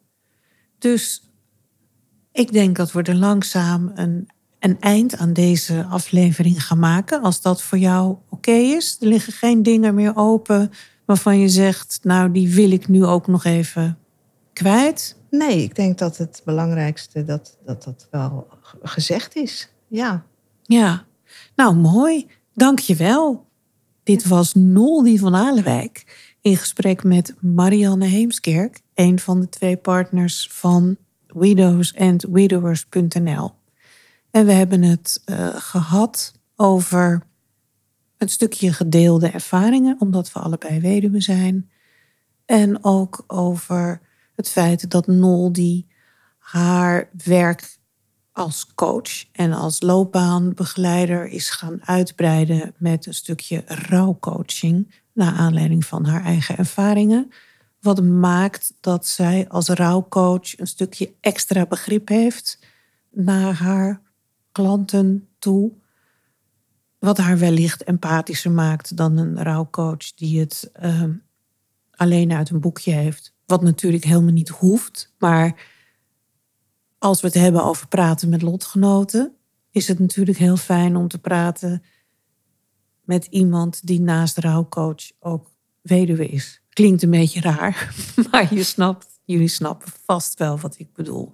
Dus 0.77 1.26
ik 2.37 2.51
denk 2.51 2.75
dat 2.75 2.91
we 2.91 3.01
er 3.01 3.15
langzaam 3.15 3.91
een, 3.95 4.29
een 4.59 4.79
eind 4.79 5.17
aan 5.17 5.33
deze 5.33 5.85
aflevering 5.89 6.63
gaan 6.63 6.79
maken. 6.79 7.21
Als 7.21 7.41
dat 7.41 7.61
voor 7.61 7.77
jou 7.77 8.15
oké 8.29 8.51
is. 8.51 8.97
Er 8.99 9.07
liggen 9.07 9.33
geen 9.33 9.63
dingen 9.63 9.95
meer 9.95 10.15
open 10.15 10.71
waarvan 11.05 11.39
je 11.39 11.49
zegt, 11.49 11.99
nou, 12.03 12.31
die 12.31 12.49
wil 12.49 12.71
ik 12.71 12.87
nu 12.87 13.05
ook 13.05 13.27
nog 13.27 13.43
even 13.43 13.97
kwijt. 14.53 15.17
Nee, 15.29 15.63
ik 15.63 15.75
denk 15.75 15.97
dat 15.97 16.17
het 16.17 16.41
belangrijkste 16.45 17.23
dat 17.23 17.57
dat, 17.65 17.83
dat 17.83 18.07
wel 18.11 18.47
gezegd 18.81 19.35
is. 19.35 19.69
Ja. 19.87 20.25
Ja, 20.63 21.05
nou 21.55 21.75
mooi. 21.75 22.27
Dank 22.53 22.79
je 22.79 22.95
wel. 22.95 23.45
Dit 24.03 24.27
was 24.27 24.53
Noldi 24.53 25.17
van 25.17 25.35
Alenwijk 25.35 26.03
in 26.41 26.57
gesprek 26.57 27.03
met 27.03 27.35
Marianne 27.39 28.05
Heemskerk, 28.05 28.81
een 28.93 29.19
van 29.19 29.39
de 29.39 29.49
twee 29.49 29.77
partners 29.77 30.49
van 30.51 30.97
widowsandwidowers.nl. 31.37 33.51
En 34.31 34.45
we 34.45 34.51
hebben 34.51 34.81
het 34.81 35.21
uh, 35.25 35.55
gehad 35.55 36.33
over 36.55 37.23
een 38.17 38.29
stukje 38.29 38.73
gedeelde 38.73 39.29
ervaringen, 39.29 39.95
omdat 39.99 40.33
we 40.33 40.39
allebei 40.39 40.79
weduwe 40.79 41.21
zijn. 41.21 41.69
En 42.45 42.83
ook 42.83 43.23
over 43.27 44.01
het 44.35 44.49
feit 44.49 44.91
dat 44.91 45.07
Noldi 45.07 45.87
haar 46.37 47.09
werk 47.23 47.77
als 48.31 48.73
coach 48.75 49.25
en 49.31 49.53
als 49.53 49.81
loopbaanbegeleider 49.81 51.27
is 51.27 51.49
gaan 51.49 51.85
uitbreiden 51.85 52.73
met 52.77 53.05
een 53.05 53.13
stukje 53.13 53.63
rouwcoaching 53.65 54.93
naar 55.13 55.33
aanleiding 55.33 55.85
van 55.85 56.05
haar 56.05 56.23
eigen 56.23 56.57
ervaringen. 56.57 57.31
Wat 57.81 58.03
maakt 58.03 58.73
dat 58.79 59.07
zij 59.07 59.49
als 59.49 59.67
rouwcoach 59.67 60.59
een 60.59 60.67
stukje 60.67 61.13
extra 61.19 61.65
begrip 61.65 62.07
heeft 62.07 62.59
naar 63.11 63.53
haar 63.53 64.01
klanten 64.51 65.27
toe. 65.39 65.71
Wat 66.99 67.17
haar 67.17 67.37
wellicht 67.37 67.83
empathischer 67.83 68.51
maakt 68.51 68.97
dan 68.97 69.17
een 69.17 69.43
rouwcoach 69.43 70.13
die 70.15 70.39
het 70.39 70.71
uh, 70.83 71.03
alleen 71.91 72.31
uit 72.31 72.49
een 72.49 72.59
boekje 72.59 72.91
heeft. 72.91 73.35
Wat 73.45 73.61
natuurlijk 73.61 74.03
helemaal 74.03 74.33
niet 74.33 74.49
hoeft. 74.49 75.13
Maar 75.17 75.65
als 76.97 77.21
we 77.21 77.27
het 77.27 77.35
hebben 77.35 77.63
over 77.63 77.87
praten 77.87 78.29
met 78.29 78.41
lotgenoten, 78.41 79.35
is 79.71 79.87
het 79.87 79.99
natuurlijk 79.99 80.37
heel 80.37 80.57
fijn 80.57 80.95
om 80.95 81.07
te 81.07 81.19
praten 81.19 81.83
met 83.03 83.25
iemand 83.25 83.87
die 83.87 84.01
naast 84.01 84.37
rouwcoach 84.37 85.11
ook 85.19 85.51
weduwe 85.81 86.27
is. 86.27 86.61
Klinkt 86.77 87.03
een 87.03 87.09
beetje 87.09 87.41
raar, 87.41 87.95
maar 88.31 88.53
je 88.53 88.63
snapt, 88.63 89.07
jullie 89.25 89.47
snappen 89.47 89.91
vast 90.05 90.39
wel 90.39 90.59
wat 90.59 90.75
ik 90.79 90.87
bedoel. 90.93 91.31